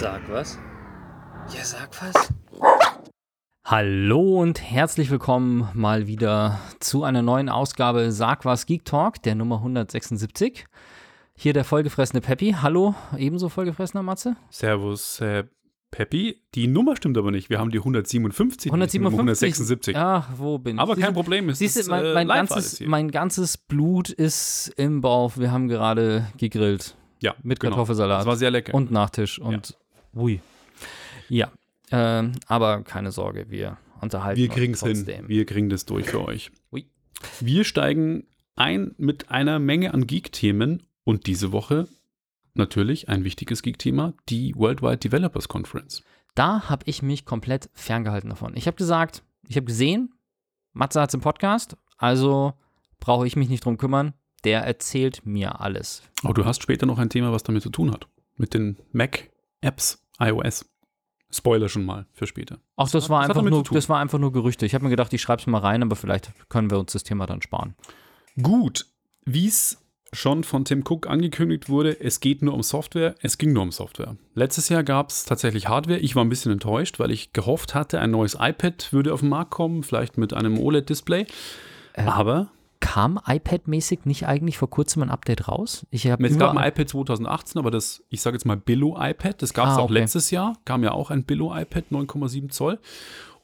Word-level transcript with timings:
Sag 0.00 0.30
was. 0.30 0.56
Ja, 1.52 1.64
sag 1.64 1.90
was. 2.00 2.32
Hallo 3.64 4.40
und 4.40 4.62
herzlich 4.62 5.10
willkommen 5.10 5.68
mal 5.74 6.06
wieder 6.06 6.60
zu 6.78 7.02
einer 7.02 7.22
neuen 7.22 7.48
Ausgabe 7.48 8.12
Sag 8.12 8.44
was 8.44 8.66
Geek 8.66 8.84
Talk, 8.84 9.20
der 9.24 9.34
Nummer 9.34 9.56
176. 9.56 10.66
Hier 11.34 11.52
der 11.52 11.64
vollgefressene 11.64 12.20
Peppi. 12.20 12.54
Hallo, 12.62 12.94
ebenso 13.16 13.48
vollgefressener 13.48 14.04
Matze. 14.04 14.36
Servus, 14.50 15.20
äh, 15.20 15.42
Peppi. 15.90 16.44
Die 16.54 16.68
Nummer 16.68 16.94
stimmt 16.94 17.18
aber 17.18 17.32
nicht. 17.32 17.50
Wir 17.50 17.58
haben 17.58 17.72
die 17.72 17.78
157. 17.78 18.70
157. 18.70 19.18
176. 19.18 19.96
Ach, 19.96 20.28
wo 20.36 20.58
bin 20.58 20.76
ich? 20.76 20.80
Aber 20.80 20.94
Siehst 20.94 21.04
kein 21.04 21.14
Problem. 21.14 21.48
Es 21.48 21.58
Siehst 21.58 21.74
du, 21.74 21.80
ist, 21.80 21.88
mein, 21.88 22.04
äh, 22.04 22.14
mein, 22.14 22.28
live 22.28 22.36
alles 22.36 22.50
ganzes, 22.50 22.78
hier. 22.78 22.88
mein 22.88 23.10
ganzes 23.10 23.58
Blut 23.58 24.10
ist 24.10 24.72
im 24.76 25.00
Bauch. 25.00 25.38
Wir 25.38 25.50
haben 25.50 25.66
gerade 25.66 26.28
gegrillt. 26.36 26.94
ja, 27.20 27.34
mit 27.42 27.58
genau. 27.58 27.72
Kartoffelsalat. 27.72 28.20
Das 28.20 28.26
war 28.26 28.36
sehr 28.36 28.52
lecker. 28.52 28.72
Und 28.74 28.92
Nachtisch 28.92 29.40
und 29.40 29.76
ui. 30.18 30.40
Ja, 31.28 31.50
ähm, 31.90 32.32
aber 32.46 32.82
keine 32.82 33.12
Sorge, 33.12 33.46
wir 33.50 33.78
unterhalten 34.00 34.40
wir 34.40 34.48
uns 34.48 34.54
kriegen 34.54 34.74
es 34.74 34.82
hin. 34.82 34.94
trotzdem. 34.94 35.28
Wir 35.28 35.46
kriegen 35.46 35.68
das 35.68 35.84
durch 35.86 36.06
für 36.06 36.24
euch. 36.24 36.50
Ui. 36.72 36.86
Wir 37.40 37.64
steigen 37.64 38.26
ein 38.56 38.94
mit 38.98 39.30
einer 39.30 39.58
Menge 39.58 39.94
an 39.94 40.06
Geek-Themen 40.06 40.82
und 41.04 41.26
diese 41.26 41.52
Woche 41.52 41.88
natürlich 42.54 43.08
ein 43.08 43.24
wichtiges 43.24 43.62
Geek-Thema, 43.62 44.14
die 44.28 44.54
Worldwide 44.56 44.98
Developers 44.98 45.48
Conference. 45.48 46.02
Da 46.34 46.68
habe 46.68 46.84
ich 46.86 47.02
mich 47.02 47.24
komplett 47.24 47.70
ferngehalten 47.72 48.30
davon. 48.30 48.56
Ich 48.56 48.66
habe 48.66 48.76
gesagt, 48.76 49.22
ich 49.48 49.56
habe 49.56 49.66
gesehen, 49.66 50.14
Matze 50.72 51.00
hat 51.00 51.10
es 51.10 51.14
im 51.14 51.20
Podcast, 51.20 51.76
also 51.96 52.54
brauche 53.00 53.26
ich 53.26 53.36
mich 53.36 53.48
nicht 53.48 53.64
drum 53.64 53.78
kümmern. 53.78 54.14
Der 54.44 54.62
erzählt 54.62 55.26
mir 55.26 55.60
alles. 55.60 56.02
Oh, 56.22 56.32
du 56.32 56.44
hast 56.44 56.62
später 56.62 56.86
noch 56.86 56.98
ein 56.98 57.10
Thema, 57.10 57.32
was 57.32 57.42
damit 57.42 57.62
zu 57.62 57.70
tun 57.70 57.90
hat. 57.90 58.06
Mit 58.36 58.54
den 58.54 58.76
Mac-Apps, 58.92 60.06
iOS. 60.18 60.64
Spoiler 61.30 61.68
schon 61.68 61.84
mal 61.84 62.06
für 62.12 62.26
später. 62.26 62.58
Ach, 62.76 62.90
das 62.90 63.10
war 63.10 63.20
das 63.20 63.36
einfach 63.36 63.42
nur, 63.42 63.62
das 63.62 63.88
war 63.88 64.00
einfach 64.00 64.18
nur 64.18 64.32
Gerüchte. 64.32 64.64
Ich 64.64 64.74
habe 64.74 64.84
mir 64.84 64.90
gedacht, 64.90 65.12
ich 65.12 65.20
schreibe 65.20 65.40
es 65.40 65.46
mal 65.46 65.58
rein, 65.58 65.82
aber 65.82 65.94
vielleicht 65.94 66.32
können 66.48 66.70
wir 66.70 66.78
uns 66.78 66.92
das 66.92 67.02
Thema 67.04 67.26
dann 67.26 67.42
sparen. 67.42 67.74
Gut, 68.40 68.86
wie 69.26 69.46
es 69.46 69.78
schon 70.12 70.42
von 70.42 70.64
Tim 70.64 70.84
Cook 70.88 71.06
angekündigt 71.06 71.68
wurde, 71.68 72.00
es 72.00 72.20
geht 72.20 72.40
nur 72.40 72.54
um 72.54 72.62
Software, 72.62 73.14
es 73.20 73.36
ging 73.36 73.52
nur 73.52 73.62
um 73.62 73.72
Software. 73.72 74.16
Letztes 74.34 74.70
Jahr 74.70 74.82
gab 74.82 75.10
es 75.10 75.24
tatsächlich 75.24 75.68
Hardware. 75.68 75.98
Ich 75.98 76.16
war 76.16 76.24
ein 76.24 76.30
bisschen 76.30 76.52
enttäuscht, 76.52 76.98
weil 76.98 77.10
ich 77.10 77.34
gehofft 77.34 77.74
hatte, 77.74 78.00
ein 78.00 78.10
neues 78.10 78.34
iPad 78.40 78.92
würde 78.92 79.12
auf 79.12 79.20
den 79.20 79.28
Markt 79.28 79.50
kommen, 79.50 79.82
vielleicht 79.82 80.16
mit 80.16 80.32
einem 80.32 80.58
OLED-Display. 80.58 81.26
Äh, 81.92 82.02
Aber 82.02 82.50
Kam 82.98 83.20
iPad-mäßig 83.24 84.00
nicht 84.06 84.26
eigentlich 84.26 84.58
vor 84.58 84.68
kurzem 84.68 85.02
ein 85.04 85.10
Update 85.10 85.46
raus? 85.46 85.86
Ich 85.92 86.04
es 86.04 86.36
gab 86.36 86.56
ein 86.56 86.68
iPad 86.68 86.88
2018, 86.88 87.56
aber 87.60 87.70
das, 87.70 88.02
ich 88.08 88.20
sage 88.20 88.34
jetzt 88.34 88.44
mal 88.44 88.56
Billo-iPad, 88.56 89.40
das 89.40 89.54
gab 89.54 89.68
es 89.68 89.74
Ah, 89.74 89.78
auch 89.78 89.84
okay. 89.84 89.92
letztes 90.00 90.32
Jahr, 90.32 90.56
kam 90.64 90.82
ja 90.82 90.90
auch 90.90 91.12
ein 91.12 91.22
Billo-iPad 91.22 91.84
9,7 91.92 92.48
Zoll. 92.48 92.80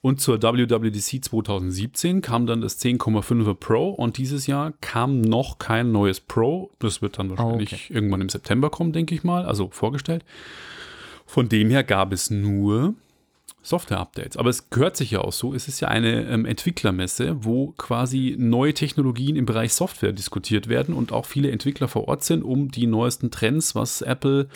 Und 0.00 0.20
zur 0.20 0.42
WWDC 0.42 1.24
2017 1.24 2.20
kam 2.20 2.46
dann 2.46 2.62
das 2.62 2.80
10,5er 2.80 3.54
Pro 3.54 3.90
und 3.90 4.18
dieses 4.18 4.48
Jahr 4.48 4.72
kam 4.80 5.20
noch 5.20 5.58
kein 5.60 5.92
neues 5.92 6.18
Pro. 6.18 6.72
Das 6.80 7.00
wird 7.00 7.20
dann 7.20 7.30
wahrscheinlich 7.30 7.92
irgendwann 7.92 8.22
im 8.22 8.30
September 8.30 8.70
kommen, 8.70 8.92
denke 8.92 9.14
ich 9.14 9.22
mal, 9.22 9.44
also 9.46 9.68
vorgestellt. 9.70 10.24
Von 11.26 11.48
dem 11.48 11.70
her 11.70 11.84
gab 11.84 12.12
es 12.12 12.28
nur 12.28 12.94
Software-Updates. 13.62 14.36
Aber 14.36 14.50
es 14.50 14.68
gehört 14.70 14.96
sich 14.96 15.10
ja 15.10 15.20
auch 15.20 15.32
so. 15.32 15.54
Es 15.54 15.68
ist 15.68 15.80
ja 15.80 15.88
eine 15.88 16.26
ähm, 16.28 16.44
Entwicklermesse, 16.44 17.44
wo 17.44 17.72
quasi 17.72 18.36
neue 18.38 18.74
Technologien 18.74 19.36
im 19.36 19.46
Bereich 19.46 19.72
Software 19.72 20.12
diskutiert 20.12 20.68
werden 20.68 20.94
und 20.94 21.12
auch 21.12 21.26
viele 21.26 21.50
Entwickler 21.50 21.88
vor 21.88 22.06
Ort 22.06 22.24
sind, 22.24 22.42
um 22.42 22.70
die 22.70 22.86
neuesten 22.86 23.30
Trends, 23.30 23.74
was 23.74 24.02
Apple 24.02 24.48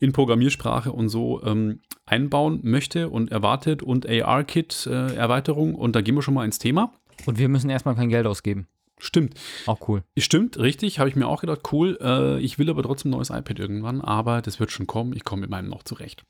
in 0.00 0.12
Programmiersprache 0.12 0.92
und 0.92 1.08
so 1.08 1.42
ähm, 1.44 1.80
einbauen 2.06 2.60
möchte 2.62 3.10
und 3.10 3.30
erwartet 3.30 3.82
und 3.82 4.08
AR-Kit-Erweiterung. 4.08 5.74
und 5.74 5.94
da 5.94 6.00
gehen 6.00 6.14
wir 6.14 6.22
schon 6.22 6.34
mal 6.34 6.44
ins 6.44 6.58
Thema. 6.58 6.92
Und 7.26 7.38
wir 7.38 7.48
müssen 7.48 7.68
erstmal 7.68 7.96
kein 7.96 8.08
Geld 8.08 8.26
ausgeben. 8.26 8.66
Stimmt. 8.98 9.34
Auch 9.66 9.88
cool. 9.88 10.02
Stimmt, 10.16 10.58
richtig, 10.58 10.98
habe 10.98 11.08
ich 11.08 11.16
mir 11.16 11.28
auch 11.28 11.40
gedacht, 11.40 11.60
cool. 11.72 11.98
Äh, 12.00 12.40
ich 12.40 12.58
will 12.58 12.70
aber 12.70 12.82
trotzdem 12.82 13.10
ein 13.10 13.16
neues 13.16 13.30
iPad 13.30 13.58
irgendwann, 13.58 14.00
aber 14.00 14.42
das 14.42 14.58
wird 14.58 14.70
schon 14.70 14.86
kommen. 14.86 15.12
Ich 15.14 15.24
komme 15.24 15.42
mit 15.42 15.50
meinem 15.50 15.68
noch 15.68 15.82
zurecht. 15.82 16.24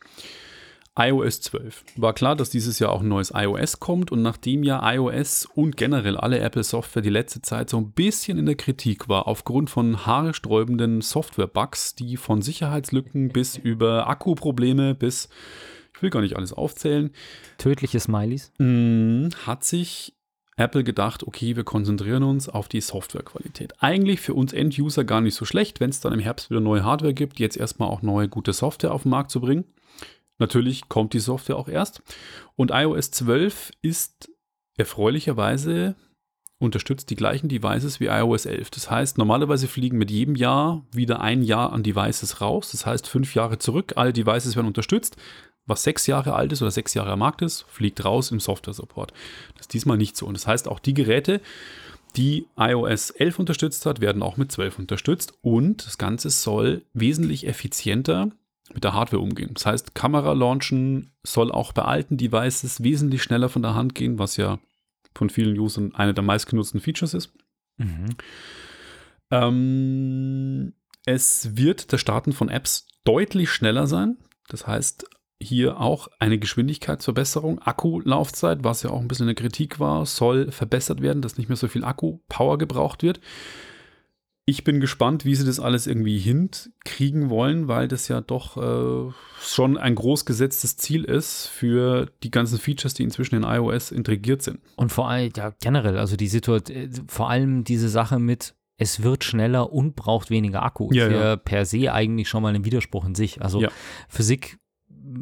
iOS 0.97 1.41
12. 1.43 1.85
War 1.97 2.13
klar, 2.13 2.37
dass 2.37 2.51
dieses 2.51 2.79
Jahr 2.79 2.93
auch 2.93 3.01
ein 3.01 3.09
neues 3.09 3.33
iOS 3.35 3.81
kommt 3.81 4.11
und 4.11 4.23
nachdem 4.23 4.63
ja 4.63 4.81
iOS 4.93 5.47
und 5.47 5.77
generell 5.77 6.17
alle 6.17 6.41
Apple-Software 6.41 7.03
die 7.03 7.11
letzte 7.11 7.43
Zeit 7.43 7.71
so 7.71 7.79
ein 7.79 7.93
bisschen 7.93 8.39
in 8.39 8.47
der 8.47 8.57
Kritik 8.57 9.09
war, 9.09 9.29
aufgrund 9.29 9.71
von 9.71 10.07
haarsträubenden 10.07 11.01
Software-Bugs, 11.01 11.95
die 11.95 12.17
von 12.17 12.43
Sicherheitslücken 12.43 13.29
bis 13.29 13.57
über 13.57 14.09
Akkuprobleme 14.09 14.95
bis, 14.95 15.29
ich 15.95 16.03
will 16.03 16.11
gar 16.11 16.21
nicht 16.21 16.37
alles 16.37 16.53
aufzählen, 16.53 17.11
Tödliche 17.59 18.01
Smileys. 18.01 18.53
Mm, 18.59 19.29
hat 19.47 19.65
sich 19.65 20.15
Apple 20.59 20.83
gedacht, 20.83 21.25
okay, 21.25 21.55
wir 21.57 21.65
konzentrieren 21.65 22.25
uns 22.25 22.49
auf 22.49 22.69
die 22.69 22.81
Softwarequalität. 22.81 23.75
Eigentlich 23.81 24.21
für 24.21 24.35
uns 24.35 24.53
End-User 24.53 25.05
gar 25.05 25.21
nicht 25.21 25.37
so 25.37 25.45
schlecht, 25.45 25.79
wenn 25.79 25.91
es 25.91 26.01
dann 26.01 26.13
im 26.13 26.19
Herbst 26.19 26.51
wieder 26.51 26.61
neue 26.61 26.85
Hardware 26.85 27.15
gibt, 27.15 27.39
jetzt 27.39 27.57
erstmal 27.57 27.89
auch 27.89 28.03
neue 28.03 28.29
gute 28.29 28.53
Software 28.53 28.93
auf 28.93 29.03
den 29.03 29.11
Markt 29.11 29.31
zu 29.31 29.41
bringen. 29.41 29.65
Natürlich 30.39 30.89
kommt 30.89 31.13
die 31.13 31.21
Software 31.21 31.57
auch 31.57 31.69
erst. 31.69 32.03
Und 32.57 32.71
iOS 32.73 33.11
12 33.11 33.73
ist 33.83 34.31
erfreulicherweise 34.77 35.97
unterstützt 36.61 37.11
die 37.11 37.17
gleichen 37.17 37.49
Devices 37.49 38.01
wie 38.01 38.07
iOS 38.07 38.47
11. 38.47 38.71
Das 38.71 38.91
heißt, 38.91 39.19
normalerweise 39.19 39.69
fliegen 39.69 39.97
mit 39.97 40.11
jedem 40.11 40.35
Jahr 40.35 40.85
wieder 40.93 41.21
ein 41.21 41.43
Jahr 41.43 41.73
an 41.73 41.83
Devices 41.83 42.41
raus. 42.41 42.73
Das 42.73 42.85
heißt, 42.85 43.07
fünf 43.07 43.35
Jahre 43.35 43.59
zurück, 43.59 43.93
alle 43.97 44.13
Devices 44.13 44.57
werden 44.57 44.67
unterstützt. 44.67 45.17
Was 45.67 45.83
sechs 45.83 46.07
Jahre 46.07 46.35
alt 46.35 46.53
ist 46.53 46.63
oder 46.63 46.71
sechs 46.71 46.95
Jahre 46.95 47.13
am 47.13 47.19
Markt 47.21 47.43
ist, 47.43 47.67
fliegt 47.69 48.05
raus 48.05 48.31
im 48.31 48.41
Software-Support. 48.41 49.13
Das 49.55 49.63
ist 49.63 49.75
diesmal 49.75 49.99
nicht 49.99 50.17
so. 50.17 50.27
Und 50.27 50.35
das 50.35 50.47
heißt, 50.47 50.67
auch 50.67 50.81
die 50.81 50.95
Geräte, 50.95 51.41
die 52.17 52.47
iOS 52.57 53.11
11 53.11 53.39
unterstützt 53.39 53.87
hat, 53.87 54.01
werden 54.01 54.23
auch 54.23 54.37
mit 54.37 54.51
12 54.51 54.79
unterstützt. 54.79 55.35
Und 55.43 55.87
das 55.87 55.99
Ganze 55.99 56.31
soll 56.31 56.83
wesentlich 56.95 57.47
effizienter 57.47 58.31
mit 58.73 58.85
der 58.85 58.95
Hardware 58.95 59.23
umgehen. 59.23 59.51
Das 59.55 59.67
heißt, 59.67 59.95
Kamera 59.95 60.33
launchen 60.33 61.13
soll 61.23 61.51
auch 61.51 61.73
bei 61.73 61.83
alten 61.83 62.17
Devices 62.17 62.83
wesentlich 62.83 63.23
schneller 63.23 63.49
von 63.49 63.63
der 63.63 63.75
Hand 63.75 63.95
gehen, 63.95 64.19
was 64.19 64.37
ja 64.37 64.59
von 65.15 65.31
vielen 65.31 65.59
Usern 65.59 65.95
eine 65.95 66.15
der 66.15 66.25
meistgenutzten 66.25 66.81
Features 66.81 67.15
ist. 67.15 67.33
Mhm. 67.79 68.17
Ähm, 69.31 70.73
es 71.05 71.57
wird 71.57 71.93
das 71.93 72.01
Starten 72.01 72.33
von 72.33 72.49
Apps 72.49 72.87
deutlich 73.05 73.51
schneller 73.51 73.87
sein. 73.87 74.17
Das 74.49 74.67
heißt, 74.67 75.07
hier 75.41 75.81
auch 75.81 76.09
eine 76.19 76.39
Geschwindigkeitsverbesserung. 76.39 77.61
Akkulaufzeit, 77.61 78.65
was 78.65 78.83
ja 78.83 78.91
auch 78.91 79.01
ein 79.01 79.09
bisschen 79.09 79.27
eine 79.27 79.35
Kritik 79.35 79.79
war, 79.79 80.05
soll 80.07 80.51
verbessert 80.51 81.01
werden, 81.01 81.23
dass 81.23 81.39
nicht 81.39 81.49
mehr 81.49 81.57
so 81.57 81.69
viel 81.69 81.85
Akku-Power 81.85 82.59
gebraucht 82.59 83.03
wird. 83.03 83.21
Ich 84.49 84.65
bin 84.65 84.81
gespannt, 84.81 85.27
wie 85.27 85.35
sie 85.35 85.45
das 85.45 85.61
alles 85.61 85.87
irgendwie 85.87 86.19
hinkriegen 86.19 87.29
wollen, 87.29 87.69
weil 87.69 87.87
das 87.87 88.09
ja 88.09 88.23
doch 88.23 88.57
äh, 88.57 89.13
schon 89.43 89.77
ein 89.77 89.95
groß 89.95 90.25
gesetztes 90.25 90.79
Ziel 90.79 91.05
ist 91.05 91.49
für 91.49 92.11
die 92.23 92.31
ganzen 92.31 92.59
Features, 92.59 92.95
die 92.95 93.03
inzwischen 93.03 93.35
in 93.35 93.43
iOS 93.43 93.91
integriert 93.91 94.41
sind. 94.41 94.61
Und 94.77 94.91
vor 94.91 95.11
allem, 95.11 95.31
ja, 95.37 95.53
generell, 95.61 95.99
also 95.99 96.17
die 96.17 96.29
Situation, 96.29 96.91
vor 97.09 97.29
allem 97.29 97.65
diese 97.65 97.91
Sache 97.91 98.19
mit, 98.19 98.55
es 98.79 99.03
wird 99.03 99.23
schneller 99.23 99.71
und 99.71 99.97
braucht 99.97 100.31
weniger 100.31 100.63
Akku, 100.63 100.89
Ja, 100.95 101.09
ist 101.09 101.13
ja, 101.13 101.21
ja. 101.21 101.37
per 101.37 101.67
se 101.67 101.93
eigentlich 101.93 102.31
schon 102.31 102.43
mal 102.43 102.55
ein 102.55 102.65
Widerspruch 102.65 103.05
in 103.05 103.15
sich. 103.15 103.43
Also 103.43 103.61
Ja. 103.61 103.69
Physik, 104.09 104.57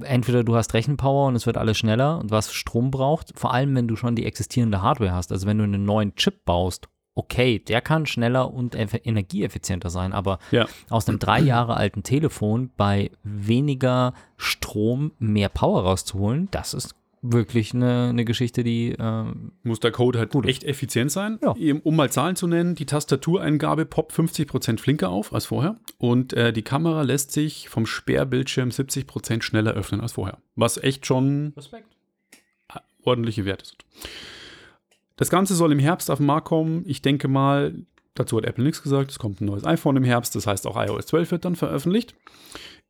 entweder 0.02 0.44
du 0.44 0.54
hast 0.54 0.72
Rechenpower 0.72 1.26
und 1.26 1.34
es 1.34 1.46
wird 1.46 1.56
alles 1.56 1.76
schneller 1.76 2.20
und 2.20 2.30
was 2.30 2.52
Strom 2.52 2.92
braucht, 2.92 3.36
vor 3.36 3.52
allem 3.52 3.74
wenn 3.74 3.88
du 3.88 3.96
schon 3.96 4.14
die 4.14 4.24
existierende 4.24 4.82
Hardware 4.82 5.10
hast. 5.10 5.32
Also 5.32 5.48
wenn 5.48 5.58
du 5.58 5.64
einen 5.64 5.84
neuen 5.84 6.14
Chip 6.14 6.44
baust, 6.44 6.88
okay, 7.16 7.58
der 7.58 7.80
kann 7.80 8.06
schneller 8.06 8.52
und 8.54 8.76
eff- 8.76 9.00
energieeffizienter 9.04 9.90
sein, 9.90 10.12
aber 10.12 10.38
Ja. 10.52 10.66
aus 10.90 11.08
einem 11.08 11.18
drei 11.18 11.40
Jahre 11.40 11.76
alten 11.76 12.04
Telefon 12.04 12.70
bei 12.76 13.10
weniger 13.24 14.14
Strom 14.36 15.10
mehr 15.18 15.48
Power 15.48 15.82
rauszuholen, 15.82 16.46
das 16.52 16.72
ist 16.74 16.94
wirklich 17.22 17.74
eine, 17.74 18.10
eine 18.10 18.24
Geschichte, 18.24 18.62
die 18.62 18.94
ähm, 19.00 19.50
muss 19.64 19.80
der 19.80 19.90
Code 19.90 20.18
halt 20.20 20.30
Gut. 20.30 20.46
echt 20.46 20.62
effizient 20.62 21.10
sein. 21.10 21.40
Ja. 21.42 21.54
Um 21.82 21.96
mal 21.96 22.08
Zahlen 22.12 22.36
zu 22.36 22.46
nennen, 22.46 22.76
die 22.76 22.86
Tastatureingabe 22.86 23.84
poppt 23.86 24.12
50% 24.12 24.78
flinker 24.78 25.08
auf 25.08 25.32
als 25.32 25.46
vorher 25.46 25.76
und 25.98 26.34
äh, 26.34 26.52
die 26.52 26.62
Kamera 26.62 27.02
lässt 27.02 27.32
sich 27.32 27.68
vom 27.68 27.84
Sperrbildschirm 27.86 28.68
70% 28.68 29.42
schneller 29.42 29.72
öffnen 29.72 30.02
als 30.02 30.12
vorher. 30.12 30.38
Was 30.54 30.76
echt 30.76 31.04
schon 31.06 31.52
ordentliche 33.02 33.44
Werte 33.44 33.64
sind. 33.66 33.84
Das 35.16 35.30
Ganze 35.30 35.54
soll 35.54 35.72
im 35.72 35.78
Herbst 35.78 36.10
auf 36.10 36.18
den 36.18 36.26
Markt 36.26 36.46
kommen. 36.46 36.84
Ich 36.86 37.02
denke 37.02 37.26
mal, 37.28 37.74
dazu 38.14 38.36
hat 38.36 38.44
Apple 38.44 38.64
nichts 38.64 38.82
gesagt. 38.82 39.10
Es 39.10 39.18
kommt 39.18 39.40
ein 39.40 39.46
neues 39.46 39.64
iPhone 39.64 39.96
im 39.96 40.04
Herbst, 40.04 40.34
das 40.34 40.46
heißt 40.46 40.66
auch 40.66 40.76
iOS 40.76 41.06
12 41.06 41.30
wird 41.30 41.44
dann 41.44 41.56
veröffentlicht. 41.56 42.14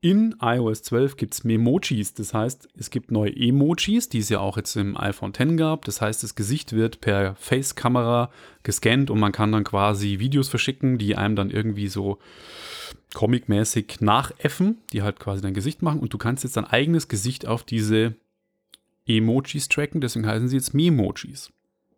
in 0.00 0.36
iOS 0.40 0.82
12 0.82 1.16
gibt 1.16 1.34
es 1.34 1.44
Memojis. 1.44 2.14
Das 2.14 2.34
heißt, 2.34 2.68
es 2.76 2.90
gibt 2.90 3.10
neue 3.10 3.34
Emojis, 3.34 4.08
die 4.08 4.18
es 4.18 4.28
ja 4.28 4.40
auch 4.40 4.56
jetzt 4.56 4.76
im 4.76 4.96
iPhone 4.96 5.32
X 5.36 5.56
gab. 5.56 5.84
Das 5.84 6.00
heißt, 6.00 6.22
das 6.22 6.34
Gesicht 6.34 6.72
wird 6.72 7.00
per 7.00 7.34
Face-Kamera 7.36 8.30
gescannt 8.62 9.10
und 9.10 9.18
man 9.18 9.32
kann 9.32 9.52
dann 9.52 9.64
quasi 9.64 10.18
Videos 10.18 10.48
verschicken, 10.48 10.98
die 10.98 11.16
einem 11.16 11.34
dann 11.34 11.50
irgendwie 11.50 11.88
so 11.88 12.18
comic-mäßig 13.14 14.00
nachäffen, 14.00 14.78
die 14.92 15.02
halt 15.02 15.18
quasi 15.18 15.40
dein 15.40 15.54
Gesicht 15.54 15.82
machen. 15.82 16.00
Und 16.00 16.12
du 16.12 16.18
kannst 16.18 16.44
jetzt 16.44 16.56
dein 16.56 16.66
eigenes 16.66 17.08
Gesicht 17.08 17.46
auf 17.46 17.64
diese 17.64 18.14
Emojis 19.06 19.68
tracken. 19.68 20.00
Deswegen 20.00 20.26
heißen 20.26 20.48
sie 20.48 20.56
jetzt 20.56 20.74
Memojis. 20.74 21.50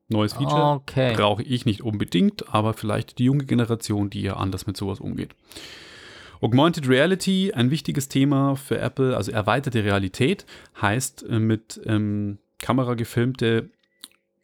Neues 0.09 0.33
Feature. 0.33 0.75
Okay. 0.77 1.15
Brauche 1.15 1.43
ich 1.43 1.67
nicht 1.67 1.83
unbedingt, 1.83 2.53
aber 2.55 2.73
vielleicht 2.73 3.19
die 3.19 3.25
junge 3.25 3.45
Generation, 3.45 4.11
die 4.11 4.23
ja 4.23 4.37
anders 4.37 4.67
mit 4.67 4.77
sowas 4.77 5.01
umgeht. 5.01 5.35
Augmented 6.41 6.89
Reality, 6.89 7.53
ein 7.53 7.71
wichtiges 7.71 8.09
Thema 8.09 8.57
für 8.57 8.79
Apple, 8.79 9.17
also 9.17 9.33
erweiterte 9.33 9.85
Realität, 9.85 10.47
heißt 10.81 11.25
äh, 11.29 11.39
mit 11.39 11.81
ähm, 11.85 12.39
Kamera 12.59 12.95
gefilmte 12.95 13.71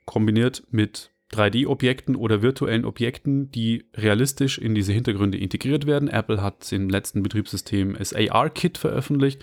kombiniert 0.05 0.65
mit 0.71 1.11
3D-Objekten 1.33 2.17
oder 2.17 2.43
virtuellen 2.43 2.85
Objekten, 2.85 3.51
die 3.51 3.85
realistisch 3.95 4.59
in 4.59 4.75
diese 4.75 4.93
Hintergründe 4.93 5.39
integriert 5.39 5.87
werden. 5.87 6.09
Apple 6.09 6.43
hat 6.43 6.71
im 6.73 6.89
letzten 6.91 7.23
Betriebssystem 7.23 7.97
das 7.99 8.13
AR-Kit 8.13 8.79
veröffentlicht, 8.79 9.43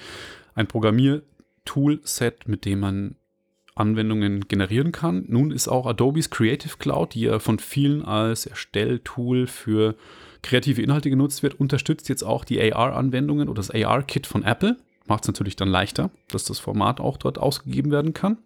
ein 0.54 0.68
Programmiertool-Set, 0.68 2.48
mit 2.48 2.66
dem 2.66 2.80
man 2.80 3.16
Anwendungen 3.76 4.48
generieren 4.48 4.92
kann. 4.92 5.26
Nun 5.28 5.52
ist 5.52 5.68
auch 5.68 5.86
Adobe's 5.86 6.30
Creative 6.30 6.78
Cloud, 6.78 7.14
die 7.14 7.22
ja 7.22 7.40
von 7.40 7.60
vielen 7.60 8.04
als 8.04 8.46
Erstelltool 8.46 9.48
für 9.48 9.96
kreative 10.42 10.82
Inhalte 10.82 11.10
genutzt 11.10 11.44
wird, 11.44 11.60
unterstützt 11.60 12.10
jetzt 12.10 12.24
auch 12.24 12.44
die 12.44 12.62
AR-Anwendungen 12.74 13.48
oder 13.48 13.58
das 13.60 13.72
AR-Kit 13.72 14.28
von 14.28 14.44
Apple. 14.44 14.78
Macht 15.08 15.24
es 15.24 15.28
natürlich 15.28 15.56
dann 15.56 15.70
leichter, 15.70 16.12
dass 16.30 16.44
das 16.44 16.60
Format 16.60 17.00
auch 17.00 17.18
dort 17.18 17.38
ausgegeben 17.38 17.92
werden 17.92 18.14
kann. 18.14 18.38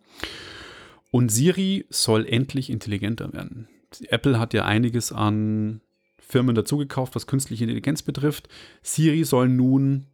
Und 1.11 1.31
Siri 1.31 1.85
soll 1.89 2.25
endlich 2.25 2.69
intelligenter 2.69 3.31
werden. 3.33 3.67
Apple 4.09 4.39
hat 4.39 4.53
ja 4.53 4.65
einiges 4.65 5.11
an 5.11 5.81
Firmen 6.19 6.55
dazugekauft, 6.55 7.15
was 7.15 7.27
künstliche 7.27 7.63
Intelligenz 7.63 8.01
betrifft. 8.01 8.49
Siri 8.81 9.23
soll 9.23 9.47
nun 9.47 10.07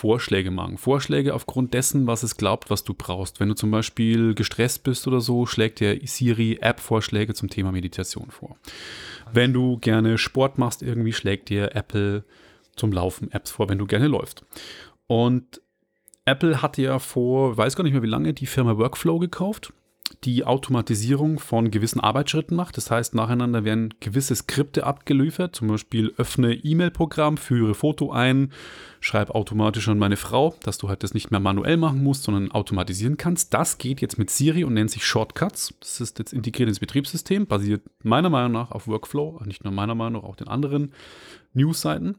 Vorschläge 0.00 0.50
machen. 0.50 0.78
Vorschläge 0.78 1.34
aufgrund 1.34 1.74
dessen, 1.74 2.06
was 2.06 2.22
es 2.22 2.38
glaubt, 2.38 2.70
was 2.70 2.84
du 2.84 2.94
brauchst. 2.94 3.38
Wenn 3.38 3.48
du 3.50 3.54
zum 3.54 3.70
Beispiel 3.70 4.34
gestresst 4.34 4.82
bist 4.82 5.06
oder 5.06 5.20
so, 5.20 5.44
schlägt 5.44 5.80
dir 5.80 6.00
Siri 6.06 6.58
App-Vorschläge 6.62 7.34
zum 7.34 7.50
Thema 7.50 7.70
Meditation 7.70 8.30
vor. 8.30 8.56
Wenn 9.30 9.52
du 9.52 9.76
gerne 9.76 10.16
Sport 10.16 10.56
machst, 10.56 10.80
irgendwie 10.82 11.12
schlägt 11.12 11.50
dir 11.50 11.76
Apple 11.76 12.24
zum 12.76 12.92
Laufen 12.92 13.30
Apps 13.30 13.50
vor, 13.50 13.68
wenn 13.68 13.76
du 13.76 13.86
gerne 13.86 14.06
läufst. 14.06 14.42
Und 15.06 15.60
Apple 16.24 16.62
hat 16.62 16.78
ja 16.78 16.98
vor, 16.98 17.58
weiß 17.58 17.76
gar 17.76 17.84
nicht 17.84 17.92
mehr 17.92 18.02
wie 18.02 18.06
lange, 18.06 18.32
die 18.32 18.46
Firma 18.46 18.78
Workflow 18.78 19.18
gekauft 19.18 19.74
die 20.24 20.44
Automatisierung 20.44 21.38
von 21.38 21.70
gewissen 21.70 22.00
Arbeitsschritten 22.00 22.56
macht. 22.56 22.76
Das 22.76 22.90
heißt, 22.90 23.14
nacheinander 23.14 23.64
werden 23.64 23.94
gewisse 24.00 24.34
Skripte 24.34 24.84
abgeliefert, 24.84 25.56
zum 25.56 25.68
Beispiel 25.68 26.12
öffne 26.16 26.54
E-Mail-Programm, 26.54 27.36
führe 27.36 27.74
Foto 27.74 28.12
ein, 28.12 28.52
schreib 29.00 29.30
automatisch 29.30 29.88
an 29.88 29.98
meine 29.98 30.16
Frau, 30.16 30.54
dass 30.62 30.78
du 30.78 30.88
halt 30.88 31.02
das 31.02 31.14
nicht 31.14 31.30
mehr 31.30 31.40
manuell 31.40 31.76
machen 31.76 32.02
musst, 32.02 32.24
sondern 32.24 32.50
automatisieren 32.50 33.16
kannst. 33.16 33.54
Das 33.54 33.78
geht 33.78 34.00
jetzt 34.00 34.18
mit 34.18 34.30
Siri 34.30 34.64
und 34.64 34.74
nennt 34.74 34.90
sich 34.90 35.04
Shortcuts. 35.04 35.74
Das 35.80 36.00
ist 36.00 36.18
jetzt 36.18 36.32
integriert 36.32 36.68
ins 36.68 36.80
Betriebssystem, 36.80 37.46
basiert 37.46 37.82
meiner 38.02 38.30
Meinung 38.30 38.52
nach 38.52 38.70
auf 38.70 38.86
Workflow, 38.86 39.40
nicht 39.44 39.64
nur 39.64 39.72
meiner 39.72 39.94
Meinung 39.94 40.22
nach, 40.22 40.28
auch 40.28 40.36
den 40.36 40.48
anderen 40.48 40.92
News-Seiten. 41.54 42.16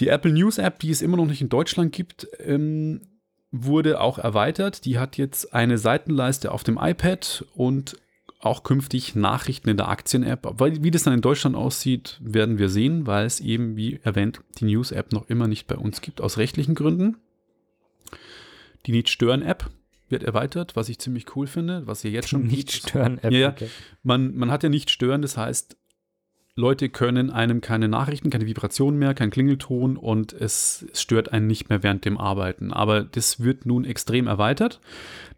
Die 0.00 0.08
Apple 0.08 0.32
News 0.32 0.58
App, 0.58 0.78
die 0.78 0.90
es 0.90 1.02
immer 1.02 1.16
noch 1.16 1.26
nicht 1.26 1.42
in 1.42 1.48
Deutschland 1.48 1.92
gibt, 1.92 2.26
ähm, 2.38 3.02
wurde 3.52 4.00
auch 4.00 4.18
erweitert. 4.18 4.84
Die 4.84 4.98
hat 4.98 5.16
jetzt 5.16 5.54
eine 5.54 5.78
Seitenleiste 5.78 6.52
auf 6.52 6.64
dem 6.64 6.78
iPad 6.80 7.44
und 7.54 7.96
auch 8.40 8.62
künftig 8.62 9.14
Nachrichten 9.14 9.68
in 9.68 9.76
der 9.76 9.88
Aktien-App. 9.88 10.46
Wie 10.58 10.90
das 10.90 11.02
dann 11.02 11.14
in 11.14 11.20
Deutschland 11.20 11.56
aussieht, 11.56 12.18
werden 12.22 12.58
wir 12.58 12.70
sehen, 12.70 13.06
weil 13.06 13.26
es 13.26 13.40
eben, 13.40 13.76
wie 13.76 14.00
erwähnt, 14.02 14.40
die 14.58 14.64
News-App 14.64 15.12
noch 15.12 15.28
immer 15.28 15.46
nicht 15.46 15.66
bei 15.66 15.76
uns 15.76 16.00
gibt, 16.00 16.20
aus 16.20 16.38
rechtlichen 16.38 16.74
Gründen. 16.74 17.16
Die 18.86 18.92
Nicht-Stören-App 18.92 19.68
wird 20.08 20.22
erweitert, 20.24 20.74
was 20.74 20.88
ich 20.88 20.98
ziemlich 20.98 21.36
cool 21.36 21.46
finde, 21.46 21.86
was 21.86 22.02
ihr 22.02 22.10
jetzt 22.10 22.30
schon 22.30 22.46
Nicht-Stören-App. 22.46 23.32
Ja, 23.32 23.50
okay. 23.50 23.68
man, 24.02 24.34
man 24.34 24.50
hat 24.50 24.62
ja 24.62 24.70
Nicht-Stören, 24.70 25.20
das 25.20 25.36
heißt, 25.36 25.76
Leute 26.60 26.88
können 26.88 27.30
einem 27.30 27.60
keine 27.60 27.88
Nachrichten, 27.88 28.30
keine 28.30 28.46
Vibrationen 28.46 28.98
mehr, 28.98 29.14
kein 29.14 29.30
Klingelton 29.30 29.96
und 29.96 30.32
es, 30.32 30.86
es, 30.92 31.00
stört 31.00 31.32
einen 31.32 31.46
nicht 31.46 31.70
mehr 31.70 31.82
während 31.82 32.04
dem 32.04 32.18
Arbeiten. 32.18 32.72
Aber 32.72 33.02
das 33.02 33.40
wird 33.40 33.66
nun 33.66 33.84
extrem 33.84 34.26
erweitert, 34.26 34.80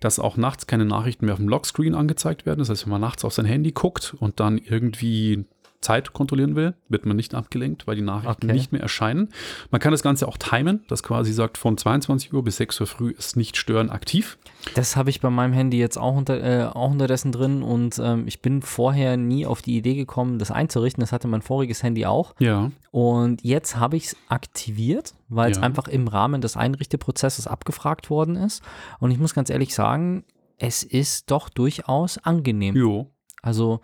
dass 0.00 0.18
auch 0.18 0.36
nachts 0.36 0.66
keine 0.66 0.84
Nachrichten 0.84 1.24
mehr 1.24 1.34
auf 1.34 1.40
dem 1.40 1.48
Lockscreen 1.48 1.94
angezeigt 1.94 2.44
werden. 2.44 2.58
Das 2.58 2.68
heißt, 2.68 2.84
wenn 2.84 2.90
man 2.90 3.00
nachts 3.00 3.24
auf 3.24 3.32
sein 3.32 3.46
Handy 3.46 3.72
guckt 3.72 4.14
und 4.18 4.40
dann 4.40 4.58
irgendwie 4.58 5.44
Zeit 5.82 6.12
kontrollieren 6.12 6.56
will, 6.56 6.74
wird 6.88 7.04
man 7.06 7.16
nicht 7.16 7.34
abgelenkt, 7.34 7.86
weil 7.86 7.96
die 7.96 8.02
Nachrichten 8.02 8.46
okay. 8.46 8.52
nicht 8.52 8.72
mehr 8.72 8.80
erscheinen. 8.80 9.28
Man 9.70 9.80
kann 9.80 9.92
das 9.92 10.02
Ganze 10.02 10.26
auch 10.26 10.38
timen, 10.38 10.84
das 10.88 11.02
quasi 11.02 11.32
sagt, 11.32 11.58
von 11.58 11.76
22 11.76 12.32
Uhr 12.32 12.42
bis 12.42 12.56
6 12.56 12.80
Uhr 12.80 12.86
früh 12.86 13.10
ist 13.10 13.36
nicht 13.36 13.56
stören 13.56 13.90
aktiv. 13.90 14.38
Das 14.74 14.96
habe 14.96 15.10
ich 15.10 15.20
bei 15.20 15.28
meinem 15.30 15.52
Handy 15.52 15.78
jetzt 15.78 15.98
auch, 15.98 16.16
unter, 16.16 16.42
äh, 16.42 16.64
auch 16.66 16.90
unterdessen 16.90 17.32
drin 17.32 17.62
und 17.62 18.00
ähm, 18.02 18.24
ich 18.26 18.40
bin 18.40 18.62
vorher 18.62 19.16
nie 19.16 19.44
auf 19.44 19.60
die 19.60 19.76
Idee 19.76 19.94
gekommen, 19.94 20.38
das 20.38 20.50
einzurichten. 20.50 21.00
Das 21.00 21.12
hatte 21.12 21.28
mein 21.28 21.42
voriges 21.42 21.82
Handy 21.82 22.06
auch. 22.06 22.34
Ja. 22.38 22.70
Und 22.90 23.42
jetzt 23.42 23.76
habe 23.76 23.96
ich 23.96 24.06
es 24.06 24.16
aktiviert, 24.28 25.14
weil 25.28 25.50
es 25.50 25.58
Ja. 25.58 25.64
einfach 25.64 25.88
im 25.88 26.06
Rahmen 26.08 26.40
des 26.40 26.56
Einrichteprozesses 26.56 27.46
abgefragt 27.46 28.08
worden 28.10 28.36
ist. 28.36 28.62
Und 29.00 29.10
ich 29.10 29.18
muss 29.18 29.34
ganz 29.34 29.50
ehrlich 29.50 29.74
sagen, 29.74 30.24
es 30.58 30.84
ist 30.84 31.30
doch 31.30 31.48
durchaus 31.48 32.18
angenehm. 32.18 32.76
Jo. 32.76 33.10
Also, 33.42 33.80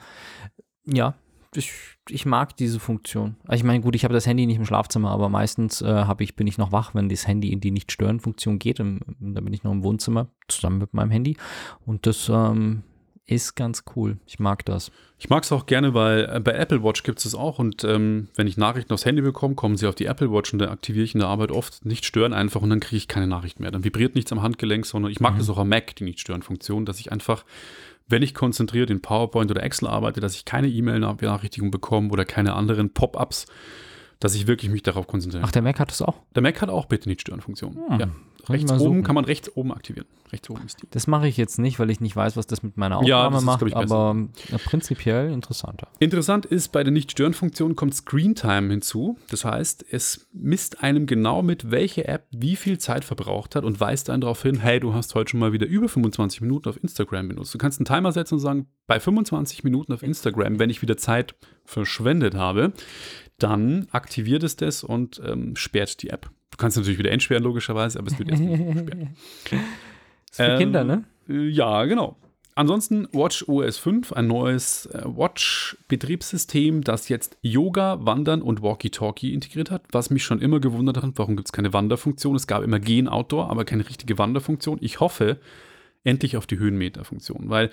ja, 0.87 1.15
ich, 1.55 1.73
ich 2.09 2.27
mag 2.27 2.57
diese 2.57 2.79
Funktion. 2.81 3.37
Ich 3.51 3.65
meine, 3.65 3.81
gut, 3.81 3.95
ich 3.95 4.05
habe 4.05 4.15
das 4.15 4.27
Handy 4.27 4.47
nicht 4.47 4.59
im 4.59 4.67
Schlafzimmer, 4.67 5.11
aber 5.11 5.29
meistens 5.29 5.81
äh, 5.81 6.05
ich, 6.19 6.37
bin 6.37 6.47
ich 6.47 6.59
noch 6.59 6.73
wach, 6.73 6.95
wenn 6.95 7.09
das 7.09 7.27
Handy 7.27 7.53
in 7.53 7.61
die 7.61 7.71
Nicht-Stören-Funktion 7.71 8.59
geht. 8.59 8.81
Im, 8.81 9.01
da 9.19 9.41
bin 9.41 9.53
ich 9.53 9.65
noch 9.65 9.73
im 9.73 9.83
Wohnzimmer 9.83 10.29
zusammen 10.49 10.79
mit 10.79 10.95
meinem 10.95 11.11
Handy. 11.11 11.37
Und 11.87 12.07
das 12.07 12.29
ähm, 12.29 12.83
ist 13.27 13.57
ganz 13.57 13.85
cool. 13.95 14.19
Ich 14.27 14.39
mag 14.39 14.65
das. 14.65 14.91
Ich 15.19 15.29
mag 15.29 15.43
es 15.43 15.53
auch 15.53 15.67
gerne, 15.67 15.95
weil 15.95 16.31
äh, 16.33 16.41
bei 16.41 16.53
Apple 16.53 16.83
Watch 16.83 17.03
gibt 17.03 17.19
es 17.19 17.25
das 17.25 17.35
auch 17.35 17.59
und 17.59 17.83
ähm, 17.85 18.29
wenn 18.37 18.47
ich 18.47 18.57
Nachrichten 18.57 18.93
aufs 18.93 19.05
Handy 19.05 19.21
bekomme, 19.21 19.55
kommen 19.55 19.77
sie 19.77 19.87
auf 19.87 19.95
die 19.95 20.07
Apple 20.07 20.31
Watch 20.33 20.53
und 20.53 20.61
da 20.61 20.71
aktiviere 20.71 21.05
ich 21.05 21.15
in 21.15 21.21
der 21.21 21.29
Arbeit 21.29 21.51
oft 21.51 21.85
nicht 21.85 22.05
stören 22.05 22.33
einfach 22.33 22.63
und 22.63 22.71
dann 22.71 22.81
kriege 22.81 22.97
ich 22.97 23.09
keine 23.09 23.27
Nachricht 23.27 23.59
mehr. 23.61 23.71
Dann 23.71 23.85
vibriert 23.85 24.15
nichts 24.15 24.33
am 24.33 24.43
Handgelenk, 24.43 24.87
sondern 24.87 25.11
ich 25.11 25.21
mag 25.21 25.35
Mhm. 25.35 25.39
das 25.39 25.51
auch 25.51 25.59
am 25.59 25.69
Mac, 25.69 25.97
die 25.97 26.05
Nicht-Stören-Funktion, 26.05 26.87
dass 26.87 27.01
ich 27.01 27.11
einfach, 27.13 27.45
wenn 28.09 28.23
ich 28.23 28.35
konzentriert 28.35 28.91
in 28.91 29.03
PowerPoint 29.03 29.51
oder 29.51 29.63
Excel 29.63 29.89
arbeite, 29.89 30.21
dass 30.21 30.35
ich 30.35 30.45
keine 30.45 30.69
E-Mail-Benachrichtigung 30.69 31.71
bekomme 31.71 32.11
oder 32.11 32.25
keine 32.25 32.55
anderen 32.55 32.93
Pop-ups, 32.93 33.47
dass 34.21 34.35
ich 34.35 34.47
wirklich 34.47 34.71
mich 34.71 34.83
darauf 34.83 35.07
konzentriere. 35.07 35.45
Ach, 35.47 35.53
der 35.53 35.63
Mac 35.63 35.79
hat 35.79 35.91
das 35.91 36.03
auch. 36.03 36.17
Der 36.35 36.43
Mac 36.43 36.61
hat 36.61 36.71
auch 36.71 36.87
bitte 36.87 37.09
Nicht-Stören-Funktion. 37.09 37.77
Hm. 37.89 38.01
Ja. 38.01 38.09
Soll 38.47 38.57
ich 38.57 38.63
Rechts 38.63 38.73
oben 38.73 38.81
suchen? 38.81 39.03
kann 39.03 39.15
man 39.15 39.25
rechts 39.25 39.55
oben 39.57 39.73
aktivieren. 39.73 40.07
Rechts 40.33 40.49
oben 40.49 40.65
ist 40.65 40.81
die. 40.81 40.87
Das 40.91 41.07
mache 41.07 41.29
ich 41.29 41.37
jetzt 41.37 41.59
nicht, 41.59 41.79
weil 41.79 41.91
ich 41.91 42.01
nicht 42.01 42.17
weiß, 42.17 42.37
was 42.37 42.47
das 42.47 42.63
mit 42.63 42.77
meiner 42.79 43.03
Ja, 43.05 43.27
Aufnahme 43.27 43.35
das 43.35 43.43
ist, 43.43 43.47
macht, 43.47 43.63
ich, 43.63 43.77
aber 43.77 44.17
äh, 44.51 44.59
prinzipiell 44.59 45.33
interessanter. 45.33 45.89
Interessant 45.99 46.47
ist, 46.47 46.69
bei 46.69 46.83
der 46.83 46.93
Nicht-Stören-Funktion 46.93 47.77
kommt 47.77 47.95
Screen-Time 47.95 48.71
hinzu. 48.71 49.19
Das 49.31 49.45
heißt, 49.45 49.85
es 49.91 50.29
misst 50.33 50.83
einem 50.83 51.07
genau 51.07 51.43
mit, 51.43 51.71
welche 51.71 52.09
App 52.09 52.27
wie 52.31 52.57
viel 52.57 52.79
Zeit 52.79 53.05
verbraucht 53.05 53.55
hat 53.55 53.65
und 53.65 53.81
weist 53.81 54.09
einen 54.09 54.23
darauf 54.23 54.43
hin, 54.43 54.61
hey, 54.61 54.81
du 54.81 54.95
hast 54.95 55.15
heute 55.15 55.33
schon 55.33 55.41
mal 55.41 55.53
wieder 55.53 55.67
über 55.67 55.89
25 55.89 56.41
Minuten 56.41 56.69
auf 56.71 56.83
Instagram 56.83 57.29
benutzt. 57.29 57.53
Du 57.53 57.59
kannst 57.59 57.81
einen 57.81 57.87
Timer 57.87 58.13
setzen 58.13 58.35
und 58.35 58.41
sagen, 58.41 58.67
bei 58.87 58.99
25 58.99 59.63
Minuten 59.65 59.93
auf 59.93 60.03
Instagram, 60.03 60.59
wenn 60.59 60.71
ich 60.71 60.81
wieder 60.81 60.97
Zeit 60.97 61.35
verschwendet 61.65 62.35
habe, 62.35 62.73
dann 63.39 63.87
aktiviert 63.93 64.43
es 64.43 64.57
das 64.57 64.83
und 64.85 65.21
ähm, 65.25 65.57
sperrt 65.57 66.03
die 66.03 66.11
App. 66.11 66.31
Du 66.51 66.57
kannst 66.57 66.77
natürlich 66.77 66.99
wieder 66.99 67.13
entsperren, 67.13 67.43
logischerweise, 67.45 67.99
aber 67.99 68.09
es 68.09 68.19
wird 68.19 68.31
erstmal 68.31 68.57
gesperrt. 68.57 69.09
Ist 70.31 70.37
für 70.37 70.43
Ähm, 70.43 70.59
Kinder, 70.59 70.85
ne? 70.85 71.05
Äh, 71.29 71.49
Ja, 71.49 71.85
genau. 71.85 72.17
Ansonsten 72.55 73.07
Watch 73.13 73.45
OS 73.49 73.79
5, 73.79 74.13
ein 74.15 74.27
neues 74.27 74.87
äh, 74.87 75.03
Watch-Betriebssystem, 75.05 76.83
das 76.83 77.09
jetzt 77.09 77.39
Yoga, 77.41 78.05
Wandern 78.05 78.43
und 78.43 78.63
Walkie-Talkie 78.63 79.33
integriert 79.33 79.71
hat, 79.71 79.83
was 79.93 80.11
mich 80.11 80.25
schon 80.25 80.41
immer 80.41 80.59
gewundert 80.59 80.97
hat, 80.97 81.05
warum 81.15 81.37
gibt 81.37 81.49
es 81.49 81.53
keine 81.53 81.73
Wanderfunktion? 81.73 82.35
Es 82.35 82.49
gab 82.49 82.65
immer 82.65 82.81
Gehen 82.81 83.09
Outdoor, 83.09 83.49
aber 83.51 83.65
keine 83.65 83.89
richtige 83.89 84.19
Wanderfunktion. 84.19 84.79
Ich 84.81 84.99
hoffe 84.99 85.39
endlich 86.03 86.37
auf 86.37 86.49
die 86.49 86.59
Höhenmeterfunktion, 86.59 87.49
weil 87.49 87.71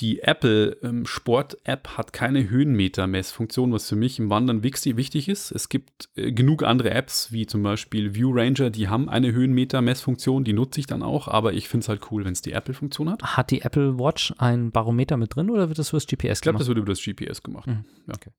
die 0.00 0.20
Apple 0.20 0.78
ähm, 0.82 1.04
Sport-App 1.04 1.96
hat 1.98 2.12
keine 2.12 2.48
Höhenmeter-Messfunktion, 2.48 3.72
was 3.72 3.88
für 3.88 3.96
mich 3.96 4.18
im 4.18 4.30
Wandern 4.30 4.62
wichtig 4.62 4.96
wichtig 4.96 5.28
ist. 5.28 5.50
Es 5.52 5.68
gibt 5.68 6.08
äh, 6.16 6.32
genug 6.32 6.62
andere 6.62 6.90
Apps, 6.90 7.30
wie 7.30 7.46
zum 7.46 7.62
Beispiel 7.62 8.14
View 8.14 8.30
Ranger, 8.32 8.70
die 8.70 8.88
haben 8.88 9.08
eine 9.08 9.32
Höhenmeter-Messfunktion, 9.32 10.44
die 10.44 10.54
nutze 10.54 10.80
ich 10.80 10.86
dann 10.86 11.02
auch, 11.02 11.28
aber 11.28 11.52
ich 11.52 11.68
finde 11.68 11.84
es 11.84 11.88
halt 11.88 12.10
cool, 12.10 12.24
wenn 12.24 12.32
es 12.32 12.40
die 12.42 12.52
Apple-Funktion 12.52 13.10
hat. 13.10 13.22
Hat 13.22 13.50
die 13.50 13.60
Apple 13.62 13.98
Watch 13.98 14.32
ein 14.38 14.70
Barometer 14.70 15.16
mit 15.16 15.36
drin 15.36 15.50
oder 15.50 15.68
wird 15.68 15.78
das 15.78 15.90
fürs 15.90 16.06
GPS 16.06 16.38
Ich 16.38 16.40
glaube, 16.40 16.58
das 16.58 16.66
gemacht? 16.66 16.68
wird 16.68 16.78
über 16.78 16.92
das 16.92 17.02
GPS 17.02 17.42
gemacht. 17.42 17.66
Mhm. 17.66 17.84
Ja. 18.08 18.14
Okay. 18.14 18.30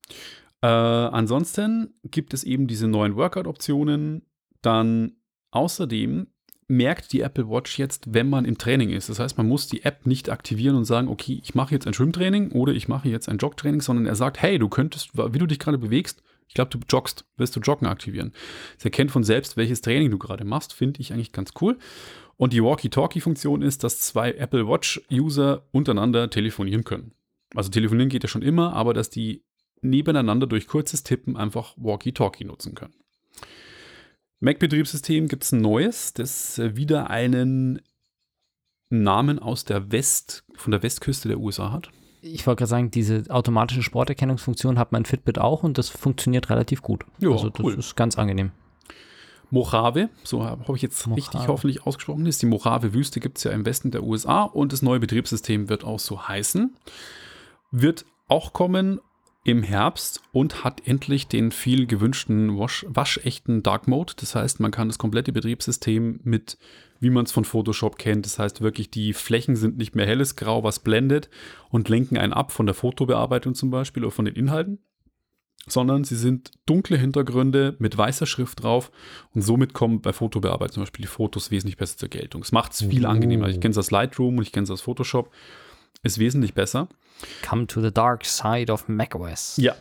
Äh, 0.62 0.66
ansonsten 0.66 1.94
gibt 2.02 2.34
es 2.34 2.42
eben 2.42 2.66
diese 2.66 2.88
neuen 2.88 3.16
Workout-Optionen. 3.16 4.22
Dann 4.62 5.12
außerdem 5.50 6.26
merkt 6.68 7.12
die 7.12 7.20
Apple 7.20 7.48
Watch 7.48 7.78
jetzt, 7.78 8.14
wenn 8.14 8.28
man 8.28 8.44
im 8.44 8.58
Training 8.58 8.90
ist. 8.90 9.08
Das 9.08 9.18
heißt, 9.18 9.36
man 9.36 9.48
muss 9.48 9.66
die 9.66 9.84
App 9.84 10.06
nicht 10.06 10.30
aktivieren 10.30 10.76
und 10.76 10.84
sagen, 10.84 11.08
okay, 11.08 11.40
ich 11.42 11.54
mache 11.54 11.74
jetzt 11.74 11.86
ein 11.86 11.94
Schwimmtraining 11.94 12.52
oder 12.52 12.72
ich 12.72 12.88
mache 12.88 13.08
jetzt 13.08 13.28
ein 13.28 13.38
Jogtraining, 13.38 13.80
sondern 13.80 14.06
er 14.06 14.14
sagt, 14.14 14.40
hey, 14.40 14.58
du 14.58 14.68
könntest, 14.68 15.10
wie 15.16 15.38
du 15.38 15.46
dich 15.46 15.58
gerade 15.58 15.78
bewegst, 15.78 16.22
ich 16.46 16.54
glaube, 16.54 16.70
du 16.70 16.78
joggst, 16.88 17.24
wirst 17.36 17.56
du 17.56 17.60
Joggen 17.60 17.88
aktivieren. 17.88 18.32
Es 18.78 18.84
erkennt 18.84 19.10
von 19.10 19.24
selbst, 19.24 19.56
welches 19.56 19.80
Training 19.80 20.10
du 20.10 20.18
gerade 20.18 20.44
machst, 20.44 20.72
finde 20.72 21.00
ich 21.00 21.12
eigentlich 21.12 21.32
ganz 21.32 21.52
cool. 21.60 21.78
Und 22.36 22.52
die 22.52 22.62
Walkie-Talkie-Funktion 22.62 23.62
ist, 23.62 23.84
dass 23.84 24.00
zwei 24.00 24.32
Apple 24.32 24.68
Watch-User 24.68 25.66
untereinander 25.72 26.30
telefonieren 26.30 26.84
können. 26.84 27.12
Also 27.54 27.70
telefonieren 27.70 28.08
geht 28.08 28.24
ja 28.24 28.28
schon 28.28 28.42
immer, 28.42 28.72
aber 28.74 28.92
dass 28.92 29.10
die 29.10 29.44
nebeneinander 29.80 30.46
durch 30.46 30.66
kurzes 30.66 31.02
Tippen 31.02 31.36
einfach 31.36 31.74
Walkie-Talkie 31.76 32.44
nutzen 32.44 32.74
können. 32.74 32.94
Mac-Betriebssystem 34.40 35.28
gibt 35.28 35.44
es 35.44 35.52
ein 35.52 35.60
neues, 35.60 36.12
das 36.12 36.58
äh, 36.58 36.76
wieder 36.76 37.10
einen 37.10 37.80
Namen 38.90 39.38
aus 39.38 39.64
der 39.64 39.90
West, 39.92 40.44
von 40.54 40.70
der 40.70 40.82
Westküste 40.82 41.28
der 41.28 41.38
USA 41.38 41.72
hat. 41.72 41.90
Ich 42.20 42.46
wollte 42.46 42.60
gerade 42.60 42.70
sagen, 42.70 42.90
diese 42.90 43.24
automatische 43.28 43.82
Sporterkennungsfunktion 43.82 44.78
hat 44.78 44.92
mein 44.92 45.04
Fitbit 45.04 45.38
auch 45.38 45.62
und 45.62 45.76
das 45.76 45.90
funktioniert 45.90 46.48
relativ 46.48 46.80
gut. 46.80 47.04
Ja, 47.18 47.30
also 47.30 47.50
das 47.50 47.64
cool. 47.64 47.74
ist 47.74 47.96
ganz 47.96 48.16
angenehm. 48.16 48.52
Mojave, 49.50 50.08
so 50.24 50.42
habe 50.42 50.74
ich 50.74 50.82
jetzt 50.82 51.06
Mojave. 51.06 51.16
richtig 51.16 51.48
hoffentlich 51.48 51.86
ausgesprochen 51.86 52.24
ist. 52.26 52.40
Die 52.40 52.46
Mojave-Wüste 52.46 53.20
gibt 53.20 53.38
es 53.38 53.44
ja 53.44 53.52
im 53.52 53.66
Westen 53.66 53.90
der 53.90 54.02
USA 54.02 54.42
und 54.42 54.72
das 54.72 54.80
neue 54.80 55.00
Betriebssystem 55.00 55.68
wird 55.68 55.84
auch 55.84 56.00
so 56.00 56.26
heißen. 56.26 56.74
Wird 57.70 58.06
auch 58.26 58.52
kommen 58.52 59.00
im 59.46 59.62
Herbst 59.62 60.22
und 60.32 60.64
hat 60.64 60.86
endlich 60.86 61.28
den 61.28 61.52
viel 61.52 61.86
gewünschten 61.86 62.58
wasch, 62.58 62.86
waschechten 62.88 63.62
Dark 63.62 63.86
Mode. 63.86 64.14
Das 64.16 64.34
heißt, 64.34 64.58
man 64.58 64.70
kann 64.70 64.88
das 64.88 64.96
komplette 64.98 65.32
Betriebssystem 65.32 66.20
mit, 66.24 66.56
wie 66.98 67.10
man 67.10 67.26
es 67.26 67.32
von 67.32 67.44
Photoshop 67.44 67.98
kennt, 67.98 68.24
das 68.24 68.38
heißt 68.38 68.62
wirklich, 68.62 68.90
die 68.90 69.12
Flächen 69.12 69.54
sind 69.54 69.76
nicht 69.76 69.94
mehr 69.94 70.06
helles 70.06 70.36
Grau, 70.36 70.64
was 70.64 70.78
blendet 70.80 71.28
und 71.68 71.90
lenken 71.90 72.16
einen 72.16 72.32
ab 72.32 72.52
von 72.52 72.64
der 72.64 72.74
Fotobearbeitung 72.74 73.54
zum 73.54 73.70
Beispiel 73.70 74.04
oder 74.04 74.12
von 74.12 74.24
den 74.24 74.34
Inhalten, 74.34 74.78
sondern 75.66 76.04
sie 76.04 76.16
sind 76.16 76.52
dunkle 76.64 76.96
Hintergründe 76.96 77.76
mit 77.78 77.98
weißer 77.98 78.24
Schrift 78.26 78.62
drauf 78.62 78.90
und 79.34 79.42
somit 79.42 79.74
kommen 79.74 80.00
bei 80.00 80.14
Fotobearbeitung 80.14 80.74
zum 80.74 80.82
Beispiel 80.84 81.02
die 81.02 81.08
Fotos 81.08 81.50
wesentlich 81.50 81.76
besser 81.76 81.98
zur 81.98 82.08
Geltung. 82.08 82.40
Es 82.40 82.52
macht 82.52 82.72
es 82.72 82.82
viel 82.82 83.04
Oh. 83.04 83.10
angenehmer. 83.10 83.48
Ich 83.48 83.60
kenne 83.60 83.72
es 83.72 83.78
aus 83.78 83.90
Lightroom 83.90 84.38
und 84.38 84.42
ich 84.42 84.52
kenne 84.52 84.64
es 84.64 84.70
aus 84.70 84.80
Photoshop. 84.80 85.30
Ist 86.02 86.18
wesentlich 86.18 86.54
besser. 86.54 86.88
Come 87.46 87.66
to 87.66 87.80
the 87.80 87.92
dark 87.92 88.24
side 88.24 88.72
of 88.72 88.88
macOS. 88.88 89.56
Ja. 89.56 89.74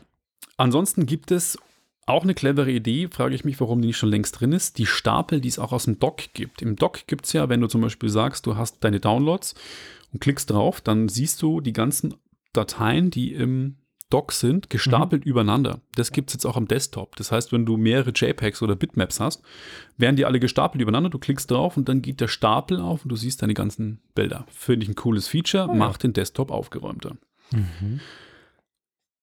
Ansonsten 0.58 1.06
gibt 1.06 1.32
es 1.32 1.58
auch 2.06 2.24
eine 2.24 2.34
clevere 2.34 2.72
Idee, 2.72 3.08
frage 3.10 3.36
ich 3.36 3.46
mich, 3.46 3.60
warum 3.60 3.82
die 3.82 3.88
nicht 3.88 3.98
schon 3.98 4.10
längst 4.10 4.40
drin 4.40 4.52
ist. 4.52 4.78
Die 4.78 4.86
Stapel, 4.86 5.42
die 5.42 5.48
es 5.48 5.60
auch 5.60 5.72
aus 5.72 5.86
dem 5.86 6.00
Dock 6.00 6.34
gibt. 6.34 6.62
Im 6.62 6.76
Dock 6.76 7.08
gibt 7.08 7.26
es 7.26 7.34
ja, 7.34 7.50
wenn 7.50 7.62
du 7.62 7.68
zum 7.68 7.82
Beispiel 7.82 8.10
sagst, 8.10 8.46
du 8.46 8.58
hast 8.58 8.84
deine 8.84 9.00
Downloads 9.00 9.56
und 10.12 10.20
klickst 10.20 10.50
drauf, 10.50 10.82
dann 10.82 11.08
siehst 11.08 11.42
du 11.42 11.62
die 11.62 11.74
ganzen 11.74 12.16
Dateien, 12.52 13.10
die 13.10 13.34
im 13.34 13.78
Dock 14.14 14.32
sind, 14.32 14.70
gestapelt 14.70 15.26
übereinander. 15.26 15.82
Das 15.96 16.12
gibt 16.12 16.30
es 16.30 16.36
jetzt 16.36 16.46
auch 16.46 16.56
am 16.56 16.68
Desktop. 16.68 17.16
Das 17.16 17.32
heißt, 17.32 17.52
wenn 17.52 17.66
du 17.66 17.78
mehrere 17.78 18.12
JPEGs 18.12 18.62
oder 18.62 18.76
Bitmaps 18.76 19.20
hast, 19.20 19.42
werden 19.98 20.16
die 20.16 20.26
alle 20.26 20.40
gestapelt 20.40 20.82
übereinander. 20.82 21.10
Du 21.10 21.18
klickst 21.18 21.50
drauf 21.50 21.78
und 21.78 21.90
dann 21.90 22.04
geht 22.04 22.22
der 22.22 22.28
Stapel 22.28 22.80
auf 22.80 23.04
und 23.04 23.10
du 23.10 23.16
siehst 23.16 23.42
deine 23.42 23.56
ganzen 23.56 24.02
Bilder. 24.14 24.46
Finde 24.50 24.84
ich 24.84 24.90
ein 24.90 24.96
cooles 24.96 25.28
Feature, 25.28 25.68
ja. 25.68 25.74
macht 25.74 26.04
den 26.04 26.14
Desktop 26.14 26.52
aufgeräumter. 26.52 27.18
Mhm. 27.52 28.02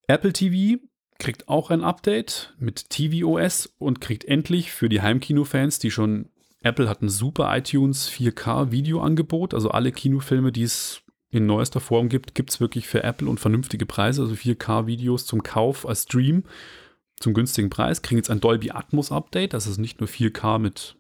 Apple 0.09 0.32
TV 0.32 0.82
kriegt 1.20 1.49
auch 1.49 1.70
ein 1.70 1.85
Update 1.85 2.54
mit 2.59 2.90
tvOS 2.90 3.73
und 3.78 4.00
kriegt 4.00 4.25
endlich 4.25 4.73
für 4.73 4.88
die 4.88 5.02
Heimkino-Fans, 5.02 5.78
die 5.78 5.92
schon 5.92 6.30
Apple 6.62 6.88
hat 6.88 7.00
ein 7.00 7.09
super 7.09 7.56
iTunes 7.56 8.11
4K 8.11 8.73
Videoangebot, 8.73 9.54
also 9.54 9.70
alle 9.70 9.92
Kinofilme, 9.92 10.50
die 10.50 10.64
es 10.64 11.02
in 11.30 11.46
neuester 11.46 11.80
Form 11.80 12.08
gibt, 12.08 12.34
gibt 12.34 12.50
es 12.50 12.60
wirklich 12.60 12.88
für 12.88 13.04
Apple 13.04 13.28
und 13.28 13.40
vernünftige 13.40 13.87
Preise, 13.87 14.22
also 14.22 14.34
4K 14.34 14.87
Videos 14.87 15.26
zum 15.26 15.42
Kauf 15.42 15.87
als 15.87 16.04
Stream 16.04 16.44
zum 17.20 17.34
günstigen 17.34 17.70
Preis, 17.70 18.02
kriegen 18.02 18.18
jetzt 18.18 18.30
ein 18.30 18.40
Dolby 18.40 18.70
Atmos 18.70 19.12
Update, 19.12 19.52
das 19.52 19.66
ist 19.66 19.78
nicht 19.78 20.00
nur 20.00 20.08
4K 20.08 20.58
mit 20.58 20.96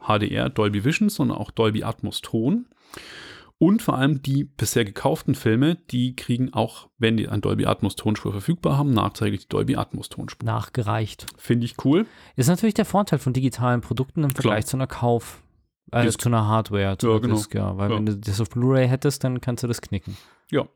HDR 0.00 0.50
Dolby 0.50 0.84
Vision, 0.84 1.08
sondern 1.08 1.38
auch 1.38 1.50
Dolby 1.50 1.82
Atmos 1.84 2.20
Ton. 2.20 2.66
Und 3.58 3.80
vor 3.80 3.96
allem 3.96 4.22
die 4.22 4.42
bisher 4.42 4.84
gekauften 4.84 5.36
Filme, 5.36 5.76
die 5.92 6.16
kriegen 6.16 6.52
auch, 6.52 6.88
wenn 6.98 7.16
die 7.16 7.28
ein 7.28 7.40
Dolby 7.40 7.66
Atmos 7.66 7.94
Tonspur 7.94 8.32
verfügbar 8.32 8.76
haben, 8.76 8.92
nachträglich 8.92 9.42
die 9.42 9.48
Dolby 9.48 9.76
Atmos 9.76 10.08
Tonspur. 10.08 10.44
Nachgereicht. 10.44 11.26
Finde 11.36 11.64
ich 11.64 11.76
cool. 11.84 12.06
Ist 12.34 12.48
natürlich 12.48 12.74
der 12.74 12.84
Vorteil 12.84 13.20
von 13.20 13.32
digitalen 13.32 13.80
Produkten 13.80 14.24
im 14.24 14.32
Vergleich 14.32 14.66
zu 14.66 14.76
einer 14.76 14.88
Kauf, 14.88 15.42
Disk. 15.92 16.20
zu 16.20 16.28
einer 16.28 16.46
Hardware, 16.46 16.96
zu 16.98 17.06
Ja, 17.08 17.12
einer 17.14 17.20
genau. 17.22 17.34
Disk, 17.36 17.54
ja. 17.54 17.76
Weil 17.76 17.90
Ja. 17.90 17.96
wenn 17.96 18.06
du 18.06 18.16
das 18.16 18.40
auf 18.40 18.50
Blu-ray 18.50 18.88
hättest, 18.88 19.24
dann 19.24 19.40
kannst 19.40 19.62
du 19.62 19.68
das 19.68 19.80
knicken. 19.82 20.16
Ja. 20.50 20.66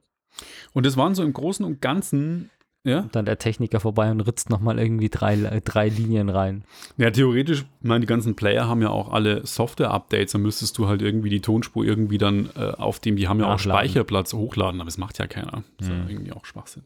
Und 0.74 0.84
das 0.86 0.96
waren 0.96 1.14
so 1.14 1.22
im 1.22 1.32
Großen 1.32 1.64
und 1.64 1.80
Ganzen, 1.80 2.50
ja, 2.84 3.08
Dann 3.10 3.24
der 3.24 3.38
Techniker 3.38 3.80
vorbei 3.80 4.10
und 4.12 4.20
ritzt 4.20 4.48
nochmal 4.48 4.78
irgendwie 4.78 5.08
drei, 5.08 5.34
drei 5.64 5.88
Linien 5.88 6.28
rein. 6.28 6.62
ja, 6.98 7.10
theoretisch, 7.10 7.62
ich 7.80 7.88
meine, 7.88 8.00
die 8.02 8.06
ganzen 8.06 8.36
Player 8.36 8.68
haben 8.68 8.80
ja 8.80 8.90
auch 8.90 9.10
alle 9.12 9.44
Software-Updates, 9.44 10.32
dann 10.32 10.42
müsstest 10.42 10.78
du 10.78 10.86
halt 10.86 11.02
irgendwie 11.02 11.30
die 11.30 11.40
Tonspur 11.40 11.84
irgendwie 11.84 12.18
dann 12.18 12.50
äh, 12.54 12.60
auf 12.76 13.00
dem, 13.00 13.16
die 13.16 13.26
haben 13.26 13.40
ja 13.40 13.46
auch 13.46 13.50
Nachladen. 13.56 13.88
Speicherplatz 13.88 14.34
hochladen, 14.34 14.80
aber 14.80 14.86
das 14.86 14.98
macht 14.98 15.18
ja 15.18 15.26
keiner. 15.26 15.64
Das 15.78 15.88
ist 15.88 15.94
ja 15.94 16.00
Hm. 16.00 16.08
irgendwie 16.08 16.32
auch 16.32 16.44
Schwachsinn. 16.44 16.84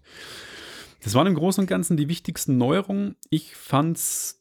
Das 1.05 1.15
waren 1.15 1.27
im 1.27 1.35
Großen 1.35 1.63
und 1.63 1.67
Ganzen 1.67 1.97
die 1.99 2.09
wichtigsten 2.09 2.57
Neuerungen. 2.57 3.17
Ich 3.29 3.55
fand's 3.57 4.40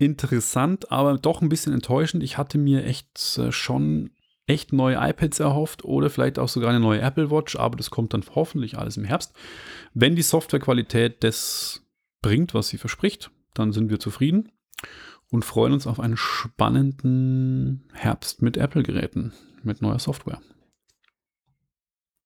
interessant, 0.00 0.90
aber 0.90 1.18
doch 1.18 1.42
ein 1.42 1.48
bisschen 1.48 1.72
enttäuschend. 1.72 2.22
Ich 2.22 2.38
hatte 2.38 2.58
mir 2.58 2.84
echt 2.84 3.38
äh, 3.38 3.52
schon 3.52 4.10
echt 4.46 4.72
neue 4.72 4.96
iPads 4.96 5.38
erhofft 5.38 5.84
oder 5.84 6.10
vielleicht 6.10 6.38
auch 6.38 6.48
sogar 6.48 6.70
eine 6.70 6.80
neue 6.80 7.00
Apple 7.00 7.30
Watch, 7.30 7.56
aber 7.56 7.76
das 7.76 7.90
kommt 7.90 8.14
dann 8.14 8.24
hoffentlich 8.34 8.76
alles 8.78 8.96
im 8.96 9.04
Herbst. 9.04 9.32
Wenn 9.94 10.16
die 10.16 10.22
Softwarequalität 10.22 11.22
das 11.22 11.86
bringt, 12.20 12.52
was 12.52 12.68
sie 12.68 12.78
verspricht, 12.78 13.30
dann 13.54 13.72
sind 13.72 13.90
wir 13.90 14.00
zufrieden 14.00 14.50
und 15.30 15.44
freuen 15.44 15.72
uns 15.72 15.86
auf 15.86 16.00
einen 16.00 16.16
spannenden 16.16 17.84
Herbst 17.92 18.42
mit 18.42 18.56
Apple-Geräten, 18.56 19.32
mit 19.62 19.82
neuer 19.82 19.98
Software. 19.98 20.40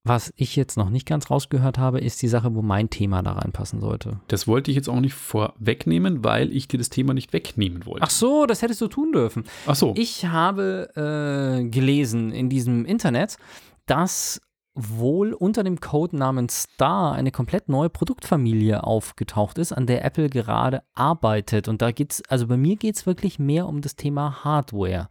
Was 0.06 0.34
ich 0.36 0.54
jetzt 0.54 0.76
noch 0.76 0.90
nicht 0.90 1.06
ganz 1.06 1.30
rausgehört 1.30 1.78
habe, 1.78 1.98
ist 1.98 2.20
die 2.20 2.28
Sache, 2.28 2.54
wo 2.54 2.60
mein 2.60 2.90
Thema 2.90 3.22
da 3.22 3.32
reinpassen 3.32 3.80
sollte. 3.80 4.20
Das 4.28 4.46
wollte 4.46 4.70
ich 4.70 4.76
jetzt 4.76 4.88
auch 4.88 5.00
nicht 5.00 5.14
vorwegnehmen, 5.14 6.22
weil 6.22 6.54
ich 6.54 6.68
dir 6.68 6.76
das 6.76 6.90
Thema 6.90 7.14
nicht 7.14 7.32
wegnehmen 7.32 7.86
wollte. 7.86 8.02
Ach 8.04 8.10
so, 8.10 8.44
das 8.44 8.60
hättest 8.60 8.82
du 8.82 8.88
tun 8.88 9.12
dürfen. 9.12 9.44
Ach 9.66 9.74
so. 9.74 9.94
Ich 9.96 10.26
habe 10.26 10.90
äh, 10.94 11.64
gelesen 11.64 12.32
in 12.32 12.50
diesem 12.50 12.84
Internet, 12.84 13.38
dass 13.86 14.42
wohl 14.74 15.32
unter 15.32 15.62
dem 15.62 15.80
Codenamen 15.80 16.48
Star 16.48 17.12
eine 17.12 17.30
komplett 17.30 17.68
neue 17.68 17.88
Produktfamilie 17.90 18.82
aufgetaucht 18.82 19.58
ist, 19.58 19.72
an 19.72 19.86
der 19.86 20.04
Apple 20.04 20.28
gerade 20.28 20.82
arbeitet. 20.94 21.68
Und 21.68 21.80
da 21.80 21.92
geht's, 21.92 22.22
also 22.28 22.48
bei 22.48 22.56
mir 22.56 22.76
geht 22.76 22.96
es 22.96 23.06
wirklich 23.06 23.38
mehr 23.38 23.68
um 23.68 23.80
das 23.82 23.94
Thema 23.94 24.44
Hardware. 24.44 25.08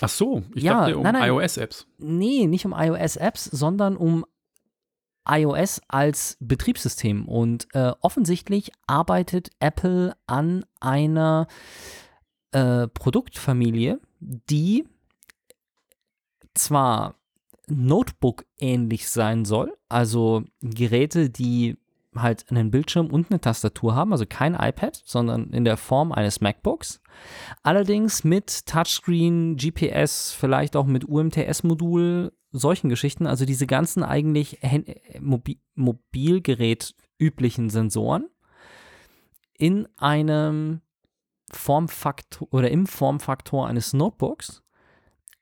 Ach 0.00 0.08
so, 0.08 0.42
ich 0.54 0.62
Ja, 0.62 0.80
dachte 0.80 0.96
um 0.96 1.02
nein, 1.02 1.14
nein. 1.14 1.28
iOS-Apps. 1.28 1.86
Nee, 1.98 2.46
nicht 2.46 2.64
um 2.64 2.72
iOS-Apps, 2.72 3.44
sondern 3.44 3.96
um 3.96 4.24
iOS 5.28 5.80
als 5.88 6.38
Betriebssystem. 6.40 7.28
Und 7.28 7.68
äh, 7.74 7.92
offensichtlich 8.00 8.72
arbeitet 8.86 9.50
Apple 9.60 10.14
an 10.26 10.64
einer 10.80 11.46
äh, 12.52 12.88
Produktfamilie, 12.88 14.00
die 14.20 14.86
zwar 16.54 17.16
Notebook-ähnlich 17.68 19.08
sein 19.08 19.44
soll, 19.44 19.76
also 19.88 20.44
Geräte, 20.60 21.30
die 21.30 21.76
halt 22.16 22.50
einen 22.50 22.70
Bildschirm 22.70 23.08
und 23.08 23.30
eine 23.30 23.40
Tastatur 23.40 23.94
haben, 23.94 24.12
also 24.12 24.24
kein 24.28 24.54
iPad, 24.54 25.02
sondern 25.04 25.50
in 25.50 25.64
der 25.64 25.76
Form 25.76 26.12
eines 26.12 26.40
MacBooks. 26.40 27.00
Allerdings 27.62 28.24
mit 28.24 28.66
Touchscreen, 28.66 29.56
GPS, 29.56 30.32
vielleicht 30.32 30.76
auch 30.76 30.86
mit 30.86 31.04
UMTS-Modul, 31.08 32.32
solchen 32.52 32.88
Geschichten, 32.88 33.26
also 33.26 33.44
diese 33.44 33.66
ganzen 33.66 34.04
eigentlich 34.04 34.60
Mobi 35.20 35.58
Mobilgerät 35.74 36.94
üblichen 37.18 37.68
Sensoren 37.68 38.26
in 39.58 39.88
einem 39.96 40.80
Formfaktor 41.50 42.48
oder 42.52 42.70
im 42.70 42.86
Formfaktor 42.86 43.66
eines 43.66 43.92
Notebooks, 43.92 44.63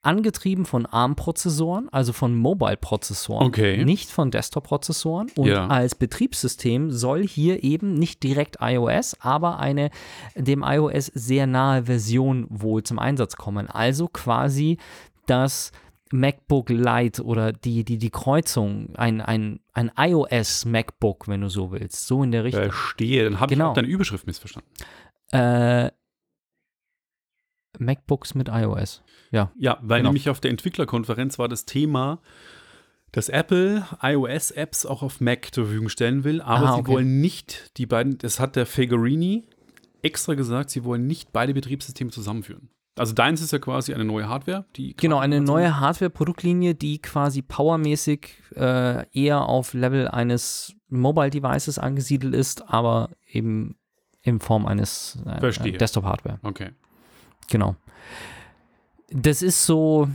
angetrieben 0.02 0.64
von 0.64 0.84
ARM-Prozessoren, 0.84 1.88
also 1.92 2.12
von 2.12 2.34
Mobile-Prozessoren, 2.34 3.46
Okay. 3.46 3.84
nicht 3.84 4.10
von 4.10 4.30
Desktop-Prozessoren. 4.30 5.28
Und 5.36 5.46
Ja. 5.46 5.68
als 5.68 5.94
Betriebssystem 5.94 6.90
soll 6.90 7.26
hier 7.26 7.62
eben 7.62 7.94
nicht 7.94 8.22
direkt 8.22 8.56
iOS, 8.60 9.16
aber 9.20 9.58
eine 9.60 9.90
dem 10.34 10.62
iOS 10.66 11.06
sehr 11.14 11.46
nahe 11.46 11.84
Version 11.84 12.46
wohl 12.50 12.82
zum 12.82 12.98
Einsatz 12.98 13.36
kommen. 13.36 13.68
Also 13.68 14.08
quasi 14.08 14.78
das 15.26 15.70
MacBook 16.12 16.68
Lite 16.68 17.22
oder 17.24 17.52
die, 17.52 17.84
die, 17.84 17.96
die 17.96 18.10
Kreuzung, 18.10 18.94
ein, 18.96 19.20
ein, 19.20 19.60
ein 19.72 19.90
iOS 19.96 20.64
MacBook, 20.66 21.26
wenn 21.28 21.40
du 21.40 21.48
so 21.48 21.70
willst. 21.72 22.06
So 22.06 22.22
in 22.22 22.32
der 22.32 22.44
Richtung. 22.44 22.64
Verstehe, 22.64 23.24
dann 23.24 23.40
habe 23.40 23.54
Genau. 23.54 23.66
ich 23.66 23.70
auch 23.70 23.74
deine 23.74 23.88
Überschrift 23.88 24.26
missverstanden. 24.26 24.68
Äh, 25.30 25.90
MacBooks 27.84 28.34
mit 28.34 28.48
iOS. 28.48 29.02
Ja. 29.30 29.50
Ja, 29.58 29.78
weil 29.82 30.00
Genau. 30.00 30.10
nämlich 30.10 30.28
auf 30.30 30.40
der 30.40 30.50
Entwicklerkonferenz 30.50 31.38
war 31.38 31.48
das 31.48 31.64
Thema, 31.64 32.20
dass 33.12 33.28
Apple 33.28 33.86
iOS-Apps 34.00 34.86
auch 34.86 35.02
auf 35.02 35.20
Mac 35.20 35.48
zur 35.54 35.64
Verfügung 35.66 35.88
stellen 35.88 36.24
will, 36.24 36.40
aber 36.40 36.68
Ah, 36.70 36.74
sie 36.74 36.80
okay. 36.80 36.92
wollen 36.92 37.20
nicht 37.20 37.76
die 37.76 37.86
beiden, 37.86 38.18
das 38.18 38.40
hat 38.40 38.56
der 38.56 38.64
Fagorini 38.66 39.44
extra 40.02 40.34
gesagt, 40.34 40.70
sie 40.70 40.84
wollen 40.84 41.06
nicht 41.06 41.32
beide 41.32 41.54
Betriebssysteme 41.54 42.10
zusammenführen. 42.10 42.68
Also 42.98 43.14
deins 43.14 43.40
ist 43.40 43.52
ja 43.52 43.58
quasi 43.58 43.94
eine 43.94 44.04
neue 44.04 44.28
Hardware, 44.28 44.66
die 44.76 44.94
Genau, 44.96 45.18
eine 45.18 45.40
neue 45.40 45.80
Hardware-Produktlinie, 45.80 46.74
die 46.74 47.00
quasi 47.00 47.40
powermäßig 47.40 48.34
äh, 48.54 49.06
eher 49.12 49.46
auf 49.46 49.72
Level 49.72 50.08
eines 50.08 50.74
Mobile-Devices 50.88 51.78
angesiedelt 51.78 52.34
ist, 52.34 52.68
aber 52.68 53.08
eben 53.26 53.76
in 54.22 54.40
Form 54.40 54.66
eines 54.66 55.18
äh. 55.26 55.72
Desktop-Hardware. 55.72 56.38
Okay. 56.42 56.70
Genau. 57.52 57.76
Das 59.10 59.42
ist 59.42 59.66
so, 59.66 60.08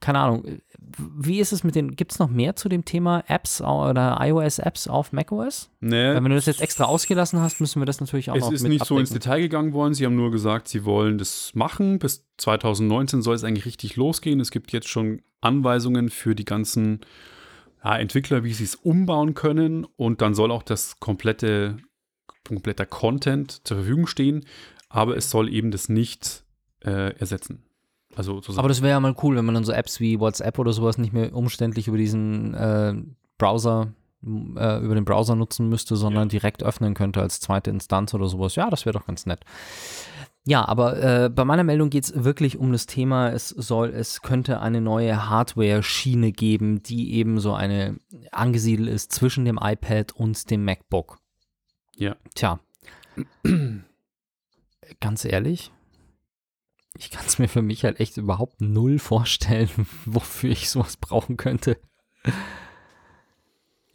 keine 0.00 0.18
Ahnung, 0.18 0.60
wie 0.98 1.40
ist 1.40 1.52
es 1.52 1.62
mit 1.62 1.74
den, 1.74 1.94
gibt 1.94 2.12
es 2.12 2.18
noch 2.18 2.30
mehr 2.30 2.56
zu 2.56 2.70
dem 2.70 2.86
Thema 2.86 3.22
Apps 3.26 3.60
oder 3.60 4.16
iOS-Apps 4.18 4.88
auf 4.88 5.12
macOS? 5.12 5.68
Nee, 5.80 6.14
Weil 6.14 6.24
wenn 6.24 6.30
du 6.30 6.36
das 6.36 6.46
jetzt 6.46 6.62
extra 6.62 6.84
ausgelassen 6.84 7.40
hast, 7.40 7.60
müssen 7.60 7.82
wir 7.82 7.84
das 7.84 8.00
natürlich 8.00 8.30
auch 8.30 8.36
es 8.36 8.44
noch 8.44 8.52
ist 8.52 8.62
mit 8.62 8.72
nicht 8.72 8.86
so 8.86 8.98
ins 8.98 9.10
abdecken. 9.10 9.30
Detail 9.30 9.40
gegangen 9.42 9.72
worden. 9.74 9.92
Sie 9.92 10.06
haben 10.06 10.16
nur 10.16 10.30
gesagt, 10.30 10.68
sie 10.68 10.86
wollen 10.86 11.18
das 11.18 11.52
machen. 11.54 11.98
Bis 11.98 12.24
2019 12.38 13.20
soll 13.20 13.34
es 13.34 13.44
eigentlich 13.44 13.66
richtig 13.66 13.96
losgehen. 13.96 14.40
Es 14.40 14.50
gibt 14.50 14.72
jetzt 14.72 14.88
schon 14.88 15.20
Anweisungen 15.42 16.08
für 16.08 16.34
die 16.34 16.46
ganzen 16.46 17.00
ja, 17.84 17.98
Entwickler, 17.98 18.42
wie 18.42 18.54
sie 18.54 18.64
es 18.64 18.74
umbauen 18.74 19.34
können. 19.34 19.86
Und 19.96 20.22
dann 20.22 20.34
soll 20.34 20.50
auch 20.50 20.62
das 20.62 20.98
komplette, 20.98 21.76
kompletter 22.48 22.86
Content 22.86 23.66
zur 23.66 23.76
Verfügung 23.76 24.06
stehen. 24.06 24.46
Aber 24.96 25.16
es 25.16 25.30
soll 25.30 25.52
eben 25.52 25.70
das 25.70 25.88
nicht 25.88 26.44
äh, 26.80 27.14
ersetzen. 27.18 27.62
Also. 28.14 28.40
Aber 28.56 28.68
das 28.68 28.80
wäre 28.80 28.92
ja 28.92 29.00
mal 29.00 29.14
cool, 29.22 29.36
wenn 29.36 29.44
man 29.44 29.54
dann 29.54 29.64
so 29.64 29.72
Apps 29.72 30.00
wie 30.00 30.18
WhatsApp 30.18 30.58
oder 30.58 30.72
sowas 30.72 30.96
nicht 30.96 31.12
mehr 31.12 31.34
umständlich 31.34 31.86
über 31.86 31.98
diesen 31.98 32.54
äh, 32.54 32.94
Browser, 33.36 33.92
äh, 34.24 34.82
über 34.82 34.94
den 34.94 35.04
Browser 35.04 35.36
nutzen 35.36 35.68
müsste, 35.68 35.96
sondern 35.96 36.30
direkt 36.30 36.62
öffnen 36.62 36.94
könnte 36.94 37.20
als 37.20 37.40
zweite 37.40 37.70
Instanz 37.70 38.14
oder 38.14 38.26
sowas. 38.28 38.54
Ja, 38.54 38.70
das 38.70 38.86
wäre 38.86 38.94
doch 38.98 39.06
ganz 39.06 39.26
nett. 39.26 39.40
Ja, 40.46 40.66
aber 40.66 41.02
äh, 41.02 41.28
bei 41.28 41.44
meiner 41.44 41.64
Meldung 41.64 41.90
geht 41.90 42.04
es 42.04 42.24
wirklich 42.24 42.56
um 42.56 42.72
das 42.72 42.86
Thema, 42.86 43.30
es 43.32 43.50
soll, 43.50 43.90
es 43.90 44.22
könnte 44.22 44.60
eine 44.60 44.80
neue 44.80 45.28
Hardware-Schiene 45.28 46.32
geben, 46.32 46.82
die 46.82 47.14
eben 47.14 47.38
so 47.38 47.52
eine 47.52 47.98
angesiedelt 48.32 48.88
ist 48.88 49.12
zwischen 49.12 49.44
dem 49.44 49.58
iPad 49.60 50.12
und 50.12 50.50
dem 50.50 50.64
MacBook. 50.64 51.18
Ja. 51.96 52.16
Tja. 52.34 52.60
Ganz 55.00 55.24
ehrlich, 55.24 55.72
ich 56.98 57.10
kann 57.10 57.26
es 57.26 57.38
mir 57.38 57.48
für 57.48 57.62
mich 57.62 57.84
halt 57.84 58.00
echt 58.00 58.16
überhaupt 58.16 58.60
null 58.60 58.98
vorstellen, 58.98 59.68
wofür 60.06 60.50
ich 60.50 60.70
sowas 60.70 60.96
brauchen 60.96 61.36
könnte. 61.36 61.78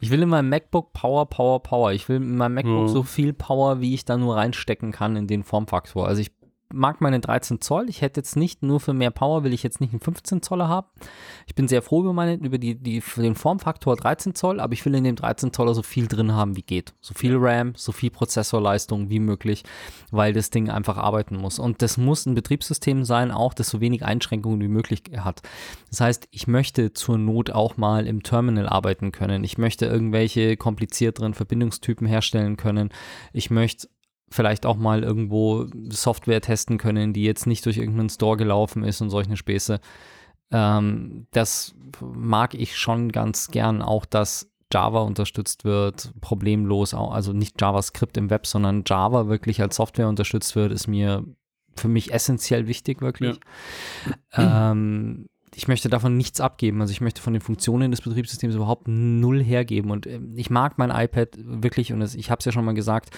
Ich 0.00 0.10
will 0.10 0.22
in 0.22 0.28
meinem 0.28 0.48
MacBook 0.48 0.92
Power, 0.92 1.26
Power, 1.26 1.62
Power. 1.62 1.92
Ich 1.92 2.08
will 2.08 2.16
in 2.16 2.36
meinem 2.36 2.54
MacBook 2.54 2.88
Ja. 2.88 2.92
so 2.92 3.02
viel 3.02 3.32
Power, 3.32 3.80
wie 3.80 3.94
ich 3.94 4.04
da 4.04 4.16
nur 4.16 4.36
reinstecken 4.36 4.90
kann 4.92 5.16
in 5.16 5.26
den 5.26 5.44
Formfaktor. 5.44 6.06
Also 6.08 6.20
ich 6.22 6.32
mag 6.72 7.00
meine 7.00 7.20
13 7.20 7.60
Zoll. 7.60 7.88
Ich 7.88 8.02
hätte 8.02 8.20
jetzt 8.20 8.36
nicht 8.36 8.62
nur 8.62 8.80
für 8.80 8.92
mehr 8.92 9.10
Power, 9.10 9.44
will 9.44 9.52
ich 9.52 9.62
jetzt 9.62 9.80
nicht 9.80 9.92
einen 9.92 10.00
15 10.00 10.42
Zoller 10.42 10.68
haben. 10.68 10.86
Ich 11.46 11.54
bin 11.54 11.68
sehr 11.68 11.82
froh 11.82 12.00
über, 12.00 12.12
meine, 12.12 12.34
über 12.34 12.58
die, 12.58 12.74
die, 12.74 13.00
für 13.00 13.22
den 13.22 13.34
Formfaktor 13.34 13.96
13 13.96 14.34
Zoll, 14.34 14.60
aber 14.60 14.72
ich 14.72 14.84
will 14.84 14.94
in 14.94 15.04
dem 15.04 15.16
13 15.16 15.52
Zoller 15.52 15.74
so 15.74 15.82
viel 15.82 16.06
drin 16.06 16.32
haben, 16.32 16.56
wie 16.56 16.62
geht. 16.62 16.94
So 17.00 17.14
viel 17.14 17.36
RAM, 17.36 17.74
so 17.76 17.92
viel 17.92 18.10
Prozessorleistung 18.10 19.10
wie 19.10 19.20
möglich, 19.20 19.64
weil 20.10 20.32
das 20.32 20.50
Ding 20.50 20.70
einfach 20.70 20.96
arbeiten 20.96 21.36
muss. 21.36 21.58
Und 21.58 21.82
das 21.82 21.96
muss 21.96 22.26
ein 22.26 22.34
Betriebssystem 22.34 23.04
sein, 23.04 23.30
auch 23.30 23.54
das 23.54 23.68
so 23.68 23.80
wenig 23.80 24.04
Einschränkungen 24.04 24.60
wie 24.60 24.68
möglich 24.68 25.02
hat. 25.16 25.42
Das 25.90 26.00
heißt, 26.00 26.28
ich 26.30 26.46
möchte 26.46 26.92
zur 26.92 27.18
Not 27.18 27.50
auch 27.50 27.76
mal 27.76 28.06
im 28.06 28.22
Terminal 28.22 28.68
arbeiten 28.68 29.12
können. 29.12 29.44
Ich 29.44 29.58
möchte 29.58 29.86
irgendwelche 29.86 30.56
komplizierteren 30.56 31.34
Verbindungstypen 31.34 32.06
herstellen 32.06 32.56
können. 32.56 32.90
Ich 33.32 33.50
möchte 33.50 33.88
vielleicht 34.32 34.66
auch 34.66 34.76
mal 34.76 35.02
irgendwo 35.02 35.66
Software 35.90 36.40
testen 36.40 36.78
können, 36.78 37.12
die 37.12 37.24
jetzt 37.24 37.46
nicht 37.46 37.64
durch 37.66 37.76
irgendeinen 37.78 38.08
Store 38.08 38.36
gelaufen 38.36 38.82
ist 38.82 39.00
und 39.00 39.10
solche 39.10 39.36
Späße. 39.36 39.80
Ähm, 40.50 41.26
das 41.30 41.74
mag 42.00 42.54
ich 42.54 42.76
schon 42.76 43.12
ganz 43.12 43.48
gern, 43.48 43.82
auch 43.82 44.04
dass 44.04 44.50
Java 44.72 45.00
unterstützt 45.00 45.64
wird, 45.64 46.12
problemlos, 46.20 46.94
also 46.94 47.32
nicht 47.32 47.60
JavaScript 47.60 48.16
im 48.16 48.30
Web, 48.30 48.46
sondern 48.46 48.84
Java 48.86 49.28
wirklich 49.28 49.60
als 49.60 49.76
Software 49.76 50.08
unterstützt 50.08 50.56
wird, 50.56 50.72
ist 50.72 50.86
mir 50.86 51.24
für 51.76 51.88
mich 51.88 52.12
essentiell 52.12 52.66
wichtig, 52.66 53.00
wirklich. 53.00 53.38
Ähm, 54.34 55.26
ich 55.54 55.68
möchte 55.68 55.88
davon 55.88 56.16
nichts 56.16 56.40
abgeben. 56.40 56.80
Also 56.80 56.92
ich 56.92 57.00
möchte 57.00 57.20
von 57.20 57.32
den 57.32 57.42
Funktionen 57.42 57.90
des 57.90 58.00
Betriebssystems 58.00 58.54
überhaupt 58.54 58.88
null 58.88 59.42
hergeben. 59.42 59.90
Und 59.90 60.06
ähm, 60.06 60.32
ich 60.36 60.50
mag 60.50 60.78
mein 60.78 60.90
iPad 60.90 61.36
wirklich, 61.38 61.92
und 61.92 62.02
ich 62.14 62.30
habe 62.30 62.38
es 62.38 62.44
ja 62.44 62.52
schon 62.52 62.64
mal 62.64 62.74
gesagt, 62.74 63.10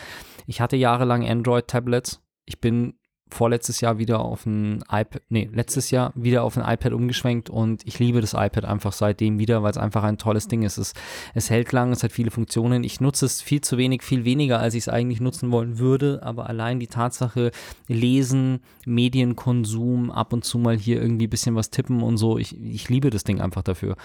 ich 0.46 0.60
hatte 0.60 0.76
jahrelang 0.76 1.26
Android-Tablets. 1.26 2.22
Ich 2.44 2.60
bin 2.60 2.94
vorletztes 3.34 3.80
Jahr 3.80 3.98
wieder 3.98 4.20
auf 4.20 4.46
ein 4.46 4.82
iPad, 4.90 5.22
nee, 5.28 5.50
letztes 5.52 5.90
Jahr 5.90 6.12
wieder 6.14 6.44
auf 6.44 6.56
ein 6.56 6.62
iPad 6.64 6.92
umgeschwenkt 6.92 7.50
und 7.50 7.86
ich 7.86 7.98
liebe 7.98 8.20
das 8.20 8.32
iPad 8.32 8.64
einfach 8.64 8.92
seitdem 8.92 9.38
wieder, 9.38 9.62
weil 9.62 9.72
es 9.72 9.76
einfach 9.76 10.04
ein 10.04 10.18
tolles 10.18 10.48
Ding 10.48 10.62
ist. 10.62 10.78
Es, 10.78 10.94
es 11.34 11.50
hält 11.50 11.72
lang, 11.72 11.92
es 11.92 12.02
hat 12.02 12.12
viele 12.12 12.30
Funktionen. 12.30 12.84
Ich 12.84 13.00
nutze 13.00 13.26
es 13.26 13.42
viel 13.42 13.60
zu 13.60 13.76
wenig, 13.76 14.02
viel 14.02 14.24
weniger, 14.24 14.60
als 14.60 14.74
ich 14.74 14.84
es 14.84 14.88
eigentlich 14.88 15.20
nutzen 15.20 15.50
wollen 15.50 15.78
würde, 15.78 16.20
aber 16.22 16.48
allein 16.48 16.80
die 16.80 16.86
Tatsache, 16.86 17.50
lesen, 17.88 18.60
Medienkonsum, 18.86 20.10
ab 20.10 20.32
und 20.32 20.44
zu 20.44 20.58
mal 20.58 20.78
hier 20.78 21.02
irgendwie 21.02 21.26
ein 21.26 21.30
bisschen 21.30 21.56
was 21.56 21.70
tippen 21.70 22.02
und 22.02 22.16
so, 22.16 22.38
ich, 22.38 22.58
ich 22.60 22.88
liebe 22.88 23.10
das 23.10 23.24
Ding 23.24 23.40
einfach 23.40 23.62
dafür. 23.62 23.96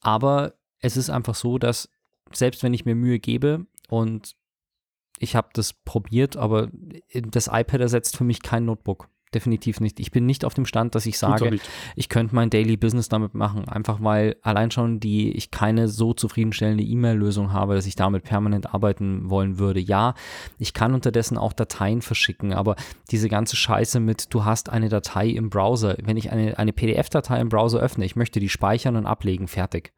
Aber 0.00 0.54
es 0.80 0.96
ist 0.96 1.08
einfach 1.08 1.34
so, 1.34 1.58
dass 1.58 1.88
selbst 2.32 2.62
wenn 2.62 2.74
ich 2.74 2.84
mir 2.84 2.94
Mühe 2.94 3.18
gebe 3.18 3.66
und 3.88 4.34
ich 5.18 5.36
habe 5.36 5.48
das 5.52 5.72
probiert, 5.72 6.36
aber 6.36 6.68
das 7.14 7.48
iPad 7.48 7.80
ersetzt 7.80 8.16
für 8.16 8.24
mich 8.24 8.42
kein 8.42 8.64
Notebook. 8.64 9.08
Definitiv 9.34 9.80
nicht. 9.80 9.98
Ich 9.98 10.12
bin 10.12 10.24
nicht 10.24 10.44
auf 10.44 10.54
dem 10.54 10.66
Stand, 10.66 10.94
dass 10.94 11.04
ich 11.04 11.18
sage, 11.18 11.58
ich 11.96 12.08
könnte 12.08 12.34
mein 12.34 12.48
Daily 12.48 12.76
Business 12.76 13.08
damit 13.08 13.34
machen. 13.34 13.68
Einfach 13.68 13.98
weil 14.00 14.36
allein 14.40 14.70
schon 14.70 15.00
die, 15.00 15.32
ich 15.32 15.50
keine 15.50 15.88
so 15.88 16.14
zufriedenstellende 16.14 16.84
E-Mail-Lösung 16.84 17.52
habe, 17.52 17.74
dass 17.74 17.86
ich 17.86 17.96
damit 17.96 18.22
permanent 18.22 18.72
arbeiten 18.72 19.28
wollen 19.28 19.58
würde. 19.58 19.80
Ja, 19.80 20.14
ich 20.58 20.74
kann 20.74 20.94
unterdessen 20.94 21.38
auch 21.38 21.52
Dateien 21.52 22.02
verschicken, 22.02 22.54
aber 22.54 22.76
diese 23.10 23.28
ganze 23.28 23.56
Scheiße 23.56 23.98
mit, 23.98 24.32
du 24.32 24.44
hast 24.44 24.70
eine 24.70 24.88
Datei 24.88 25.28
im 25.28 25.50
Browser. 25.50 25.96
Wenn 26.00 26.16
ich 26.16 26.30
eine, 26.30 26.56
eine 26.56 26.72
PDF-Datei 26.72 27.40
im 27.40 27.48
Browser 27.48 27.80
öffne, 27.80 28.04
ich 28.04 28.14
möchte 28.14 28.38
die 28.38 28.48
speichern 28.48 28.94
und 28.94 29.06
ablegen, 29.06 29.48
fertig. 29.48 29.92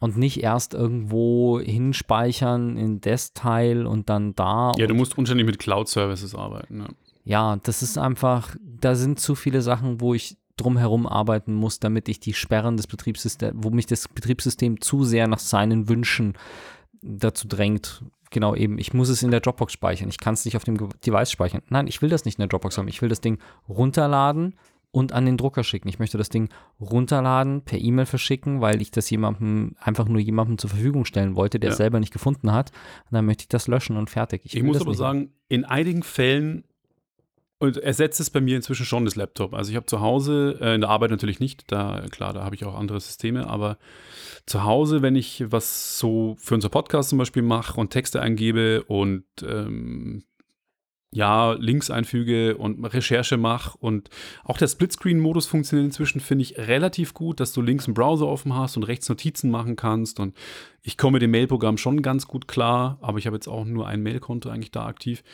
Und 0.00 0.16
nicht 0.16 0.42
erst 0.42 0.74
irgendwo 0.74 1.60
hinspeichern 1.60 2.76
in 2.76 3.00
das 3.00 3.32
Teil 3.32 3.86
und 3.86 4.08
dann 4.08 4.34
da. 4.34 4.72
Ja, 4.76 4.86
du 4.86 4.94
musst 4.94 5.18
unständig 5.18 5.46
mit 5.46 5.58
Cloud-Services 5.58 6.34
arbeiten. 6.34 6.80
Ja. 6.80 6.88
ja, 7.24 7.56
das 7.62 7.82
ist 7.82 7.98
einfach, 7.98 8.54
da 8.62 8.94
sind 8.94 9.18
zu 9.18 9.34
viele 9.34 9.60
Sachen, 9.60 10.00
wo 10.00 10.14
ich 10.14 10.36
drumherum 10.56 11.06
arbeiten 11.06 11.54
muss, 11.54 11.80
damit 11.80 12.08
ich 12.08 12.20
die 12.20 12.34
Sperren 12.34 12.76
des 12.76 12.86
Betriebssystems, 12.86 13.54
wo 13.56 13.70
mich 13.70 13.86
das 13.86 14.08
Betriebssystem 14.08 14.80
zu 14.80 15.04
sehr 15.04 15.26
nach 15.26 15.38
seinen 15.38 15.88
Wünschen 15.88 16.34
dazu 17.02 17.48
drängt. 17.48 18.04
Genau 18.30 18.54
eben, 18.54 18.78
ich 18.78 18.92
muss 18.92 19.08
es 19.08 19.22
in 19.22 19.30
der 19.30 19.40
Dropbox 19.40 19.72
speichern. 19.72 20.08
Ich 20.08 20.18
kann 20.18 20.34
es 20.34 20.44
nicht 20.44 20.56
auf 20.56 20.64
dem 20.64 20.76
Device 21.04 21.32
speichern. 21.32 21.62
Nein, 21.70 21.86
ich 21.86 22.02
will 22.02 22.10
das 22.10 22.24
nicht 22.24 22.38
in 22.38 22.42
der 22.42 22.48
Dropbox 22.48 22.76
haben. 22.76 22.88
Ich 22.88 23.00
will 23.00 23.08
das 23.08 23.20
Ding 23.20 23.38
runterladen 23.68 24.54
und 24.98 25.12
an 25.12 25.26
den 25.26 25.36
Drucker 25.36 25.62
schicken. 25.62 25.88
Ich 25.88 26.00
möchte 26.00 26.18
das 26.18 26.28
Ding 26.28 26.48
runterladen, 26.80 27.62
per 27.62 27.78
E-Mail 27.78 28.06
verschicken, 28.06 28.60
weil 28.60 28.82
ich 28.82 28.90
das 28.90 29.08
jemandem, 29.10 29.76
einfach 29.80 30.08
nur 30.08 30.20
jemandem 30.20 30.58
zur 30.58 30.70
Verfügung 30.70 31.04
stellen 31.04 31.36
wollte, 31.36 31.60
der 31.60 31.68
Ja. 31.68 31.72
es 31.72 31.76
selber 31.78 32.00
nicht 32.00 32.12
gefunden 32.12 32.52
hat. 32.52 32.72
Und 33.04 33.14
dann 33.14 33.24
möchte 33.24 33.42
ich 33.42 33.48
das 33.48 33.68
löschen 33.68 33.96
und 33.96 34.10
fertig. 34.10 34.42
Ich 34.44 34.54
will 34.54 34.64
muss 34.64 34.80
aber 34.80 34.94
sagen, 34.94 35.30
in 35.48 35.64
einigen 35.64 36.02
Fällen 36.02 36.64
und 37.60 37.76
ersetzt 37.76 38.20
es 38.20 38.30
bei 38.30 38.40
mir 38.40 38.56
inzwischen 38.56 38.86
schon 38.86 39.04
das 39.04 39.14
Laptop. 39.16 39.54
Also 39.54 39.70
ich 39.70 39.76
habe 39.76 39.86
zu 39.86 40.00
Hause, 40.00 40.58
äh, 40.60 40.74
in 40.74 40.80
der 40.80 40.90
Arbeit 40.90 41.10
natürlich 41.10 41.40
nicht, 41.40 41.70
da 41.72 42.04
klar, 42.10 42.32
da 42.32 42.44
habe 42.44 42.54
ich 42.56 42.64
auch 42.64 42.76
andere 42.76 43.00
Systeme, 43.00 43.48
aber 43.48 43.78
zu 44.46 44.64
Hause, 44.64 45.02
wenn 45.02 45.16
ich 45.16 45.44
was 45.48 45.98
so 45.98 46.36
für 46.38 46.54
unser 46.54 46.68
Podcast 46.68 47.10
zum 47.10 47.18
Beispiel 47.18 47.42
mache 47.42 47.78
und 47.80 47.90
Texte 47.90 48.20
eingebe 48.20 48.84
und 48.84 49.24
ähm, 49.42 50.22
ja, 51.14 51.52
Links 51.52 51.90
einfüge 51.90 52.56
und 52.58 52.84
Recherche 52.84 53.38
mache 53.38 53.78
und 53.78 54.10
auch 54.44 54.58
der 54.58 54.68
Splitscreen-Modus 54.68 55.46
funktioniert 55.46 55.86
inzwischen, 55.86 56.20
finde 56.20 56.42
ich 56.42 56.58
relativ 56.58 57.14
gut, 57.14 57.40
dass 57.40 57.52
du 57.52 57.62
links 57.62 57.86
einen 57.86 57.94
Browser 57.94 58.26
offen 58.26 58.54
hast 58.54 58.76
und 58.76 58.82
rechts 58.82 59.08
Notizen 59.08 59.50
machen 59.50 59.74
kannst 59.74 60.20
und 60.20 60.36
ich 60.82 60.98
komme 60.98 61.18
dem 61.18 61.30
Mailprogramm 61.30 61.78
schon 61.78 62.02
ganz 62.02 62.26
gut 62.26 62.46
klar, 62.46 62.98
aber 63.00 63.18
ich 63.18 63.26
habe 63.26 63.36
jetzt 63.36 63.48
auch 63.48 63.64
nur 63.64 63.86
ein 63.86 64.02
Mailkonto 64.02 64.50
eigentlich 64.50 64.70
da 64.70 64.86
aktiv. 64.86 65.24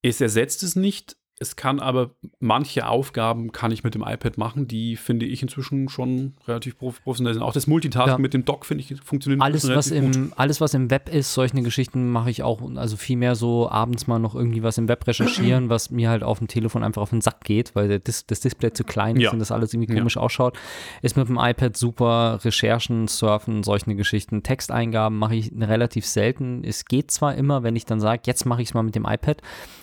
Es 0.00 0.20
ersetzt 0.20 0.62
es 0.62 0.76
nicht, 0.76 1.16
Es 1.40 1.54
kann 1.56 1.78
aber 1.78 2.10
manche 2.40 2.86
Aufgaben 2.88 3.52
kann 3.52 3.70
ich 3.70 3.84
mit 3.84 3.94
dem 3.94 4.02
iPad 4.02 4.38
machen, 4.38 4.66
die 4.66 4.96
finde 4.96 5.24
ich 5.26 5.40
inzwischen 5.42 5.88
schon 5.88 6.34
relativ 6.48 6.76
prof- 6.78 7.02
professionell 7.02 7.34
sind. 7.34 7.42
Auch 7.42 7.52
das 7.52 7.66
Multitasking 7.68 8.12
Ja. 8.14 8.18
mit 8.18 8.34
dem 8.34 8.44
Dock 8.44 8.66
finde 8.66 8.82
ich 8.82 9.00
funktioniert 9.02 9.40
Alles 9.40 9.62
was, 9.68 9.90
relativ 9.92 10.04
gut. 10.04 10.16
im, 10.16 10.32
alles, 10.36 10.60
was 10.60 10.74
im 10.74 10.90
Web 10.90 11.08
ist, 11.08 11.32
solche 11.34 11.60
Geschichten 11.62 12.10
mache 12.10 12.30
ich 12.30 12.42
auch, 12.42 12.60
also 12.76 12.96
vielmehr 12.96 13.36
so 13.36 13.70
abends 13.70 14.06
mal 14.08 14.18
noch 14.18 14.34
irgendwie 14.34 14.62
was 14.64 14.78
im 14.78 14.88
Web 14.88 15.06
recherchieren, 15.06 15.68
was 15.68 15.90
mir 15.90 16.10
halt 16.10 16.22
auf 16.24 16.38
dem 16.38 16.48
Telefon 16.48 16.82
einfach 16.82 17.02
auf 17.02 17.10
den 17.10 17.20
Sack 17.20 17.44
geht, 17.44 17.74
weil 17.76 18.00
Dis 18.00 18.26
das 18.26 18.40
Display 18.40 18.72
zu 18.72 18.82
klein 18.84 19.16
ist 19.16 19.22
Ja. 19.22 19.30
und 19.32 19.38
das 19.38 19.52
alles 19.52 19.72
irgendwie 19.74 19.92
Ja. 19.92 19.98
komisch 20.00 20.16
ausschaut. 20.16 20.58
Ist 21.02 21.16
mit 21.16 21.28
dem 21.28 21.38
iPad 21.38 21.76
super, 21.76 22.40
Recherchen, 22.44 23.06
Surfen, 23.06 23.62
solche 23.62 23.94
Geschichten. 23.94 24.42
Texteingaben 24.42 25.16
mache 25.18 25.36
ich 25.36 25.52
relativ 25.56 26.04
selten. 26.04 26.64
Es 26.64 26.84
geht 26.84 27.10
zwar 27.12 27.34
immer, 27.36 27.62
wenn 27.62 27.76
ich 27.76 27.86
dann 27.86 28.00
sage, 28.00 28.22
jetzt 28.26 28.44
mache 28.44 28.60
ich 28.62 28.68
es 28.68 28.74
mal 28.74 28.82
mit 28.82 28.94
dem 28.96 29.04
iPad, 29.04 29.40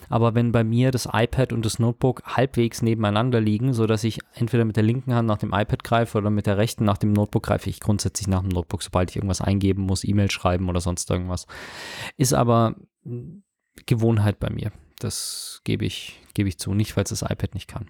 aber 0.10 0.36
wenn 0.36 0.52
bei 0.52 0.64
mir 0.64 0.92
das 0.92 1.08
iPad 1.12 1.54
und 1.54 1.66
das 1.66 1.80
Notebook 1.80 2.24
halbwegs 2.26 2.82
nebeneinander 2.82 3.42
liegen, 3.42 3.74
sodass 3.74 4.04
ich 4.04 4.20
entweder 4.34 4.66
mit 4.66 4.76
der 4.76 4.84
linken 4.84 5.14
Hand 5.14 5.28
nach 5.28 5.38
dem 5.38 5.54
iPad 5.54 5.84
greife 5.84 6.18
oder 6.18 6.30
mit 6.30 6.46
der 6.46 6.58
rechten 6.58 6.86
nach 6.86 6.98
dem 6.98 7.14
Notebook 7.14 7.44
greife 7.44 7.70
ich 7.70 7.80
grundsätzlich 7.80 8.28
nach 8.28 8.42
dem 8.42 8.50
Notebook, 8.50 8.84
sobald 8.84 9.10
ich 9.10 9.18
irgendwas 9.18 9.42
eingeben 9.42 9.84
muss, 9.84 10.04
E-Mail 10.04 10.32
schreiben 10.32 10.70
oder 10.70 10.82
sonst 10.82 11.10
irgendwas. 11.10 11.48
Ist 12.18 12.34
aber 12.34 12.76
mh, 13.04 13.42
Gewohnheit 13.86 14.40
bei 14.40 14.50
mir. 14.50 14.72
Das 15.00 15.62
gebe 15.66 15.86
ich, 15.86 16.22
gebe 16.34 16.48
ich 16.48 16.58
zu, 16.58 16.74
nicht 16.74 16.96
weil 16.96 17.04
es 17.04 17.10
das 17.10 17.22
iPad 17.22 17.54
nicht 17.54 17.68
kann. 17.68 17.90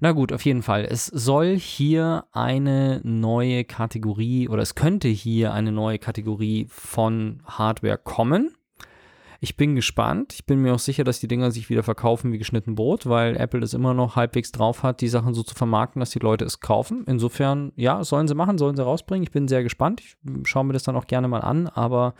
Na 0.00 0.12
gut, 0.12 0.32
auf 0.32 0.44
jeden 0.44 0.62
Fall. 0.62 0.84
Es 0.84 1.06
soll 1.06 1.56
hier 1.56 2.24
eine 2.32 3.00
neue 3.04 3.64
Kategorie 3.64 4.48
oder 4.48 4.62
es 4.62 4.74
könnte 4.74 5.08
hier 5.08 5.52
eine 5.52 5.70
neue 5.70 5.98
Kategorie 5.98 6.66
von 6.68 7.42
Hardware 7.46 7.98
kommen. 7.98 8.54
Ich 9.44 9.56
bin 9.56 9.74
gespannt. 9.74 10.34
Ich 10.34 10.46
bin 10.46 10.62
mir 10.62 10.72
auch 10.72 10.78
sicher, 10.78 11.02
dass 11.02 11.18
die 11.18 11.26
Dinger 11.26 11.50
sich 11.50 11.68
wieder 11.68 11.82
verkaufen 11.82 12.30
wie 12.30 12.38
geschnitten 12.38 12.76
Brot, 12.76 13.06
weil 13.06 13.36
Apple 13.36 13.58
es 13.64 13.74
immer 13.74 13.92
noch 13.92 14.14
halbwegs 14.14 14.52
drauf 14.52 14.84
hat, 14.84 15.00
die 15.00 15.08
Sachen 15.08 15.34
so 15.34 15.42
zu 15.42 15.56
vermarkten, 15.56 15.98
dass 15.98 16.10
die 16.10 16.20
Leute 16.20 16.44
es 16.44 16.60
kaufen. 16.60 17.02
Insofern, 17.08 17.72
ja, 17.74 18.04
sollen 18.04 18.28
sie 18.28 18.36
machen, 18.36 18.56
sollen 18.56 18.76
sie 18.76 18.84
rausbringen. 18.84 19.24
Ich 19.24 19.32
bin 19.32 19.48
sehr 19.48 19.64
gespannt. 19.64 20.00
Ich 20.00 20.16
schaue 20.44 20.62
mir 20.62 20.74
das 20.74 20.84
dann 20.84 20.94
auch 20.94 21.08
gerne 21.08 21.26
mal 21.26 21.40
an, 21.40 21.66
aber 21.66 22.14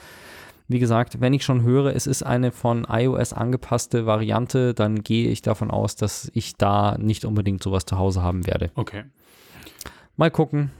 wie 0.67 0.81
gesagt, 0.81 1.21
wenn 1.21 1.33
ich 1.33 1.45
schon 1.45 1.63
höre, 1.63 1.95
es 1.95 2.09
ist 2.09 2.25
eine 2.25 2.51
von 2.51 2.89
iOS 2.91 3.33
angepasste 3.33 4.05
Variante, 4.05 4.75
dann 4.75 5.05
gehe 5.05 5.29
ich 5.29 5.43
davon 5.43 5.71
aus, 5.71 5.95
dass 5.95 6.29
ich 6.35 6.57
da 6.57 6.99
nicht 6.99 7.25
unbedingt 7.25 7.63
sowas 7.63 7.87
zu 7.87 7.99
Hause 7.99 8.23
haben 8.23 8.49
werde. 8.49 8.73
Okay. 8.75 9.05
Mal 10.17 10.33
gucken. 10.33 10.73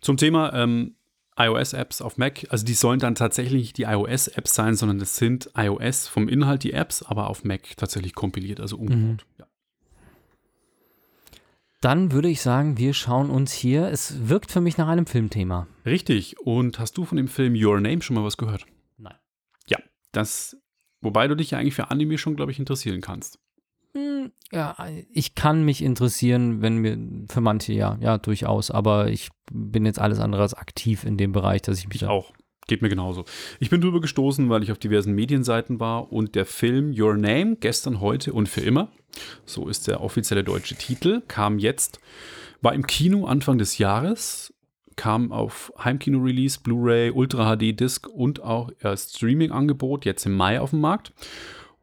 Zum 0.00 0.16
Thema 0.16 0.54
ähm, 0.54 0.94
iOS-Apps 1.38 2.00
auf 2.00 2.16
Mac, 2.16 2.46
also 2.50 2.64
die 2.64 2.74
sollen 2.74 2.98
dann 2.98 3.14
tatsächlich 3.14 3.62
nicht 3.62 3.78
die 3.78 3.82
iOS-Apps 3.82 4.54
sein, 4.54 4.74
sondern 4.74 4.98
das 4.98 5.16
sind 5.16 5.50
iOS 5.56 6.08
vom 6.08 6.28
Inhalt 6.28 6.62
die 6.62 6.72
Apps, 6.72 7.02
aber 7.02 7.28
auf 7.28 7.44
Mac 7.44 7.76
tatsächlich 7.76 8.14
kompiliert, 8.14 8.60
also 8.60 8.76
umgebaut. 8.76 9.26
Ja. 9.38 9.46
Dann 11.82 12.10
würde 12.10 12.28
ich 12.28 12.40
sagen, 12.40 12.78
wir 12.78 12.94
schauen 12.94 13.30
uns 13.30 13.52
hier, 13.52 13.88
es 13.88 14.28
wirkt 14.28 14.50
für 14.50 14.60
mich 14.60 14.78
nach 14.78 14.88
einem 14.88 15.06
Filmthema. 15.06 15.66
Richtig. 15.84 16.40
Und 16.40 16.78
hast 16.78 16.96
du 16.96 17.04
von 17.04 17.16
dem 17.16 17.28
Film 17.28 17.54
Your 17.54 17.80
Name 17.80 18.00
schon 18.00 18.16
mal 18.16 18.24
was 18.24 18.38
gehört? 18.38 18.66
Nein. 18.96 19.14
Ja, 19.68 19.78
das, 20.12 20.56
wobei 21.02 21.28
du 21.28 21.36
dich 21.36 21.50
ja 21.50 21.58
eigentlich 21.58 21.74
für 21.74 21.90
Anime 21.90 22.16
schon, 22.16 22.34
glaube 22.34 22.50
ich, 22.50 22.58
interessieren 22.58 23.02
kannst. 23.02 23.38
Hm, 23.96 24.30
Ja, 24.52 24.76
ich 25.10 25.34
kann 25.34 25.64
mich 25.64 25.82
interessieren, 25.82 26.60
wenn 26.60 26.76
mir, 26.78 26.98
für 27.28 27.40
manche 27.40 27.72
ja, 27.72 27.96
ja, 28.00 28.18
durchaus, 28.18 28.70
aber 28.70 29.08
ich 29.08 29.30
bin 29.50 29.86
jetzt 29.86 29.98
alles 29.98 30.20
andere 30.20 30.42
als 30.42 30.54
aktiv 30.54 31.04
in 31.04 31.16
dem 31.16 31.32
Bereich, 31.32 31.62
dass 31.62 31.78
ich 31.78 31.88
mich 31.88 32.02
Ich 32.02 32.04
auch. 32.04 32.32
Geht 32.68 32.82
mir 32.82 32.88
genauso. 32.88 33.24
Ich 33.60 33.70
bin 33.70 33.80
drüber 33.80 34.00
gestoßen, 34.00 34.50
weil 34.50 34.62
ich 34.64 34.72
auf 34.72 34.78
diversen 34.78 35.14
Medienseiten 35.14 35.78
war 35.78 36.12
und 36.12 36.34
der 36.34 36.44
Film 36.44 36.92
Your 36.98 37.16
Name, 37.16 37.56
gestern, 37.56 38.00
heute 38.00 38.32
und 38.32 38.48
für 38.48 38.60
immer, 38.60 38.90
so 39.44 39.68
ist 39.68 39.86
der 39.86 40.00
offizielle 40.00 40.42
deutsche 40.42 40.74
Titel, 40.74 41.22
kam 41.28 41.58
jetzt, 41.60 42.00
war 42.62 42.74
im 42.74 42.86
Kino 42.86 43.24
Anfang 43.26 43.56
des 43.58 43.78
Jahres, 43.78 44.52
kam 44.96 45.30
auf 45.30 45.72
Heimkino-Release, 45.78 46.58
Blu-ray, 46.60 47.10
Ultra 47.12 47.56
HD-Disc 47.56 48.08
und 48.08 48.42
auch 48.42 48.70
äh, 48.80 48.96
Streaming-Angebot 48.96 50.04
jetzt 50.04 50.26
im 50.26 50.34
Mai 50.36 50.60
auf 50.60 50.70
dem 50.70 50.80
Markt 50.80 51.12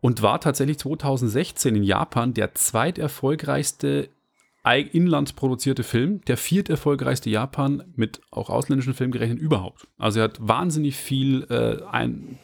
und 0.04 0.22
war 0.22 0.42
tatsächlich 0.42 0.80
2016 0.80 1.78
in 1.78 1.84
Japan 1.84 2.34
der 2.34 2.54
zweiterfolgreichste 2.56 4.10
ei- 4.62 4.82
inlandsproduzierte 4.82 5.84
Film, 5.84 6.20
der 6.28 6.36
vierterfolgreichste 6.36 7.30
Japan 7.30 7.86
mit 7.96 8.20
auch 8.30 8.50
ausländischen 8.50 8.94
Filmen 8.94 9.14
gerechnet 9.14 9.40
überhaupt. 9.40 9.88
Also 9.98 10.20
er 10.20 10.26
hat 10.26 10.38
wahnsinnig 10.46 10.98
viel 10.98 11.44
äh, 11.50 11.82
ein, 11.90 12.38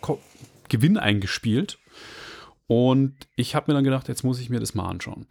Gewinn 0.69 0.97
eingespielt. 0.97 1.79
Und 2.67 3.15
ich 3.35 3.55
habe 3.55 3.69
mir 3.69 3.73
dann 3.75 3.83
gedacht, 3.83 4.07
jetzt 4.07 4.23
muss 4.23 4.39
ich 4.39 4.49
mir 4.49 4.61
das 4.61 4.73
mal 4.73 4.87
anschauen. 4.87 5.25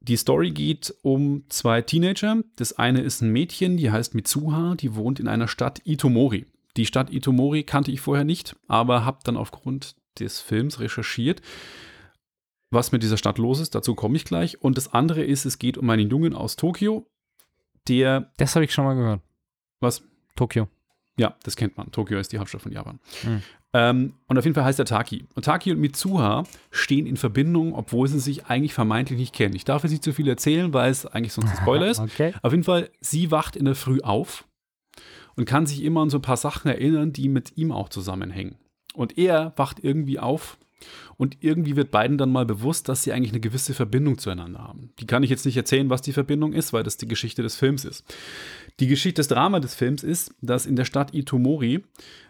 Die 0.00 0.16
Story 0.16 0.52
geht 0.52 0.94
um 1.02 1.44
zwei 1.50 1.82
Teenager. 1.82 2.38
Das 2.56 2.72
eine 2.78 3.02
ist 3.02 3.20
ein 3.20 3.32
Mädchen, 3.32 3.76
die 3.76 3.90
heißt 3.90 4.14
Mitsuha, 4.14 4.76
die 4.76 4.94
wohnt 4.94 5.20
in 5.20 5.28
einer 5.28 5.46
Stadt 5.48 5.82
Itomori. 5.84 6.46
Die 6.78 6.86
Stadt 6.86 7.12
Itomori 7.12 7.64
kannte 7.64 7.90
ich 7.90 8.00
vorher 8.00 8.24
nicht, 8.24 8.56
aber 8.66 9.04
habe 9.04 9.18
dann 9.24 9.36
aufgrund 9.36 9.96
des 10.18 10.40
Films 10.40 10.80
recherchiert, 10.80 11.40
was 12.70 12.92
mit 12.92 13.02
dieser 13.02 13.16
Stadt 13.16 13.38
los 13.38 13.60
ist. 13.60 13.74
Dazu 13.74 13.94
komme 13.94 14.16
ich 14.16 14.24
gleich. 14.24 14.62
Und 14.62 14.76
das 14.76 14.92
andere 14.92 15.22
ist, 15.24 15.44
es 15.44 15.58
geht 15.58 15.78
um 15.78 15.88
einen 15.90 16.10
Jungen 16.10 16.34
aus 16.34 16.56
Tokio, 16.56 17.06
der, 17.88 18.30
Das 18.36 18.54
habe 18.54 18.64
ich 18.64 18.72
schon 18.72 18.84
mal 18.84 18.94
gehört. 18.94 19.20
was? 19.80 20.02
Tokio. 20.36 20.68
Ja, 21.18 21.36
das 21.42 21.56
kennt 21.56 21.76
man. 21.76 21.90
Tokio 21.90 22.18
ist 22.18 22.32
die 22.32 22.38
Hauptstadt 22.38 22.62
von 22.62 22.72
Japan. 22.72 22.98
Mhm. 23.24 23.42
Ähm, 23.72 24.14
und 24.26 24.38
auf 24.38 24.44
jeden 24.44 24.54
Fall 24.54 24.64
heißt 24.64 24.78
er 24.78 24.84
Taki. 24.84 25.26
Und 25.34 25.44
Taki 25.44 25.70
und 25.72 25.80
Mitsuha 25.80 26.44
stehen 26.70 27.06
in 27.06 27.16
Verbindung, 27.16 27.74
obwohl 27.74 28.08
sie 28.08 28.18
sich 28.20 28.46
eigentlich 28.46 28.74
vermeintlich 28.74 29.18
nicht 29.18 29.34
kennen. 29.34 29.54
Ich 29.54 29.64
darf 29.64 29.82
jetzt 29.82 29.92
nicht 29.92 30.02
zu 30.04 30.12
viel 30.12 30.28
erzählen, 30.28 30.72
weil 30.72 30.90
es 30.90 31.06
eigentlich 31.06 31.32
sonst 31.32 31.50
ein 31.50 31.56
Spoiler 31.62 31.88
ist. 31.90 32.00
Okay. 32.00 32.32
Auf 32.42 32.52
jeden 32.52 32.64
Fall, 32.64 32.90
sie 33.00 33.30
wacht 33.30 33.54
in 33.56 33.64
der 33.66 33.74
Früh 33.74 34.00
auf 34.00 34.44
und 35.36 35.44
kann 35.44 35.66
sich 35.66 35.82
immer 35.82 36.00
an 36.00 36.10
so 36.10 36.18
ein 36.18 36.22
paar 36.22 36.36
Sachen 36.36 36.68
erinnern, 36.70 37.12
die 37.12 37.28
mit 37.28 37.56
ihm 37.56 37.70
auch 37.70 37.88
zusammenhängen. 37.90 38.56
Und 38.94 39.18
er 39.18 39.52
wacht 39.56 39.82
irgendwie 39.82 40.18
auf 40.18 40.58
und 41.16 41.36
irgendwie 41.40 41.76
wird 41.76 41.90
beiden 41.90 42.16
dann 42.16 42.32
mal 42.32 42.46
bewusst, 42.46 42.88
dass 42.88 43.02
sie 43.02 43.12
eigentlich 43.12 43.32
eine 43.32 43.40
gewisse 43.40 43.74
Verbindung 43.74 44.16
zueinander 44.16 44.60
haben. 44.60 44.90
Die 44.98 45.06
kann 45.06 45.22
ich 45.22 45.28
jetzt 45.28 45.44
nicht 45.44 45.56
erzählen, 45.56 45.90
was 45.90 46.00
die 46.00 46.14
Verbindung 46.14 46.54
ist, 46.54 46.72
weil 46.72 46.82
das 46.82 46.96
die 46.96 47.08
Geschichte 47.08 47.42
des 47.42 47.56
Films 47.56 47.84
ist. 47.84 48.04
Die 48.80 48.86
Geschichte, 48.86 49.20
das 49.20 49.28
Drama 49.28 49.60
des 49.60 49.74
Films 49.74 50.02
ist, 50.02 50.34
dass 50.40 50.64
in 50.64 50.76
der 50.76 50.86
Stadt 50.86 51.14
Itomori 51.14 51.84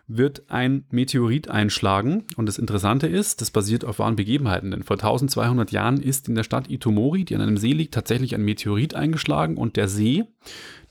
wird 0.08 0.42
ein 0.50 0.84
Meteorit 0.90 1.48
einschlagen. 1.48 2.24
Und 2.36 2.46
das 2.46 2.58
Interessante 2.58 3.06
ist, 3.06 3.40
das 3.40 3.52
basiert 3.52 3.84
auf 3.84 4.00
wahren 4.00 4.16
Begebenheiten. 4.16 4.72
Denn 4.72 4.82
vor 4.82 4.96
1200 4.96 5.70
Jahren 5.70 6.02
ist 6.02 6.28
in 6.28 6.34
der 6.34 6.42
Stadt 6.42 6.68
Itomori, 6.68 7.24
die 7.24 7.36
an 7.36 7.42
einem 7.42 7.58
See 7.58 7.72
liegt, 7.72 7.94
tatsächlich 7.94 8.34
ein 8.34 8.42
Meteorit 8.42 8.94
eingeschlagen. 8.94 9.56
Und 9.56 9.76
der 9.76 9.86
See, 9.86 10.24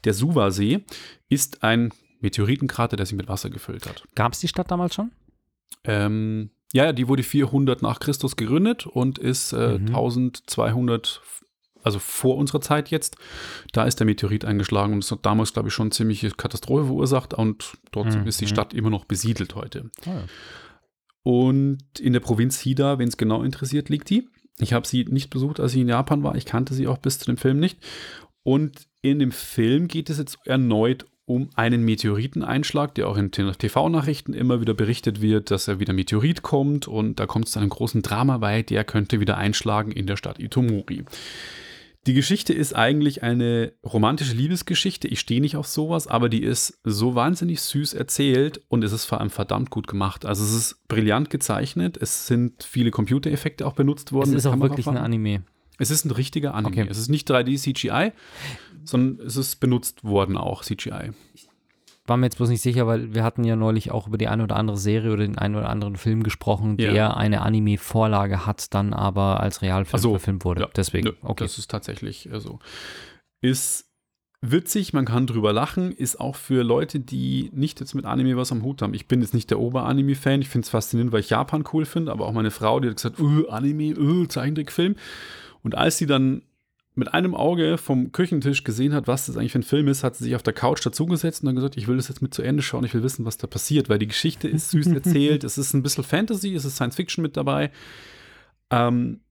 der 0.05 0.13
Suwa-See, 0.13 0.85
ist 1.27 1.63
ein 1.63 1.91
Meteoritenkrater, 2.21 2.95
der 2.95 3.05
sich 3.05 3.17
mit 3.17 3.27
Wasser 3.27 3.49
gefüllt 3.49 3.87
hat. 3.87 4.03
Gab 4.15 4.31
es 4.31 4.39
die 4.39 4.47
Stadt 4.47 4.71
damals 4.71 4.95
schon? 4.95 5.11
Ähm, 5.83 6.49
ja, 6.73 6.93
die 6.93 7.07
wurde 7.07 7.23
400 7.23 7.81
nach 7.81 7.99
Christus 7.99 8.35
gegründet 8.35 8.85
und 8.85 9.17
ist 9.17 9.53
äh, 9.53 9.79
Mhm. 9.79 9.87
1200, 9.87 11.21
also 11.83 11.97
vor 11.99 12.37
unserer 12.37 12.61
Zeit 12.61 12.89
jetzt. 12.91 13.15
Da 13.73 13.85
ist 13.85 13.99
der 13.99 14.05
Meteorit 14.05 14.45
eingeschlagen 14.45 14.93
und 14.93 15.03
es 15.03 15.11
hat 15.11 15.25
damals, 15.25 15.53
glaube 15.53 15.69
ich, 15.69 15.73
schon 15.73 15.91
ziemliche 15.91 16.29
Katastrophe 16.31 16.85
verursacht 16.85 17.33
und 17.33 17.77
dort 17.91 18.13
Mhm. 18.15 18.27
ist 18.27 18.41
die 18.41 18.47
Stadt 18.47 18.73
immer 18.73 18.89
noch 18.89 19.05
besiedelt 19.05 19.55
heute. 19.55 19.89
Oh 20.05 20.09
ja. 20.09 20.23
Und 21.23 21.99
in 21.99 22.13
der 22.13 22.19
Provinz 22.21 22.59
Hida, 22.61 22.97
wenn 22.97 23.07
es 23.09 23.17
genau 23.17 23.43
interessiert, 23.43 23.89
liegt 23.89 24.09
die. 24.09 24.27
Ich 24.57 24.73
habe 24.73 24.87
sie 24.87 25.05
nicht 25.05 25.29
besucht, 25.29 25.59
als 25.59 25.73
ich 25.73 25.81
in 25.81 25.89
Japan 25.89 26.23
war. 26.23 26.35
Ich 26.35 26.45
kannte 26.45 26.73
sie 26.73 26.87
auch 26.87 26.97
bis 26.97 27.19
zu 27.19 27.25
dem 27.25 27.37
Film 27.37 27.59
nicht. 27.59 27.79
Und 28.43 28.87
in 29.01 29.19
dem 29.19 29.31
Film 29.31 29.87
geht 29.87 30.09
es 30.09 30.17
jetzt 30.17 30.37
erneut 30.45 31.05
um 31.29 31.49
einen 31.55 31.83
Meteoriteneinschlag, 31.83 32.95
der 32.95 33.07
auch 33.07 33.15
in 33.15 33.31
TV-Nachrichten 33.31 34.33
immer 34.33 34.61
wieder 34.61 34.73
berichtet 34.73 35.21
wird, 35.21 35.51
dass 35.51 35.67
er 35.67 35.79
wieder 35.79 35.93
Meteorit 35.93 36.41
kommt 36.41 36.87
und 36.87 37.19
da 37.19 37.27
kommt 37.27 37.45
es 37.45 37.51
zu 37.51 37.59
einem 37.59 37.69
großen 37.69 38.01
Drama, 38.01 38.41
weil 38.41 38.63
der 38.63 38.83
könnte 38.83 39.19
wieder 39.19 39.37
einschlagen 39.37 39.91
in 39.91 40.07
der 40.07 40.17
Stadt 40.17 40.39
Itomori. 40.39 41.03
Die 42.07 42.13
Geschichte 42.13 42.53
ist 42.53 42.73
eigentlich 42.73 43.21
eine 43.21 43.73
romantische 43.85 44.33
Liebesgeschichte. 44.33 45.07
Ich 45.07 45.19
stehe 45.19 45.41
nicht 45.41 45.55
auf 45.55 45.67
sowas, 45.67 46.07
aber 46.07 46.29
die 46.29 46.41
ist 46.41 46.79
so 46.83 47.13
wahnsinnig 47.13 47.61
süß 47.61 47.93
erzählt 47.93 48.61
und 48.67 48.83
es 48.83 48.91
ist 48.91 49.05
vor 49.05 49.19
allem 49.19 49.29
verdammt 49.29 49.69
gut 49.69 49.85
gemacht. 49.85 50.25
Also 50.25 50.43
es 50.43 50.53
ist 50.53 50.87
brillant 50.87 51.29
gezeichnet. 51.29 51.97
Es 51.97 52.25
sind 52.25 52.63
viele 52.63 52.89
Computereffekte 52.89 53.67
auch 53.67 53.73
benutzt 53.73 54.13
worden. 54.13 54.31
Es 54.31 54.37
ist 54.37 54.45
auch 54.47 54.59
wirklich 54.59 54.87
ein. 54.87 54.97
Anime. 54.97 55.43
Es 55.79 55.91
ist 55.91 56.05
ein 56.05 56.11
richtiger 56.11 56.53
Anime. 56.53 56.81
Okay. 56.81 56.87
Es 56.91 56.97
ist 56.97 57.09
nicht 57.09 57.29
3D 57.31 57.57
CGI, 57.57 58.11
sondern 58.89 59.25
es 59.25 59.35
ist 59.37 59.57
benutzt 59.57 60.03
worden 60.03 60.37
auch 60.37 60.63
CGI. 60.63 61.11
War 62.05 62.17
mir 62.17 62.25
jetzt 62.25 62.37
bloß 62.37 62.49
nicht 62.49 62.61
sicher, 62.63 62.87
weil 62.87 63.13
wir 63.13 63.23
hatten 63.23 63.43
ja 63.43 63.55
neulich 63.55 63.91
auch 63.91 64.07
über 64.07 64.17
die 64.17 64.27
eine 64.27 64.43
oder 64.43 64.55
andere 64.55 64.77
Serie 64.77 65.11
oder 65.13 65.21
den 65.23 65.37
einen 65.37 65.55
oder 65.55 65.69
anderen 65.69 65.95
Film 65.95 66.23
gesprochen, 66.23 66.77
Ja. 66.79 66.91
der 66.91 67.17
eine 67.17 67.41
Anime-Vorlage 67.41 68.47
hat, 68.47 68.73
dann 68.73 68.93
aber 68.93 69.39
als 69.41 69.61
Realfilm 69.61 70.01
so, 70.01 70.09
verfilmt 70.11 70.43
wurde. 70.43 70.61
Ja, 70.61 70.69
Deswegen, 70.75 71.09
okay. 71.21 71.43
Das 71.43 71.59
ist 71.59 71.69
tatsächlich 71.69 72.27
so. 72.37 72.57
Ist 73.41 73.85
witzig, 74.41 74.93
man 74.93 75.05
kann 75.05 75.27
drüber 75.27 75.53
lachen, 75.53 75.91
ist 75.91 76.19
auch 76.19 76.35
für 76.35 76.63
Leute, 76.63 76.99
die 76.99 77.51
nicht 77.53 77.79
jetzt 77.79 77.93
mit 77.93 78.05
Anime 78.05 78.37
was 78.37 78.51
am 78.51 78.63
Hut 78.63 78.81
haben. 78.81 78.93
Ich 78.93 79.07
bin 79.07 79.21
jetzt 79.21 79.33
nicht 79.33 79.49
der 79.51 79.59
Ober-Anime-Fan, 79.59 80.41
ich 80.41 80.49
finde 80.49 80.65
es 80.65 80.69
faszinierend, 80.69 81.11
weil 81.11 81.19
ich 81.19 81.29
Japan 81.29 81.63
cool 81.73 81.85
finde, 81.85 82.11
aber 82.11 82.25
auch 82.25 82.31
meine 82.33 82.49
Frau, 82.51 82.79
die 82.79 82.87
hat 82.89 82.95
gesagt, 82.95 83.19
öh, 83.19 83.47
Anime, 83.49 83.91
öh, 83.93 84.27
Zeichentrickfilm. 84.27 84.95
Und 85.61 85.75
als 85.75 85.97
sie 85.97 86.05
dann 86.05 86.41
mit 86.95 87.13
einem 87.13 87.35
Auge 87.35 87.77
vom 87.77 88.11
Küchentisch 88.11 88.63
gesehen 88.63 88.93
hat, 88.93 89.07
was 89.07 89.27
das 89.27 89.37
eigentlich 89.37 89.53
für 89.53 89.59
ein 89.59 89.63
Film 89.63 89.87
ist, 89.87 90.03
hat 90.03 90.15
sie 90.15 90.25
sich 90.25 90.35
auf 90.35 90.43
der 90.43 90.53
Couch 90.53 90.85
dazugesetzt 90.85 91.41
und 91.41 91.47
dann 91.47 91.55
gesagt, 91.55 91.77
ich 91.77 91.87
will 91.87 91.97
das 91.97 92.07
jetzt 92.09 92.21
mit 92.21 92.33
zu 92.33 92.41
Ende 92.41 92.61
schauen, 92.61 92.83
ich 92.83 92.93
will 92.93 93.03
wissen, 93.03 93.25
was 93.25 93.37
da 93.37 93.47
passiert, 93.47 93.89
weil 93.89 93.99
die 93.99 94.07
Geschichte 94.07 94.47
ist 94.47 94.71
süß 94.71 94.87
erzählt, 94.93 95.43
es 95.43 95.57
ist 95.57 95.73
ein 95.73 95.83
bisschen 95.83 96.03
Fantasy, 96.03 96.53
es 96.53 96.65
ist 96.65 96.75
Science 96.75 96.95
Fiction 96.95 97.21
mit 97.21 97.37
dabei. 97.37 97.71
Ähm, 98.71 99.21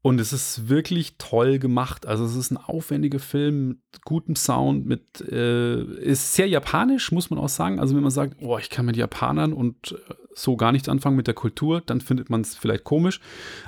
und 0.00 0.20
es 0.20 0.32
ist 0.32 0.68
wirklich 0.68 1.16
toll 1.18 1.58
gemacht. 1.58 2.06
Also 2.06 2.24
es 2.24 2.36
ist 2.36 2.52
ein 2.52 2.56
aufwendiger 2.56 3.18
Film 3.18 3.68
mit 3.68 3.78
gutem 4.04 4.36
Sound, 4.36 4.86
mit 4.86 5.20
äh, 5.20 5.82
ist 5.82 6.34
sehr 6.34 6.48
japanisch, 6.48 7.10
muss 7.10 7.30
man 7.30 7.38
auch 7.38 7.48
sagen. 7.48 7.80
Also 7.80 7.96
wenn 7.96 8.02
man 8.02 8.12
sagt, 8.12 8.36
oh, 8.40 8.58
ich 8.58 8.70
kann 8.70 8.86
mit 8.86 8.96
Japanern 8.96 9.52
und 9.52 9.92
äh, 9.92 10.14
so 10.34 10.56
gar 10.56 10.70
nichts 10.70 10.88
anfangen 10.88 11.16
mit 11.16 11.26
der 11.26 11.34
Kultur, 11.34 11.82
dann 11.84 12.00
findet 12.00 12.30
man 12.30 12.42
es 12.42 12.54
vielleicht 12.54 12.84
komisch. 12.84 13.20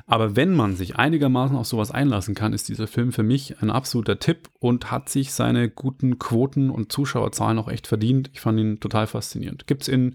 Aber 0.06 0.36
wenn 0.36 0.54
man 0.54 0.76
sich 0.76 0.96
einigermaßen 0.96 1.56
auf 1.56 1.66
sowas 1.66 1.90
einlassen 1.90 2.36
kann, 2.36 2.52
ist 2.52 2.68
dieser 2.68 2.86
Film 2.86 3.10
für 3.12 3.24
mich 3.24 3.60
ein 3.60 3.70
absoluter 3.70 4.20
Tipp 4.20 4.50
und 4.60 4.92
hat 4.92 5.08
sich 5.08 5.32
seine 5.32 5.68
guten 5.68 6.20
Quoten 6.20 6.70
und 6.70 6.92
Zuschauerzahlen 6.92 7.58
auch 7.58 7.68
echt 7.68 7.88
verdient. 7.88 8.30
Ich 8.32 8.40
fand 8.40 8.60
ihn 8.60 8.78
total 8.78 9.08
faszinierend. 9.08 9.66
Gibt 9.66 9.82
es 9.82 9.88
in 9.88 10.14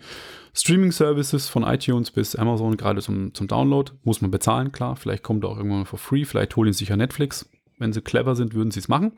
Streaming-Services 0.55 1.49
von 1.49 1.63
iTunes 1.63 2.11
bis 2.11 2.35
Amazon 2.35 2.77
gerade 2.77 3.01
zum, 3.01 3.33
zum 3.33 3.47
Download. 3.47 3.91
Muss 4.03 4.21
man 4.21 4.31
bezahlen, 4.31 4.71
klar. 4.71 4.95
Vielleicht 4.95 5.23
kommt 5.23 5.43
er 5.43 5.49
auch 5.49 5.57
irgendwann 5.57 5.79
mal 5.79 5.85
for 5.85 5.99
free. 5.99 6.23
Vielleicht 6.23 6.55
holen 6.55 6.71
sie 6.71 6.79
sich 6.79 6.89
ja 6.89 6.97
Netflix. 6.97 7.49
Wenn 7.77 7.91
sie 7.91 8.01
clever 8.01 8.35
sind, 8.35 8.53
würden 8.53 8.71
sie 8.71 8.79
es 8.79 8.87
machen. 8.87 9.11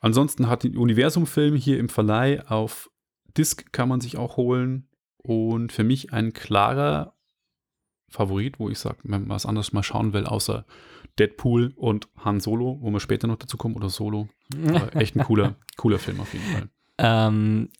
Ansonsten 0.00 0.48
hat 0.48 0.62
die 0.62 0.76
Universum-Film 0.76 1.56
hier 1.56 1.78
im 1.78 1.88
Verleih 1.88 2.46
auf 2.46 2.90
Disc 3.36 3.72
kann 3.72 3.88
man 3.88 4.00
sich 4.00 4.16
auch 4.16 4.36
holen. 4.36 4.88
Und 5.16 5.72
für 5.72 5.82
mich 5.82 6.12
ein 6.12 6.32
klarer 6.32 7.14
Favorit, 8.08 8.60
wo 8.60 8.68
ich 8.68 8.78
sage, 8.78 8.98
wenn 9.02 9.22
man 9.22 9.28
was 9.30 9.46
anderes 9.46 9.72
mal 9.72 9.82
schauen 9.82 10.12
will, 10.12 10.26
außer 10.26 10.66
Deadpool 11.18 11.72
und 11.76 12.08
Han 12.18 12.38
Solo, 12.38 12.78
wo 12.80 12.90
wir 12.90 13.00
später 13.00 13.26
noch 13.26 13.38
dazu 13.38 13.56
kommen, 13.56 13.74
oder 13.74 13.88
Solo. 13.88 14.28
Aber 14.68 14.94
echt 15.00 15.16
ein 15.16 15.24
cooler, 15.24 15.56
cooler 15.76 15.98
Film 15.98 16.20
auf 16.20 16.32
jeden 16.32 16.44
Fall. 16.44 16.68
Ähm, 16.98 17.70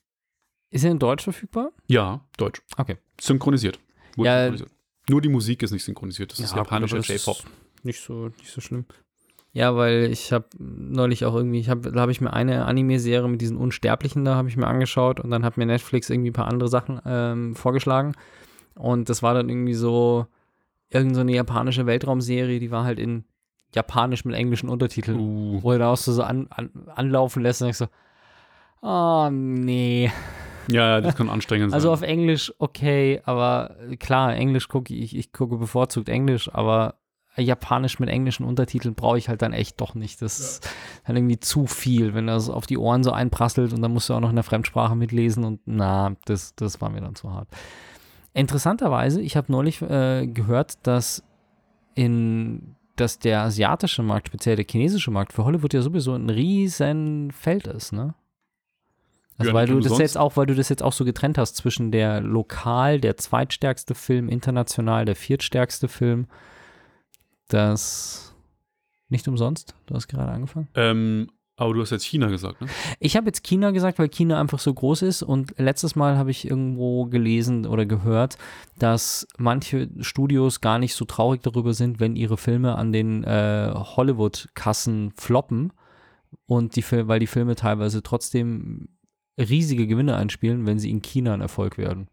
ist 0.74 0.84
er 0.84 0.90
in 0.90 0.98
Deutsch 0.98 1.22
verfügbar? 1.22 1.70
Ja, 1.86 2.20
Deutsch. 2.36 2.60
Okay. 2.76 2.96
Synchronisiert. 3.20 3.78
Wurde 4.16 4.28
Ja, 4.28 4.40
synchronisiert. 4.42 4.70
Nur 5.08 5.20
die 5.20 5.28
Musik 5.28 5.62
ist 5.62 5.70
nicht 5.70 5.84
synchronisiert. 5.84 6.32
Das 6.32 6.40
ist 6.40 6.50
Ja, 6.50 6.58
japanischer 6.58 6.96
ist 6.96 7.08
J-Pop. 7.08 7.44
Nicht 7.84 8.00
so, 8.00 8.28
nicht 8.28 8.50
so 8.50 8.60
schlimm. 8.60 8.84
Ja, 9.52 9.76
weil 9.76 10.10
ich 10.10 10.32
habe 10.32 10.46
neulich 10.58 11.24
auch 11.24 11.34
irgendwie, 11.34 11.60
ich 11.60 11.68
hab, 11.68 11.82
da 11.82 12.00
habe 12.00 12.10
ich 12.10 12.20
mir 12.20 12.32
eine 12.32 12.64
Anime-Serie 12.64 13.28
mit 13.28 13.40
diesen 13.40 13.56
Unsterblichen 13.56 14.24
da 14.24 14.34
habe 14.34 14.48
ich 14.48 14.56
mir 14.56 14.66
angeschaut 14.66 15.20
und 15.20 15.30
dann 15.30 15.44
hat 15.44 15.56
mir 15.56 15.66
Netflix 15.66 16.10
irgendwie 16.10 16.30
ein 16.30 16.34
paar 16.34 16.48
andere 16.48 16.68
Sachen 16.68 17.00
ähm, 17.06 17.54
vorgeschlagen 17.54 18.16
und 18.74 19.08
das 19.08 19.22
war 19.22 19.32
dann 19.34 19.48
irgendwie 19.48 19.74
so 19.74 20.26
irgend 20.90 21.14
so 21.14 21.20
eine 21.20 21.34
japanische 21.34 21.86
Weltraumserie, 21.86 22.58
die 22.58 22.72
war 22.72 22.84
halt 22.84 22.98
in 22.98 23.24
japanisch 23.72 24.24
mit 24.24 24.34
englischen 24.34 24.68
Untertiteln, 24.68 25.20
Uh, 25.20 25.62
wo 25.62 25.70
er 25.70 25.78
da 25.78 25.92
auch 25.92 25.96
so, 25.96 26.12
so 26.12 26.24
an, 26.24 26.48
an, 26.50 26.70
anlaufen 26.92 27.42
lässt 27.42 27.62
und 27.62 27.68
ich 27.68 27.76
so, 27.76 27.86
oh 28.82 29.28
nee. 29.30 30.10
Ja, 30.68 30.88
ja, 30.88 31.00
das 31.00 31.16
kann 31.16 31.28
anstrengend 31.28 31.70
sein. 31.70 31.74
Also 31.74 31.92
auf 31.92 32.02
Englisch 32.02 32.52
okay, 32.58 33.20
aber 33.24 33.76
klar, 33.98 34.34
Englisch 34.34 34.68
gucke 34.68 34.94
ich, 34.94 35.16
ich 35.16 35.32
gucke 35.32 35.56
bevorzugt 35.56 36.08
Englisch, 36.08 36.52
aber 36.52 36.96
Japanisch 37.36 37.98
mit 37.98 38.08
englischen 38.08 38.44
Untertiteln 38.44 38.94
brauche 38.94 39.18
ich 39.18 39.28
halt 39.28 39.42
dann 39.42 39.52
echt 39.52 39.80
doch 39.80 39.94
nicht. 39.94 40.22
Das 40.22 40.38
ist 40.38 40.70
halt 41.04 41.18
irgendwie 41.18 41.40
zu 41.40 41.66
viel, 41.66 42.14
wenn 42.14 42.28
das 42.28 42.48
auf 42.48 42.66
die 42.66 42.78
Ohren 42.78 43.02
so 43.02 43.10
einprasselt 43.10 43.72
und 43.72 43.82
dann 43.82 43.92
musst 43.92 44.08
du 44.08 44.14
auch 44.14 44.20
noch 44.20 44.30
in 44.30 44.36
der 44.36 44.44
Fremdsprache 44.44 44.94
mitlesen 44.94 45.44
und 45.44 45.60
na, 45.64 46.14
das, 46.26 46.54
das 46.54 46.80
war 46.80 46.90
mir 46.90 47.00
dann 47.00 47.16
zu 47.16 47.32
hart. 47.32 47.48
Interessanterweise, 48.34 49.20
ich 49.20 49.36
habe 49.36 49.50
neulich 49.50 49.82
äh, 49.82 50.26
gehört, 50.26 50.86
dass 50.86 51.24
in 51.94 52.76
dass 52.96 53.18
der 53.18 53.42
asiatische 53.42 54.02
Markt, 54.02 54.28
speziell 54.28 54.56
der 54.56 54.66
chinesische 54.68 55.10
Markt 55.10 55.32
für 55.32 55.44
Hollywood 55.44 55.74
ja 55.74 55.82
sowieso 55.82 56.14
ein 56.14 56.30
riesen 56.30 57.32
Feld 57.32 57.66
ist, 57.66 57.92
ne? 57.92 58.14
Also 59.36 59.50
Ja, 59.50 59.54
weil 59.54 59.66
du 59.66 59.80
das 59.80 59.98
jetzt 59.98 60.16
auch, 60.16 60.36
weil 60.36 60.46
du 60.46 60.54
das 60.54 60.68
jetzt 60.68 60.82
auch 60.82 60.92
so 60.92 61.04
getrennt 61.04 61.38
hast 61.38 61.56
zwischen 61.56 61.90
der 61.90 62.20
lokal, 62.20 63.00
der 63.00 63.16
zweitstärkste 63.16 63.94
Film, 63.94 64.28
international 64.28 65.04
der 65.04 65.16
viertstärkste 65.16 65.88
Film. 65.88 66.26
Das 67.48 68.34
nicht 69.08 69.28
umsonst. 69.28 69.74
Du 69.86 69.94
hast 69.94 70.08
gerade 70.08 70.32
angefangen. 70.32 70.68
ähm, 70.74 71.28
aber 71.56 71.72
du 71.72 71.80
hast 71.80 71.90
jetzt 71.90 72.04
China 72.04 72.28
gesagt, 72.28 72.60
ne? 72.60 72.66
Ich 72.98 73.16
habe 73.16 73.26
jetzt 73.26 73.44
China 73.44 73.70
gesagt, 73.70 74.00
weil 74.00 74.08
China 74.08 74.40
einfach 74.40 74.58
so 74.58 74.74
groß 74.74 75.02
ist 75.02 75.22
und 75.22 75.56
letztes 75.56 75.94
Mal 75.94 76.18
habe 76.18 76.32
ich 76.32 76.48
irgendwo 76.48 77.04
gelesen 77.04 77.64
oder 77.66 77.86
gehört, 77.86 78.38
dass 78.78 79.28
manche 79.38 79.88
Studios 80.00 80.60
gar 80.60 80.80
nicht 80.80 80.94
so 80.94 81.04
traurig 81.04 81.42
darüber 81.42 81.72
sind, 81.72 82.00
wenn 82.00 82.16
ihre 82.16 82.36
Filme 82.36 82.74
an 82.74 82.92
den 82.92 83.22
äh, 83.22 83.72
Hollywood-Kassen 83.72 85.12
floppen 85.16 85.72
und 86.46 86.74
die 86.74 86.82
Fil 86.82 87.06
weil 87.06 87.20
die 87.20 87.28
Filme 87.28 87.54
teilweise 87.54 88.02
trotzdem 88.02 88.88
riesige 89.38 89.86
Gewinne 89.86 90.16
einspielen, 90.16 90.66
wenn 90.66 90.78
sie 90.78 90.90
in 90.90 91.02
China 91.02 91.34
ein 91.34 91.40
Erfolg 91.40 91.78
werden. 91.78 92.08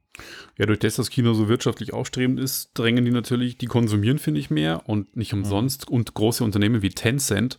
Ja, 0.57 0.65
durch 0.65 0.79
das, 0.79 0.95
dass 0.95 1.10
China 1.10 1.34
so 1.34 1.47
wirtschaftlich 1.47 1.93
aufstrebend 1.93 2.39
ist, 2.39 2.71
drängen 2.73 3.05
die 3.05 3.12
natürlich, 3.12 3.57
die 3.57 3.67
konsumieren, 3.67 4.19
finde 4.19 4.39
ich, 4.39 4.49
mehr 4.49 4.88
und 4.88 5.15
nicht 5.15 5.34
umsonst. 5.34 5.88
Und 5.88 6.13
große 6.13 6.43
Unternehmen 6.43 6.81
wie 6.81 6.89
Tencent, 6.89 7.57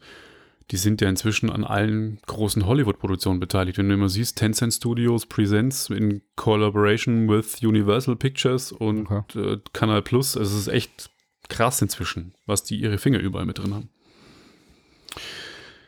die 0.70 0.76
sind 0.76 1.00
ja 1.00 1.08
inzwischen 1.08 1.50
an 1.50 1.64
allen 1.64 2.18
großen 2.26 2.66
Hollywood-Produktionen 2.66 3.40
beteiligt. 3.40 3.78
Wenn 3.78 3.88
du 3.88 3.94
immer 3.94 4.08
siehst, 4.08 4.36
Tencent 4.36 4.74
Studios 4.74 5.26
Presents 5.26 5.88
in 5.90 6.22
Collaboration 6.36 7.28
with 7.28 7.62
Universal 7.62 8.16
Pictures 8.16 8.70
und 8.70 9.08
äh, 9.34 9.58
Kanal 9.72 10.02
Plus, 10.02 10.36
also 10.36 10.54
es 10.54 10.62
ist 10.62 10.72
echt 10.72 11.10
krass 11.48 11.82
inzwischen, 11.82 12.34
was 12.46 12.64
die 12.64 12.76
ihre 12.76 12.98
Finger 12.98 13.18
überall 13.18 13.46
mit 13.46 13.58
drin 13.58 13.74
haben. 13.74 13.88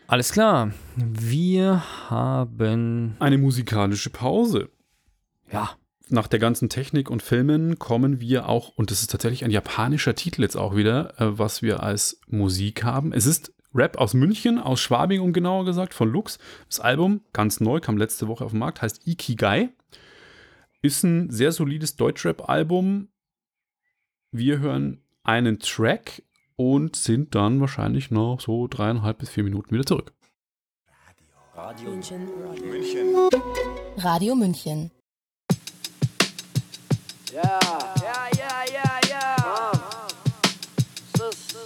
Alles 0.06 0.32
klar. 0.32 0.72
Wir 0.96 1.82
haben 2.10 3.16
Eine 3.18 3.38
musikalische 3.38 4.10
Pause. 4.10 4.70
ja 5.50 5.76
nach 6.10 6.28
der 6.28 6.38
ganzen 6.38 6.68
Technik 6.68 7.10
und 7.10 7.22
Filmen 7.22 7.78
kommen 7.78 8.20
wir 8.20 8.48
auch, 8.48 8.70
und 8.76 8.90
das 8.90 9.00
ist 9.00 9.10
tatsächlich 9.10 9.44
ein 9.44 9.50
japanischer 9.50 10.14
Titel 10.14 10.42
jetzt 10.42 10.56
auch 10.56 10.76
wieder, 10.76 11.18
äh, 11.20 11.38
was 11.38 11.62
wir 11.62 11.82
als 11.82 12.20
Musik 12.26 12.84
haben. 12.84 13.12
Es 13.12 13.26
ist 13.26 13.52
Rap 13.74 13.96
aus 13.96 14.14
München, 14.14 14.58
aus 14.58 14.80
Schwabing, 14.80 15.20
um 15.20 15.32
genauer 15.32 15.64
gesagt, 15.64 15.94
von 15.94 16.08
Lux. 16.08 16.38
Das 16.68 16.80
Album, 16.80 17.22
ganz 17.32 17.60
neu, 17.60 17.80
kam 17.80 17.96
letzte 17.96 18.28
Woche 18.28 18.44
auf 18.44 18.52
den 18.52 18.60
Markt, 18.60 18.82
heißt 18.82 19.06
Ikigai. 19.06 19.70
Ist 20.82 21.02
ein 21.02 21.30
sehr 21.30 21.50
solides 21.50 21.96
Deutschrap-Album. 21.96 23.08
Wir 24.30 24.58
hören 24.58 25.02
einen 25.22 25.58
Track 25.58 26.22
und 26.56 26.96
sind 26.96 27.34
dann 27.34 27.60
wahrscheinlich 27.60 28.10
noch 28.10 28.40
so 28.40 28.66
dreieinhalb 28.68 29.18
bis 29.18 29.30
vier 29.30 29.44
Minuten 29.44 29.72
wieder 29.72 29.84
zurück. 29.84 30.12
München. 31.56 32.28
Radio 33.96 34.34
München. 34.34 34.90
Ja, 37.32 37.58
ja, 38.02 38.28
ja, 38.36 38.64
ja, 38.72 39.00
ja. 39.08 39.72
Es 41.14 41.20
ist, 41.20 41.56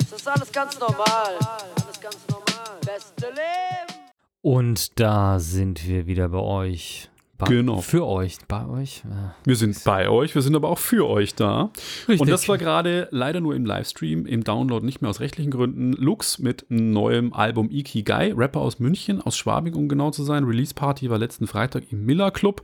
es 0.00 0.12
ist 0.12 0.28
alles 0.28 0.52
ganz 0.52 0.78
normal. 0.78 1.36
Alles 1.82 2.00
ganz 2.00 2.18
normal. 2.28 2.78
Beste 2.84 3.28
Leben. 3.28 4.00
Und 4.40 4.98
da 5.00 5.38
sind 5.38 5.86
wir 5.86 6.06
wieder 6.06 6.28
bei 6.28 6.38
euch. 6.38 7.10
Bei, 7.44 7.50
Genau. 7.50 7.80
Für 7.80 8.06
euch. 8.06 8.38
Bei 8.48 8.66
euch. 8.66 9.02
Ja. 9.04 9.34
Wir 9.44 9.56
sind 9.56 9.82
bei 9.84 10.08
euch, 10.08 10.34
wir 10.34 10.42
sind 10.42 10.56
aber 10.56 10.68
auch 10.68 10.78
für 10.78 11.08
euch 11.08 11.34
da. 11.34 11.70
Richtig. 12.08 12.20
Und 12.20 12.30
das 12.30 12.48
war 12.48 12.58
gerade 12.58 13.08
leider 13.10 13.40
nur 13.40 13.54
im 13.54 13.64
Livestream, 13.64 14.26
im 14.26 14.44
Download 14.44 14.84
nicht 14.84 15.00
mehr 15.00 15.10
aus 15.10 15.20
rechtlichen 15.20 15.50
Gründen. 15.50 15.92
Lux 15.92 16.38
mit 16.38 16.66
einem 16.70 16.92
neuen 16.92 17.32
Album 17.32 17.70
Ikigai, 17.70 18.32
Rapper 18.34 18.60
aus 18.60 18.78
München, 18.78 19.20
aus 19.20 19.36
Schwabing, 19.36 19.74
um 19.74 19.88
genau 19.88 20.10
zu 20.10 20.24
sein. 20.24 20.44
Release 20.44 20.74
Party 20.74 21.10
war 21.10 21.18
letzten 21.18 21.46
Freitag 21.46 21.84
im 21.90 22.04
Miller 22.04 22.30
Club. 22.30 22.62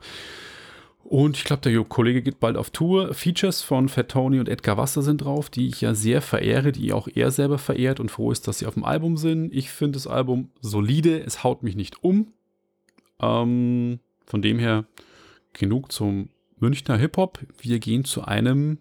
Und 1.10 1.36
ich 1.36 1.44
glaube, 1.44 1.62
der 1.62 1.82
Kollege 1.82 2.22
geht 2.22 2.38
bald 2.38 2.56
auf 2.56 2.70
Tour. 2.70 3.14
Features 3.14 3.62
von 3.62 3.88
Fat 3.88 4.10
Tony 4.10 4.38
und 4.38 4.48
Edgar 4.48 4.76
Wasser 4.76 5.02
sind 5.02 5.24
drauf, 5.24 5.50
die 5.50 5.66
ich 5.66 5.80
ja 5.80 5.94
sehr 5.94 6.22
verehre, 6.22 6.70
die 6.70 6.92
auch 6.92 7.08
er 7.12 7.32
selber 7.32 7.58
verehrt 7.58 7.98
und 7.98 8.12
froh 8.12 8.30
ist, 8.30 8.46
dass 8.46 8.58
sie 8.60 8.66
auf 8.66 8.74
dem 8.74 8.84
Album 8.84 9.16
sind. 9.16 9.52
Ich 9.52 9.70
finde 9.70 9.96
das 9.96 10.06
Album 10.06 10.50
solide, 10.60 11.18
es 11.18 11.42
haut 11.42 11.64
mich 11.64 11.74
nicht 11.74 12.04
um. 12.04 12.28
Ähm, 13.20 13.98
von 14.30 14.42
dem 14.42 14.58
her 14.58 14.84
genug 15.52 15.90
zum 15.90 16.30
Münchner 16.58 16.96
Hip-Hop. 16.96 17.40
Wir 17.60 17.80
gehen 17.80 18.04
zu 18.04 18.24
einem 18.24 18.78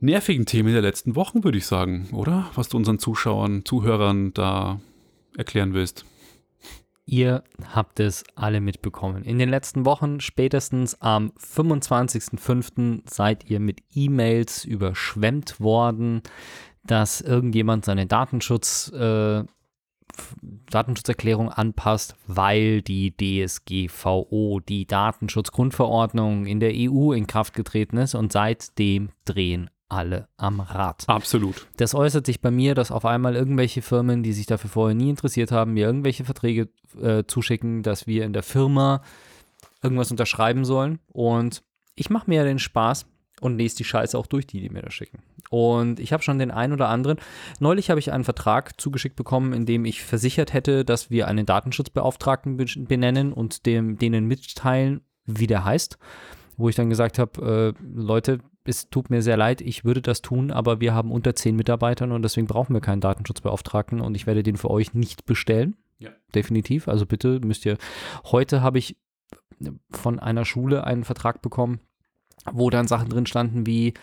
nervigen 0.00 0.46
Thema 0.46 0.72
der 0.72 0.82
letzten 0.82 1.14
Wochen, 1.14 1.44
würde 1.44 1.58
ich 1.58 1.66
sagen, 1.66 2.08
oder? 2.12 2.50
Was 2.56 2.68
du 2.68 2.76
unseren 2.76 2.98
Zuschauern, 2.98 3.64
Zuhörern 3.64 4.34
da 4.34 4.80
erklären 5.36 5.74
willst. 5.74 6.04
Ihr 7.06 7.44
habt 7.72 8.00
es 8.00 8.24
alle 8.34 8.60
mitbekommen. 8.60 9.24
In 9.24 9.38
den 9.38 9.50
letzten 9.50 9.84
Wochen, 9.84 10.20
spätestens 10.20 11.00
am 11.00 11.32
25.05., 11.38 13.02
seid 13.08 13.48
ihr 13.48 13.60
mit 13.60 13.82
E-Mails 13.92 14.64
überschwemmt 14.64 15.60
worden, 15.60 16.22
dass 16.82 17.20
irgendjemand 17.20 17.84
seine 17.84 18.06
Datenschutzvorschriften 18.06 19.46
äh, 19.46 19.54
Datenschutzerklärung 20.70 21.50
anpasst, 21.50 22.16
weil 22.26 22.82
die 22.82 23.14
DSGVO, 23.16 24.60
die 24.60 24.86
Datenschutzgrundverordnung 24.86 26.46
in 26.46 26.60
der 26.60 26.72
EU 26.74 27.12
in 27.12 27.26
Kraft 27.26 27.54
getreten 27.54 27.96
ist 27.96 28.14
und 28.14 28.32
seitdem 28.32 29.10
drehen 29.24 29.70
alle 29.88 30.28
am 30.36 30.60
Rad. 30.60 31.04
Absolut. 31.06 31.66
Das 31.76 31.94
äußert 31.94 32.26
sich 32.26 32.40
bei 32.40 32.50
mir, 32.50 32.74
dass 32.74 32.90
auf 32.90 33.04
einmal 33.04 33.36
irgendwelche 33.36 33.82
Firmen, 33.82 34.22
die 34.22 34.32
sich 34.32 34.46
dafür 34.46 34.70
vorher 34.70 34.94
nie 34.94 35.10
interessiert 35.10 35.52
haben, 35.52 35.74
mir 35.74 35.86
irgendwelche 35.86 36.24
Verträge 36.24 36.68
äh, 37.00 37.24
zuschicken, 37.26 37.82
dass 37.82 38.06
wir 38.06 38.24
in 38.24 38.32
der 38.32 38.42
Firma 38.42 39.02
irgendwas 39.82 40.10
unterschreiben 40.10 40.64
sollen. 40.64 40.98
Und 41.12 41.62
ich 41.94 42.10
mache 42.10 42.28
mir 42.28 42.36
ja 42.36 42.44
den 42.44 42.58
Spaß 42.58 43.06
und 43.44 43.58
lese 43.58 43.76
die 43.76 43.84
Scheiße 43.84 44.18
auch 44.18 44.26
durch, 44.26 44.46
die 44.46 44.60
die 44.60 44.70
mir 44.70 44.82
da 44.82 44.90
schicken. 44.90 45.18
Und 45.50 46.00
ich 46.00 46.12
habe 46.12 46.22
schon 46.22 46.38
den 46.38 46.50
einen 46.50 46.72
oder 46.72 46.88
anderen. 46.88 47.18
Neulich 47.60 47.90
habe 47.90 48.00
ich 48.00 48.12
einen 48.12 48.24
Vertrag 48.24 48.80
zugeschickt 48.80 49.16
bekommen, 49.16 49.52
in 49.52 49.66
dem 49.66 49.84
ich 49.84 50.02
versichert 50.02 50.52
hätte, 50.52 50.84
dass 50.84 51.10
wir 51.10 51.28
einen 51.28 51.46
Datenschutzbeauftragten 51.46 52.56
be- 52.56 52.66
benennen 52.88 53.32
und 53.32 53.66
dem, 53.66 53.98
denen 53.98 54.26
mitteilen, 54.26 55.02
wie 55.26 55.46
der 55.46 55.64
heißt. 55.64 55.98
Wo 56.56 56.68
ich 56.68 56.76
dann 56.76 56.88
gesagt 56.88 57.18
habe, 57.18 57.74
äh, 57.78 57.84
Leute, 57.94 58.38
es 58.64 58.88
tut 58.88 59.10
mir 59.10 59.20
sehr 59.20 59.36
leid, 59.36 59.60
ich 59.60 59.84
würde 59.84 60.00
das 60.00 60.22
tun, 60.22 60.50
aber 60.50 60.80
wir 60.80 60.94
haben 60.94 61.12
unter 61.12 61.34
zehn 61.34 61.54
Mitarbeitern 61.56 62.12
und 62.12 62.22
deswegen 62.22 62.46
brauchen 62.46 62.72
wir 62.72 62.80
keinen 62.80 63.00
Datenschutzbeauftragten 63.00 64.00
und 64.00 64.14
ich 64.14 64.26
werde 64.26 64.42
den 64.42 64.56
für 64.56 64.70
euch 64.70 64.94
nicht 64.94 65.26
bestellen. 65.26 65.76
Ja. 65.98 66.10
Definitiv. 66.34 66.88
Also 66.88 67.06
bitte 67.06 67.40
müsst 67.44 67.66
ihr. 67.66 67.76
Heute 68.24 68.62
habe 68.62 68.78
ich 68.78 68.96
von 69.90 70.18
einer 70.18 70.44
Schule 70.44 70.84
einen 70.84 71.04
Vertrag 71.04 71.42
bekommen, 71.42 71.80
wo 72.52 72.70
dann 72.70 72.88
Sachen 72.88 73.08
drin 73.08 73.26
standen 73.26 73.66
wie 73.66 73.94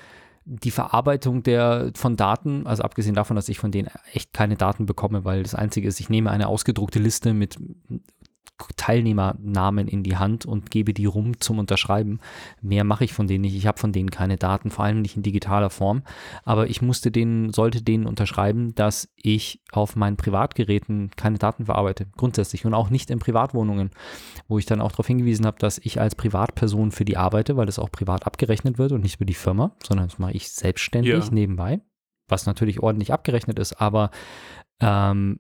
die 0.45 0.71
Verarbeitung 0.71 1.43
der 1.43 1.91
von 1.95 2.17
Daten, 2.17 2.65
also 2.65 2.84
abgesehen 2.84 3.15
davon, 3.15 3.36
dass 3.36 3.49
ich 3.49 3.60
von 3.60 3.71
denen 3.71 3.89
echt 4.13 4.34
keine 4.34 4.56
Daten 4.56 4.86
bekomme, 4.86 5.23
weil 5.23 5.43
das 5.43 5.56
Einzige 5.56 5.88
ist, 5.88 5.99
ich 5.99 6.10
nehme 6.10 6.32
eine 6.32 6.47
ausgedruckte 6.47 6.99
Liste 6.99 7.34
mit 7.34 7.58
Teilnehmernamen 8.75 9.88
in 9.88 10.04
die 10.04 10.17
Hand 10.17 10.45
und 10.45 10.71
gebe 10.71 10.93
die 10.93 11.06
rum 11.06 11.39
zum 11.39 11.60
Unterschreiben. 11.60 12.19
Mehr 12.62 12.84
mache 12.84 13.04
ich 13.04 13.13
von 13.13 13.27
denen 13.27 13.41
nicht. 13.41 13.56
Ich 13.56 13.67
habe 13.67 13.80
von 13.80 13.91
denen 13.91 14.12
keine 14.12 14.38
Daten, 14.38 14.69
vor 14.69 14.86
allem 14.86 15.01
nicht 15.01 15.15
in 15.15 15.23
digitaler 15.23 15.69
Form. 15.69 16.04
Aber 16.43 16.69
ich 16.69 16.82
musste 16.82 17.12
denen, 17.12 17.51
sollte 17.54 17.82
denen 17.82 18.06
unterschreiben, 18.06 18.75
dass 18.75 19.10
ich 19.15 19.62
auf 19.71 19.95
meinen 19.95 20.17
Privatgeräten 20.17 21.12
keine 21.15 21.38
Daten 21.38 21.65
verarbeite, 21.65 22.08
grundsätzlich 22.17 22.65
und 22.65 22.73
auch 22.73 22.89
nicht 22.89 23.10
in 23.10 23.19
Privatwohnungen, 23.19 23.91
wo 24.47 24.60
ich 24.60 24.65
dann 24.65 24.82
auch 24.82 24.91
darauf 24.91 25.08
hingewiesen 25.08 25.45
habe, 25.45 25.60
dass 25.60 25.80
ich 25.80 25.99
als 25.99 26.15
Privatperson 26.15 26.91
für 26.91 27.06
die 27.06 27.17
arbeite, 27.17 27.58
weil 27.58 27.65
das 27.65 27.80
auch 27.80 27.91
privat 27.91 28.25
abgerechnet 28.25 28.77
wird 28.77 28.91
und 28.91 29.01
nicht 29.01 29.17
für 29.17 29.25
die 29.25 29.34
Firma, 29.34 29.75
sondern 29.84 30.08
das 30.08 30.19
mache 30.19 30.34
ich 30.34 30.49
selbstständig 30.51 31.12
Ja. 31.25 31.32
nebenbei, 31.32 31.82
was 32.27 32.45
natürlich 32.45 32.80
ordentlich 32.80 33.12
abgerechnet 33.13 33.60
ist, 33.60 33.73
aber 33.82 34.12
ähm, 34.80 35.39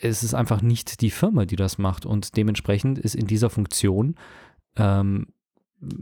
es 0.00 0.22
ist 0.22 0.34
einfach 0.34 0.62
nicht 0.62 1.00
die 1.00 1.10
Firma, 1.10 1.44
die 1.44 1.56
das 1.56 1.78
macht 1.78 2.06
und 2.06 2.36
dementsprechend 2.36 2.98
ist 2.98 3.14
in 3.14 3.26
dieser 3.26 3.50
Funktion 3.50 4.14
ähm, 4.76 5.26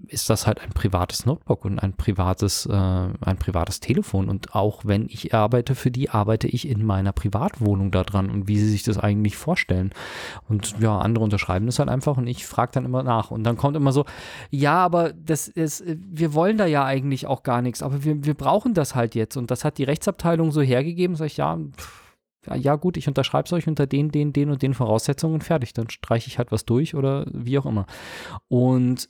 ist 0.09 0.29
das 0.29 0.47
halt 0.47 0.61
ein 0.61 0.71
privates 0.71 1.25
Notebook 1.25 1.65
und 1.65 1.79
ein 1.79 1.93
privates, 1.93 2.67
äh, 2.67 2.73
ein 2.73 3.37
privates 3.39 3.79
Telefon. 3.79 4.29
Und 4.29 4.55
auch 4.55 4.85
wenn 4.85 5.07
ich 5.07 5.35
arbeite 5.35 5.77
für 5.77 5.93
die, 5.93 6.11
arbeite 6.11 6.49
ich 6.49 6.69
in 6.69 6.85
meiner 6.85 7.13
Privatwohnung 7.13 7.93
da 7.93 8.03
dran 8.03 8.29
und 8.29 8.49
wie 8.49 8.59
sie 8.59 8.69
sich 8.69 8.83
das 8.83 8.99
eigentlich 8.99 9.37
vorstellen. 9.37 9.93
Und 10.49 10.75
ja, 10.81 10.99
andere 10.99 11.23
unterschreiben 11.23 11.67
das 11.67 11.79
halt 11.79 11.89
einfach 11.89 12.17
und 12.17 12.27
ich 12.27 12.45
frage 12.45 12.73
dann 12.73 12.85
immer 12.85 13.05
nach. 13.05 13.31
Und 13.31 13.45
dann 13.45 13.57
kommt 13.57 13.77
immer 13.77 13.93
so, 13.93 14.05
ja, 14.51 14.79
aber 14.79 15.13
das 15.13 15.47
ist, 15.47 15.85
wir 15.87 16.35
wollen 16.35 16.59
da 16.59 16.67
ja 16.67 16.85
eigentlich 16.85 17.27
auch 17.27 17.45
gar 17.45 17.63
nichts, 17.63 17.81
aber 17.83 18.03
wir, 18.03 18.25
wir 18.25 18.35
brauchen 18.35 18.75
das 18.75 18.97
halt 18.97 19.15
jetzt. 19.15 19.37
Und 19.37 19.53
das 19.53 19.65
hat 19.65 19.79
die 19.79 19.85
Rechtsabteilung 19.85 20.51
so 20.51 20.61
hergegeben, 20.61 21.15
sag 21.15 21.27
ich, 21.27 21.37
ja, 21.37 21.57
pff, 21.57 22.08
ja, 22.57 22.77
gut, 22.77 22.97
ich 22.97 23.09
unterschreibe 23.09 23.47
es 23.47 23.53
euch 23.53 23.69
unter 23.69 23.87
den, 23.87 24.11
den, 24.11 24.33
den 24.33 24.51
und 24.51 24.63
den 24.63 24.75
Voraussetzungen 24.75 25.41
fertig. 25.41 25.73
Dann 25.73 25.91
streiche 25.91 26.29
ich 26.29 26.39
halt 26.39 26.53
was 26.53 26.65
durch 26.65 26.95
oder 26.95 27.27
wie 27.33 27.59
auch 27.59 27.67
immer. 27.67 27.87
Und 28.49 29.09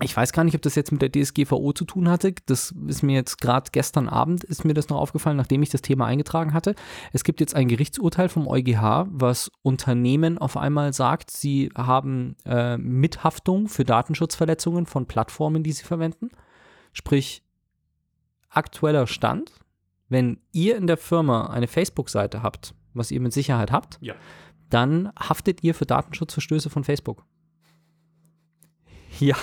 ich 0.00 0.16
weiß 0.16 0.32
gar 0.32 0.44
nicht, 0.44 0.54
ob 0.54 0.62
das 0.62 0.76
jetzt 0.76 0.92
mit 0.92 1.02
der 1.02 1.10
DSGVO 1.10 1.72
zu 1.72 1.84
tun 1.84 2.08
hatte. 2.08 2.32
Das 2.46 2.72
ist 2.86 3.02
mir 3.02 3.14
jetzt 3.14 3.40
gerade 3.40 3.70
gestern 3.72 4.08
Abend 4.08 4.44
ist 4.44 4.64
mir 4.64 4.74
das 4.74 4.88
noch 4.88 4.98
aufgefallen, 4.98 5.36
nachdem 5.36 5.62
ich 5.62 5.70
das 5.70 5.82
Thema 5.82 6.06
eingetragen 6.06 6.52
hatte. 6.54 6.74
Es 7.12 7.24
gibt 7.24 7.40
jetzt 7.40 7.56
ein 7.56 7.68
Gerichtsurteil 7.68 8.28
vom 8.28 8.46
EuGH, 8.46 9.06
was 9.10 9.50
Unternehmen 9.62 10.38
auf 10.38 10.56
einmal 10.56 10.92
sagt, 10.92 11.30
sie 11.30 11.70
haben 11.76 12.36
äh, 12.44 12.76
Mithaftung 12.76 13.68
für 13.68 13.84
Datenschutzverletzungen 13.84 14.86
von 14.86 15.06
Plattformen, 15.06 15.64
die 15.64 15.72
sie 15.72 15.84
verwenden. 15.84 16.30
Sprich, 16.92 17.42
aktueller 18.50 19.06
Stand, 19.06 19.52
wenn 20.08 20.40
ihr 20.52 20.76
in 20.76 20.86
der 20.86 20.96
Firma 20.96 21.48
eine 21.48 21.68
Facebook-Seite 21.68 22.42
habt, 22.42 22.74
was 22.94 23.10
ihr 23.10 23.20
mit 23.20 23.32
Sicherheit 23.32 23.70
habt, 23.72 23.98
Ja. 24.00 24.14
dann 24.70 25.10
haftet 25.18 25.62
ihr 25.62 25.74
für 25.74 25.86
Datenschutzverstöße 25.86 26.70
von 26.70 26.84
Facebook. 26.84 27.24
Ja, 29.20 29.36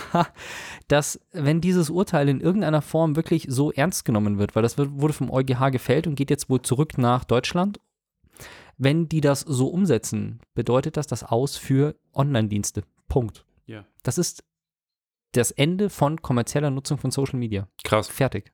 dass, 0.88 1.20
wenn 1.34 1.60
dieses 1.60 1.90
Urteil 1.90 2.30
in 2.30 2.40
irgendeiner 2.40 2.82
Form 2.82 3.16
wirklich 3.18 3.46
so 3.50 3.72
ernst 3.74 4.06
genommen 4.06 4.38
wird, 4.38 4.56
weil 4.56 4.64
das 4.64 4.78
wird, 4.78 4.90
wurde 4.94 5.14
vom 5.14 5.30
EuGH 5.30 5.70
gefällt 5.72 6.08
und 6.08 6.16
geht 6.16 6.30
jetzt 6.30 6.50
wohl 6.50 6.62
zurück 6.62 6.98
nach 6.98 7.26
Deutschland, 7.26 7.80
wenn 8.78 9.10
die 9.10 9.22
das 9.22 9.42
so 9.42 9.68
umsetzen, 9.68 10.40
bedeutet 10.54 10.96
das 10.98 11.08
das 11.08 11.24
Aus 11.24 11.58
für 11.58 11.96
Online-Dienste. 12.14 12.84
Punkt. 13.10 13.46
Ja. 13.66 13.86
Das 14.04 14.18
ist 14.18 14.44
das 15.38 15.52
Ende 15.52 15.90
von 15.90 16.22
kommerzieller 16.22 16.70
Nutzung 16.70 16.98
von 16.98 17.12
Social 17.12 17.40
Media. 17.40 17.68
Krass. 17.84 18.08
Fertig. 18.08 18.52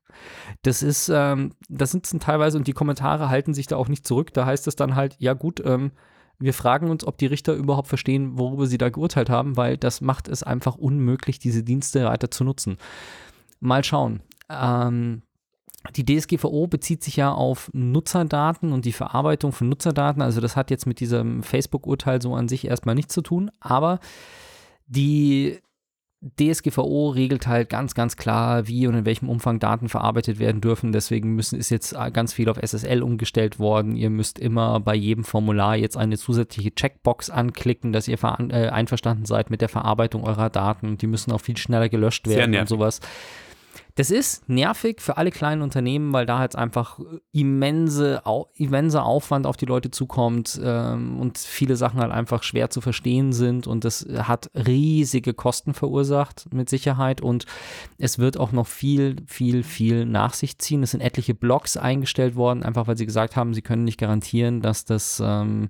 Das 0.61 0.83
ist, 0.83 1.09
ähm, 1.13 1.53
das 1.69 1.91
sitzen 1.91 2.19
teilweise 2.19 2.57
und 2.57 2.67
die 2.67 2.73
Kommentare 2.73 3.29
halten 3.29 3.53
sich 3.53 3.67
da 3.67 3.77
auch 3.77 3.87
nicht 3.87 4.05
zurück. 4.05 4.33
Da 4.33 4.45
heißt 4.45 4.67
es 4.67 4.75
dann 4.75 4.95
halt, 4.95 5.15
ja 5.19 5.33
gut, 5.33 5.61
ähm, 5.65 5.91
wir 6.39 6.53
fragen 6.53 6.89
uns, 6.89 7.05
ob 7.05 7.17
die 7.17 7.27
Richter 7.27 7.53
überhaupt 7.53 7.87
verstehen, 7.87 8.37
worüber 8.37 8.65
sie 8.65 8.77
da 8.77 8.89
geurteilt 8.89 9.29
haben, 9.29 9.57
weil 9.57 9.77
das 9.77 10.01
macht 10.01 10.27
es 10.27 10.43
einfach 10.43 10.75
unmöglich, 10.75 11.39
diese 11.39 11.63
Dienste 11.63 12.05
weiter 12.05 12.31
zu 12.31 12.43
nutzen. 12.43 12.77
Mal 13.59 13.83
schauen. 13.83 14.21
Ähm, 14.49 15.21
die 15.95 16.05
DSGVO 16.05 16.67
bezieht 16.67 17.03
sich 17.03 17.15
ja 17.15 17.31
auf 17.31 17.69
Nutzerdaten 17.73 18.71
und 18.71 18.85
die 18.85 18.91
Verarbeitung 18.91 19.51
von 19.51 19.69
Nutzerdaten. 19.69 20.21
Also 20.21 20.41
das 20.41 20.55
hat 20.55 20.69
jetzt 20.71 20.85
mit 20.85 20.99
diesem 20.99 21.43
Facebook-Urteil 21.43 22.21
so 22.21 22.35
an 22.35 22.47
sich 22.47 22.65
erstmal 22.65 22.95
nichts 22.95 23.13
zu 23.13 23.21
tun, 23.21 23.51
aber 23.59 23.99
die 24.85 25.59
DSGVO 26.21 27.09
regelt 27.09 27.47
halt 27.47 27.69
ganz, 27.69 27.95
ganz 27.95 28.15
klar, 28.15 28.67
wie 28.67 28.85
und 28.85 28.93
in 28.93 29.05
welchem 29.05 29.27
Umfang 29.27 29.57
Daten 29.57 29.89
verarbeitet 29.89 30.37
werden 30.37 30.61
dürfen. 30.61 30.91
Deswegen 30.91 31.33
müssen, 31.33 31.57
ist 31.57 31.71
jetzt 31.71 31.95
ganz 32.13 32.31
viel 32.31 32.47
auf 32.47 32.57
SSL 32.57 33.01
umgestellt 33.01 33.57
worden. 33.57 33.95
Ihr 33.95 34.11
müsst 34.11 34.37
immer 34.37 34.79
bei 34.79 34.93
jedem 34.93 35.23
Formular 35.23 35.75
jetzt 35.75 35.97
eine 35.97 36.19
zusätzliche 36.19 36.75
Checkbox 36.75 37.31
anklicken, 37.31 37.91
dass 37.91 38.07
ihr 38.07 38.19
äh, 38.21 38.69
einverstanden 38.69 39.25
seid 39.25 39.49
mit 39.49 39.61
der 39.61 39.69
Verarbeitung 39.69 40.23
eurer 40.23 40.51
Daten. 40.51 40.97
Die 40.97 41.07
müssen 41.07 41.31
auch 41.31 41.41
viel 41.41 41.57
schneller 41.57 41.89
gelöscht 41.89 42.27
werden 42.27 42.55
und 42.55 42.69
sowas. 42.69 42.99
Das 43.95 44.09
ist 44.09 44.47
nervig 44.47 45.01
für 45.01 45.17
alle 45.17 45.31
kleinen 45.31 45.61
Unternehmen, 45.61 46.13
weil 46.13 46.25
da 46.25 46.39
halt 46.39 46.55
einfach 46.55 46.99
immense, 47.31 48.25
au, 48.25 48.47
immenser 48.55 49.05
Aufwand 49.05 49.45
auf 49.45 49.57
die 49.57 49.65
Leute 49.65 49.91
zukommt 49.91 50.59
ähm, 50.63 51.19
und 51.19 51.37
viele 51.37 51.75
Sachen 51.75 51.99
halt 51.99 52.11
einfach 52.11 52.43
schwer 52.43 52.69
zu 52.69 52.79
verstehen 52.79 53.33
sind 53.33 53.67
und 53.67 53.83
das 53.83 54.05
hat 54.09 54.49
riesige 54.55 55.33
Kosten 55.33 55.73
verursacht 55.73 56.45
mit 56.53 56.69
Sicherheit 56.69 57.21
und 57.21 57.45
es 57.97 58.17
wird 58.17 58.37
auch 58.37 58.51
noch 58.51 58.67
viel, 58.67 59.17
viel, 59.27 59.63
viel 59.63 60.05
nach 60.05 60.33
sich 60.33 60.57
ziehen. 60.57 60.83
Es 60.83 60.91
sind 60.91 61.01
etliche 61.01 61.33
Blogs 61.33 61.75
eingestellt 61.75 62.35
worden, 62.35 62.63
einfach 62.63 62.87
weil 62.87 62.97
sie 62.97 63.05
gesagt 63.05 63.35
haben, 63.35 63.53
sie 63.53 63.61
können 63.61 63.83
nicht 63.83 63.99
garantieren, 63.99 64.61
dass 64.61 64.85
das 64.85 65.21
ähm, 65.23 65.69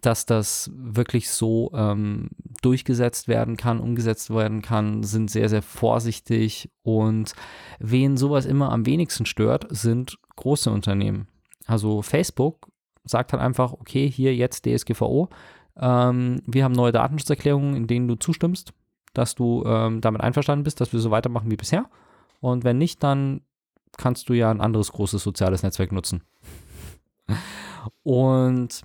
dass 0.00 0.26
das 0.26 0.70
wirklich 0.74 1.30
so 1.30 1.70
ähm, 1.74 2.28
durchgesetzt 2.62 3.28
werden 3.28 3.56
kann, 3.56 3.80
umgesetzt 3.80 4.30
werden 4.30 4.62
kann, 4.62 5.02
sind 5.02 5.30
sehr, 5.30 5.48
sehr 5.48 5.62
vorsichtig. 5.62 6.70
Und 6.82 7.34
wen 7.78 8.16
sowas 8.16 8.46
immer 8.46 8.72
am 8.72 8.86
wenigsten 8.86 9.26
stört, 9.26 9.66
sind 9.70 10.18
große 10.36 10.70
Unternehmen. 10.70 11.28
Also 11.66 12.02
Facebook 12.02 12.68
sagt 13.04 13.32
halt 13.32 13.42
einfach, 13.42 13.72
okay, 13.72 14.10
hier 14.10 14.34
jetzt 14.34 14.66
DSGVO. 14.66 15.28
Ähm, 15.76 16.42
wir 16.46 16.64
haben 16.64 16.72
neue 16.72 16.92
Datenschutzerklärungen, 16.92 17.76
in 17.76 17.86
denen 17.86 18.08
du 18.08 18.16
zustimmst, 18.16 18.72
dass 19.14 19.34
du 19.34 19.64
ähm, 19.66 20.00
damit 20.00 20.20
einverstanden 20.20 20.64
bist, 20.64 20.80
dass 20.80 20.92
wir 20.92 21.00
so 21.00 21.10
weitermachen 21.10 21.50
wie 21.50 21.56
bisher. 21.56 21.86
Und 22.40 22.64
wenn 22.64 22.78
nicht, 22.78 23.02
dann 23.02 23.42
kannst 23.96 24.28
du 24.28 24.34
ja 24.34 24.50
ein 24.50 24.60
anderes 24.60 24.92
großes 24.92 25.22
soziales 25.22 25.62
Netzwerk 25.62 25.92
nutzen. 25.92 26.22
Und 28.02 28.82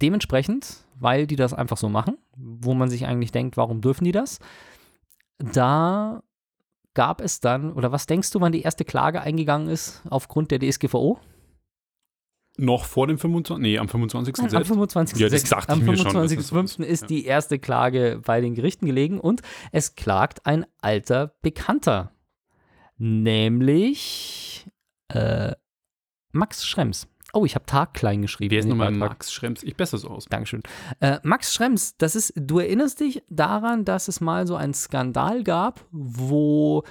dementsprechend, 0.00 0.84
weil 0.98 1.26
die 1.26 1.36
das 1.36 1.54
einfach 1.54 1.76
so 1.76 1.88
machen, 1.88 2.16
wo 2.36 2.74
man 2.74 2.88
sich 2.90 3.06
eigentlich 3.06 3.32
denkt, 3.32 3.56
warum 3.56 3.80
dürfen 3.80 4.04
die 4.04 4.12
das? 4.12 4.38
Da 5.38 6.22
gab 6.94 7.20
es 7.20 7.40
dann, 7.40 7.72
oder 7.72 7.92
was 7.92 8.06
denkst 8.06 8.30
du, 8.30 8.40
wann 8.40 8.52
die 8.52 8.62
erste 8.62 8.84
Klage 8.84 9.20
eingegangen 9.20 9.68
ist 9.68 10.02
aufgrund 10.10 10.50
der 10.50 10.58
DSGVO? 10.58 11.18
Noch 12.56 12.84
vor 12.84 13.06
dem 13.06 13.16
25. 13.16 13.62
Nee, 13.62 13.78
am 13.78 13.88
25. 13.88 14.36
Nein, 14.36 14.44
am 14.44 14.50
selbst. 14.50 14.68
25. 14.68 15.18
Ja, 15.18 15.28
das 15.28 15.44
dachte 15.44 15.72
am 15.72 15.80
ich 15.80 15.86
mir 15.86 15.96
schon, 15.96 16.12
dass 16.12 16.34
das 16.34 16.48
so 16.48 16.56
25.05. 16.56 16.82
ist. 16.82 16.90
ist 16.90 17.00
Ja. 17.02 17.06
die 17.06 17.24
erste 17.24 17.58
Klage 17.58 18.20
bei 18.24 18.40
den 18.40 18.54
Gerichten 18.54 18.84
gelegen 18.86 19.18
und 19.18 19.40
es 19.72 19.94
klagt 19.94 20.44
ein 20.44 20.66
alter 20.82 21.28
Bekannter, 21.40 22.12
nämlich 22.98 24.66
äh, 25.08 25.52
Max 26.32 26.66
Schrems. 26.66 27.08
Oh, 27.32 27.44
ich 27.44 27.54
habe 27.54 27.66
Tag 27.66 27.94
klein 27.94 28.22
geschrieben. 28.22 28.50
Wer 28.50 28.60
ist 28.60 28.66
nochmal. 28.68 28.90
Max 28.90 29.32
Schrems? 29.32 29.62
Ich 29.62 29.76
besser 29.76 29.98
so 29.98 30.08
aus. 30.08 30.26
Dankeschön. 30.26 30.62
Äh, 31.00 31.18
Max 31.22 31.54
Schrems, 31.54 31.96
das 31.96 32.16
ist, 32.16 32.32
du 32.36 32.58
erinnerst 32.58 33.00
dich 33.00 33.22
daran, 33.28 33.84
dass 33.84 34.08
es 34.08 34.20
mal 34.20 34.46
so 34.46 34.56
einen 34.56 34.74
Skandal 34.74 35.44
gab, 35.44 35.84
wo 35.92 36.84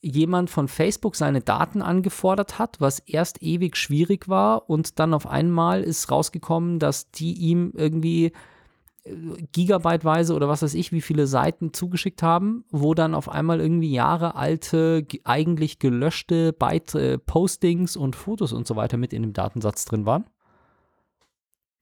jemand 0.00 0.50
von 0.50 0.68
Facebook 0.68 1.16
seine 1.16 1.40
Daten 1.40 1.82
angefordert 1.82 2.58
hat, 2.58 2.80
was 2.80 3.00
erst 3.00 3.42
ewig 3.42 3.76
schwierig 3.76 4.28
war 4.28 4.68
und 4.70 4.98
dann 4.98 5.14
auf 5.14 5.26
einmal 5.26 5.82
ist 5.82 6.10
rausgekommen, 6.10 6.78
dass 6.78 7.10
die 7.10 7.32
ihm 7.34 7.72
irgendwie 7.74 8.32
gigabyteweise 9.52 10.34
oder 10.34 10.48
was 10.48 10.62
weiß 10.62 10.74
ich, 10.74 10.92
wie 10.92 11.00
viele 11.00 11.26
Seiten 11.26 11.72
zugeschickt 11.72 12.22
haben, 12.22 12.64
wo 12.70 12.94
dann 12.94 13.14
auf 13.14 13.28
einmal 13.28 13.60
irgendwie 13.60 13.92
jahrealte, 13.92 15.02
ge- 15.02 15.20
eigentlich 15.24 15.78
gelöschte 15.78 16.52
Byte, 16.52 16.94
äh, 16.94 17.18
Postings 17.18 17.96
und 17.96 18.16
Fotos 18.16 18.52
und 18.52 18.66
so 18.66 18.76
weiter 18.76 18.96
mit 18.96 19.12
in 19.12 19.22
dem 19.22 19.32
Datensatz 19.32 19.84
drin 19.84 20.06
waren. 20.06 20.24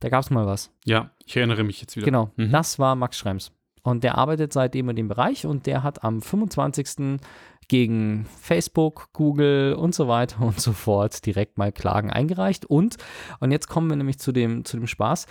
Da 0.01 0.09
gab 0.09 0.23
es 0.23 0.31
mal 0.31 0.47
was. 0.47 0.71
Ja, 0.85 1.11
ich 1.25 1.37
erinnere 1.37 1.65
mich 1.65 1.81
jetzt 1.81 1.97
wieder. 1.97 2.05
Genau, 2.05 2.31
Mhm. 2.37 2.51
das 2.51 2.79
war 2.79 2.95
Max 2.95 3.17
Schrems. 3.19 3.53
Und 3.83 4.03
der 4.03 4.17
arbeitet 4.17 4.53
seitdem 4.53 4.89
in 4.89 4.97
dem 4.97 5.09
Bereich 5.09 5.45
und 5.47 5.67
der 5.67 5.83
hat 5.83 6.05
am 6.05 6.23
25. 6.23 7.21
gegen 7.69 8.27
Facebook, 8.41 9.09
Google 9.13 9.75
und 9.75 9.95
so 9.95 10.09
weiter 10.09 10.41
und 10.43 10.59
so 10.61 10.73
fort 10.73 11.25
direkt 11.25 11.59
mal 11.59 11.71
Klagen 11.73 12.11
eingereicht. 12.11 12.65
Und, 12.67 12.97
und 13.41 13.51
jetzt 13.51 13.69
kommen 13.69 13.89
wir 13.89 13.97
nämlich 13.97 14.19
zu 14.19 14.33
dem, 14.33 14.65
zu 14.65 14.77
dem 14.79 14.87
Spaß, 14.87 15.27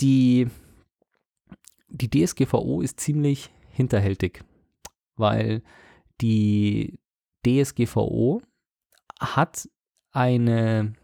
die, 0.00 0.48
die 1.88 2.10
DSGVO 2.10 2.80
ist 2.80 3.00
ziemlich 3.00 3.50
hinterhältig, 3.70 4.44
weil 5.16 5.62
die 6.20 6.98
DSGVO 7.46 8.42
hat 9.20 9.68
eine, 10.12 10.94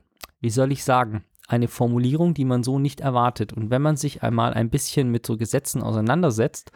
wie 0.41 0.51
soll 0.51 0.73
ich 0.73 0.85
sagen, 0.85 1.25
eine 1.49 1.69
Formulierung, 1.69 2.35
die 2.35 2.45
man 2.45 2.63
so 2.63 2.79
nicht 2.79 3.01
erwartet. 3.01 3.53
Und 3.53 3.71
wenn 3.71 3.83
man 3.83 3.97
sich 3.97 4.23
einmal 4.23 4.55
ein 4.55 4.71
bisschen 4.71 5.11
mit 5.11 5.27
so 5.27 5.37
Gesetzen 5.37 5.83
auseinandersetzt, 5.83 6.73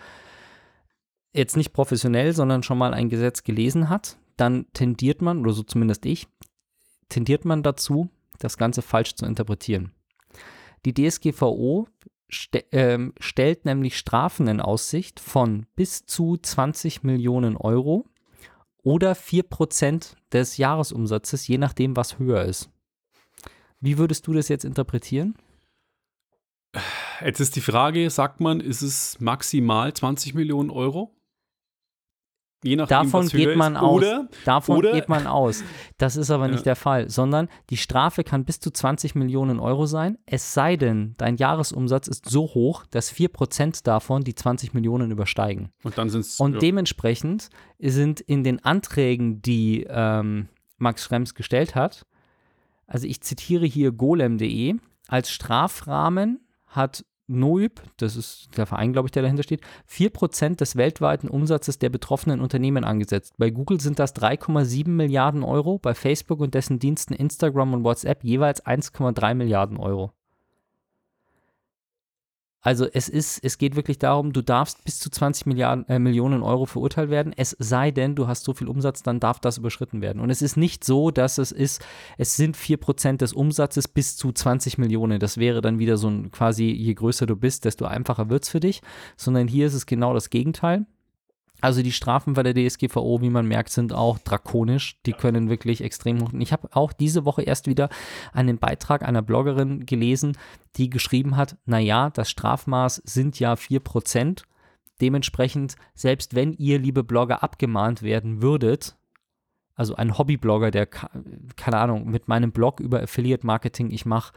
jetzt 1.32 1.56
nicht 1.56 1.72
professionell, 1.72 2.32
sondern 2.32 2.62
schon 2.62 2.78
mal 2.78 2.94
ein 2.94 3.08
Gesetz 3.08 3.42
gelesen 3.42 3.88
hat, 3.88 4.18
dann 4.36 4.66
tendiert 4.72 5.22
man, 5.22 5.40
oder 5.40 5.52
so 5.52 5.62
zumindest 5.62 6.04
ich, 6.06 6.26
tendiert 7.08 7.44
man 7.44 7.62
dazu, 7.62 8.10
das 8.38 8.58
Ganze 8.58 8.82
falsch 8.82 9.14
zu 9.14 9.24
interpretieren. 9.24 9.92
Die 10.84 10.92
DSGVO 10.92 11.88
ste 12.28 12.64
ähm, 12.72 13.12
stellt 13.20 13.64
nämlich 13.64 13.96
Strafen 13.96 14.48
in 14.48 14.60
Aussicht 14.60 15.20
von 15.20 15.66
bis 15.76 16.06
zu 16.06 16.36
20 16.36 17.02
Millionen 17.02 17.56
Euro 17.56 18.06
oder 18.82 19.12
4% 19.12 20.14
des 20.32 20.56
Jahresumsatzes, 20.56 21.48
je 21.48 21.58
nachdem, 21.58 21.96
was 21.96 22.18
höher 22.18 22.44
ist. 22.44 22.70
Wie 23.80 23.98
würdest 23.98 24.26
du 24.26 24.32
das 24.32 24.48
jetzt 24.48 24.64
interpretieren? 24.64 25.36
Jetzt 27.24 27.40
ist 27.40 27.56
die 27.56 27.60
Frage, 27.60 28.08
sagt 28.10 28.40
man, 28.40 28.60
ist 28.60 28.82
es 28.82 29.18
maximal 29.20 29.92
20 29.92 30.34
Millionen 30.34 30.70
Euro? 30.70 31.15
Je 32.66 32.76
nachdem, 32.76 32.88
Davon 32.98 33.28
geht 33.28 33.56
man 33.56 33.74
ist. 33.76 33.80
aus. 33.82 33.94
Oder, 33.96 34.28
Davon 34.44 34.76
Oder- 34.78 34.92
geht 34.92 35.08
man 35.08 35.26
aus. 35.26 35.62
Das 35.98 36.16
ist 36.16 36.30
aber 36.30 36.48
nicht 36.48 36.58
Ja. 36.60 36.64
der 36.64 36.76
Fall, 36.76 37.08
sondern 37.08 37.48
die 37.70 37.76
Strafe 37.76 38.24
kann 38.24 38.44
bis 38.44 38.60
zu 38.60 38.70
20 38.70 39.14
Millionen 39.14 39.58
Euro 39.60 39.86
sein, 39.86 40.18
es 40.26 40.52
sei 40.52 40.76
denn, 40.76 41.14
dein 41.18 41.36
Jahresumsatz 41.36 42.08
ist 42.08 42.28
so 42.28 42.42
hoch, 42.42 42.84
dass 42.90 43.10
4% 43.10 43.86
davon 43.86 44.22
die 44.24 44.34
20 44.34 44.74
Millionen 44.74 45.10
übersteigen. 45.10 45.70
und 45.84 45.96
dann 45.96 46.10
sind 46.10 46.20
es. 46.20 46.38
Und 46.40 46.54
ja. 46.54 46.58
dementsprechend 46.58 47.48
sind 47.78 48.20
in 48.20 48.44
den 48.44 48.64
Anträgen, 48.64 49.40
die 49.42 49.86
ähm, 49.88 50.48
Max 50.78 51.04
Schrems 51.04 51.34
gestellt 51.34 51.74
hat, 51.74 52.04
also 52.86 53.06
ich 53.06 53.20
zitiere 53.22 53.66
hier 53.66 53.92
golem.de, 53.92 54.76
als 55.08 55.30
Strafrahmen 55.30 56.40
hat 56.66 57.04
NOIB, 57.28 57.80
das 57.96 58.16
ist 58.16 58.56
der 58.56 58.66
Verein, 58.66 58.92
glaube 58.92 59.08
ich, 59.08 59.12
der 59.12 59.22
dahinter 59.22 59.42
steht, 59.42 59.62
4% 59.90 60.56
des 60.56 60.76
weltweiten 60.76 61.28
Umsatzes 61.28 61.78
der 61.78 61.90
betroffenen 61.90 62.40
Unternehmen 62.40 62.84
angesetzt. 62.84 63.34
Bei 63.38 63.50
Google 63.50 63.80
sind 63.80 63.98
das 63.98 64.14
3,7 64.14 64.88
Milliarden 64.88 65.42
Euro, 65.42 65.78
bei 65.78 65.94
Facebook 65.94 66.40
und 66.40 66.54
dessen 66.54 66.78
Diensten 66.78 67.14
Instagram 67.14 67.74
und 67.74 67.84
WhatsApp 67.84 68.22
jeweils 68.22 68.64
1,3 68.64 69.34
Milliarden 69.34 69.76
Euro. 69.76 70.12
Also 72.66 72.88
es 72.92 73.08
ist, 73.08 73.38
es 73.44 73.58
geht 73.58 73.76
wirklich 73.76 74.00
darum, 74.00 74.32
du 74.32 74.42
darfst 74.42 74.84
bis 74.84 74.98
zu 74.98 75.08
20 75.08 75.46
Milliarden, 75.46 75.88
äh, 75.88 76.00
Millionen 76.00 76.42
Euro 76.42 76.66
verurteilt 76.66 77.10
werden, 77.10 77.32
es 77.36 77.54
sei 77.60 77.92
denn, 77.92 78.16
du 78.16 78.26
hast 78.26 78.42
so 78.42 78.54
viel 78.54 78.66
Umsatz, 78.66 79.04
dann 79.04 79.20
darf 79.20 79.38
das 79.38 79.58
überschritten 79.58 80.02
werden. 80.02 80.20
Und 80.20 80.30
es 80.30 80.42
ist 80.42 80.56
nicht 80.56 80.82
so, 80.82 81.12
dass 81.12 81.38
es 81.38 81.52
ist, 81.52 81.80
es 82.18 82.34
sind 82.34 82.56
4% 82.56 83.18
des 83.18 83.34
Umsatzes 83.34 83.86
bis 83.86 84.16
zu 84.16 84.32
20 84.32 84.78
Millionen. 84.78 85.20
Das 85.20 85.38
wäre 85.38 85.60
dann 85.60 85.78
wieder 85.78 85.96
so 85.96 86.08
ein 86.08 86.32
quasi, 86.32 86.64
je 86.64 86.92
größer 86.92 87.26
du 87.26 87.36
bist, 87.36 87.66
desto 87.66 87.84
einfacher 87.84 88.30
wird 88.30 88.42
es 88.42 88.48
für 88.48 88.58
dich. 88.58 88.82
Sondern 89.16 89.46
hier 89.46 89.68
ist 89.68 89.74
es 89.74 89.86
genau 89.86 90.12
das 90.12 90.28
Gegenteil. 90.28 90.86
Also 91.60 91.82
die 91.82 91.92
Strafen 91.92 92.34
bei 92.34 92.42
der 92.42 92.54
DSGVO, 92.54 93.20
wie 93.22 93.30
man 93.30 93.46
merkt, 93.46 93.70
sind 93.70 93.92
auch 93.92 94.18
drakonisch. 94.18 95.00
Die 95.06 95.12
können 95.12 95.48
wirklich 95.48 95.82
extrem 95.82 96.20
hoch. 96.20 96.30
Ich 96.38 96.52
habe 96.52 96.68
auch 96.72 96.92
diese 96.92 97.24
Woche 97.24 97.42
erst 97.42 97.66
wieder 97.66 97.88
einen 98.32 98.58
Beitrag 98.58 99.02
einer 99.02 99.22
Bloggerin 99.22 99.86
gelesen, 99.86 100.36
die 100.76 100.90
geschrieben 100.90 101.36
hat, 101.36 101.56
naja, 101.64 102.10
das 102.10 102.28
Strafmaß 102.30 103.02
sind 103.04 103.40
ja 103.40 103.54
4%. 103.54 104.42
Dementsprechend, 105.00 105.76
selbst 105.94 106.34
wenn 106.34 106.52
ihr, 106.54 106.78
liebe 106.78 107.04
Blogger, 107.04 107.42
abgemahnt 107.42 108.02
werden 108.02 108.42
würdet, 108.42 108.96
also 109.74 109.94
ein 109.94 110.16
Hobbyblogger, 110.16 110.70
der, 110.70 110.86
keine 110.86 111.76
Ahnung, 111.76 112.10
mit 112.10 112.28
meinem 112.28 112.50
Blog 112.50 112.80
über 112.80 113.02
Affiliate 113.02 113.46
Marketing, 113.46 113.90
ich 113.90 114.06
mache 114.06 114.32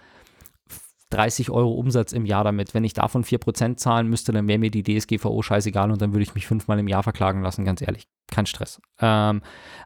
30 1.09 1.49
Euro 1.49 1.71
Umsatz 1.73 2.11
im 2.11 2.25
Jahr 2.25 2.43
damit. 2.43 2.73
Wenn 2.73 2.83
ich 2.83 2.93
davon 2.93 3.23
4% 3.23 3.77
zahlen 3.77 4.07
müsste, 4.07 4.31
dann 4.31 4.47
wäre 4.47 4.59
mir 4.59 4.71
die 4.71 4.83
DSGVO 4.83 5.41
scheißegal 5.41 5.91
und 5.91 6.01
dann 6.01 6.13
würde 6.13 6.23
ich 6.23 6.35
mich 6.35 6.45
fünfmal 6.45 6.79
im 6.79 6.87
Jahr 6.87 7.03
verklagen 7.03 7.41
lassen, 7.41 7.65
ganz 7.65 7.81
ehrlich. 7.81 8.07
Kein 8.31 8.45
Stress. 8.45 8.79
Ähm, 8.99 9.41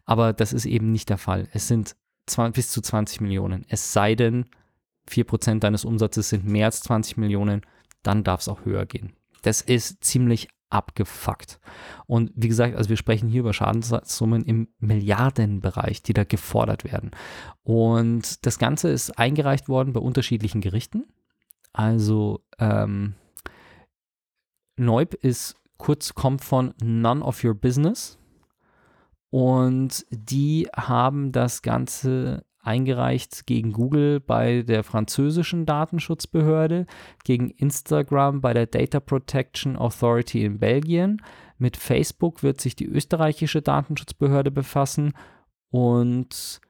aber 0.06 0.34
das 0.34 0.52
ist 0.54 0.66
eben 0.66 0.92
nicht 0.92 1.10
der 1.10 1.18
Fall. 1.18 1.48
Es 1.54 1.68
sind 1.68 1.96
20, 2.28 2.56
bis 2.56 2.72
zu 2.72 2.82
20 2.82 3.22
Millionen. 3.22 3.66
Es 3.70 3.94
sei 3.94 4.16
denn, 4.16 4.46
4% 5.10 5.60
deines 5.60 5.86
Umsatzes 5.86 6.30
sind 6.30 6.46
mehr 6.46 6.68
als 6.68 6.82
20 6.82 7.18
Millionen, 7.18 7.62
dann 8.04 8.24
darf 8.24 8.42
es 8.42 8.50
auch 8.50 8.66
höher 8.66 8.86
gehen. 8.86 9.14
Das 9.42 9.62
ist 9.62 10.04
ziemlich 10.04 10.48
abgefuckt. 10.74 11.60
Und 12.08 12.32
wie 12.36 12.48
gesagt, 12.48 12.76
also 12.76 12.90
wir 12.90 12.98
sprechen 12.98 13.30
hier 13.30 13.42
über 13.42 13.54
Schadenssummen 13.54 14.44
im 14.44 14.70
Milliardenbereich, 14.80 16.02
die 16.02 16.14
da 16.14 16.24
gefordert 16.24 16.84
werden. 16.84 17.12
Und 17.64 18.46
das 18.46 18.58
Ganze 18.58 18.90
ist 18.90 19.18
eingereicht 19.18 19.70
worden 19.70 19.94
bei 19.94 20.00
unterschiedlichen 20.00 20.62
Gerichten. 20.62 21.06
Also 21.72 22.44
ähm, 22.60 23.16
Neub 24.76 25.14
ist 25.14 25.56
kurz, 25.78 26.14
kommt 26.14 26.44
von 26.44 26.74
None 26.82 27.24
of 27.24 27.44
Your 27.44 27.56
Business. 27.56 28.18
Und 29.30 30.06
die 30.10 30.68
haben 30.76 31.32
das 31.32 31.62
Ganze 31.62 32.46
eingereicht 32.64 33.46
gegen 33.46 33.72
Google 33.72 34.20
bei 34.20 34.64
der 34.64 34.84
französischen 34.84 35.66
Datenschutzbehörde, 35.66 36.88
gegen 37.24 37.50
Instagram 37.50 38.42
bei 38.42 38.54
der 38.54 38.66
Data 38.66 39.00
Protection 39.00 39.76
Authority 39.76 40.44
in 40.44 40.60
Belgien. 40.60 41.22
Mit 41.58 41.78
Facebook 41.78 42.42
wird 42.42 42.60
sich 42.60 42.76
die 42.76 42.88
österreichische 42.88 43.62
Datenschutzbehörde 43.62 44.50
befassen 44.50 45.14
und 45.70 46.62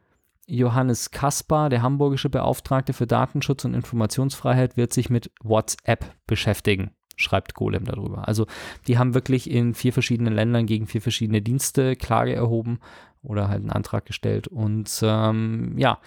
Johannes 0.46 1.12
Kaspar, 1.12 1.70
der 1.70 1.82
hamburgische 1.82 2.30
Beauftragte 2.30 2.94
für 2.94 3.08
Datenschutz 3.08 3.64
und 3.64 3.74
Informationsfreiheit, 3.74 4.76
wird 4.76 4.92
sich 4.92 5.10
mit 5.10 5.32
WhatsApp 5.42 6.06
beschäftigen, 6.28 6.92
schreibt 7.16 7.54
Golem 7.54 7.86
darüber. 7.86 8.28
Also 8.28 8.48
die 8.88 8.98
haben 8.98 9.14
wirklich 9.14 9.50
in 9.50 9.74
vier 9.74 9.94
verschiedenen 9.94 10.34
Ländern 10.34 10.66
gegen 10.66 10.88
vier 10.88 11.02
verschiedene 11.02 11.42
Dienste 11.42 11.96
Klage 11.96 12.34
erhoben 12.34 12.80
oder 13.22 13.48
halt 13.48 13.62
einen 13.62 13.72
Antrag 13.72 14.06
gestellt. 14.06 14.48
Und 14.48 15.00
ähm, 15.04 15.78
ja, 15.78 16.00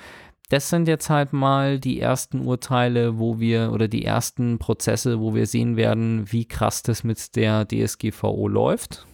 das 0.48 0.68
sind 0.68 0.86
jetzt 0.86 1.10
halt 1.10 1.32
mal 1.32 1.80
die 1.80 2.00
ersten 2.00 2.40
Urteile, 2.40 3.18
wo 3.18 3.40
wir 3.40 3.72
oder 3.72 3.88
die 3.88 4.04
ersten 4.04 4.58
Prozesse, 4.58 5.20
wo 5.20 5.34
wir 5.34 5.46
sehen 5.46 5.76
werden, 5.76 6.30
wie 6.30 6.44
krass 6.44 6.82
das 6.82 7.02
mit 7.02 7.34
der 7.34 7.66
DSGVO 7.66 8.46
läuft 8.46 9.06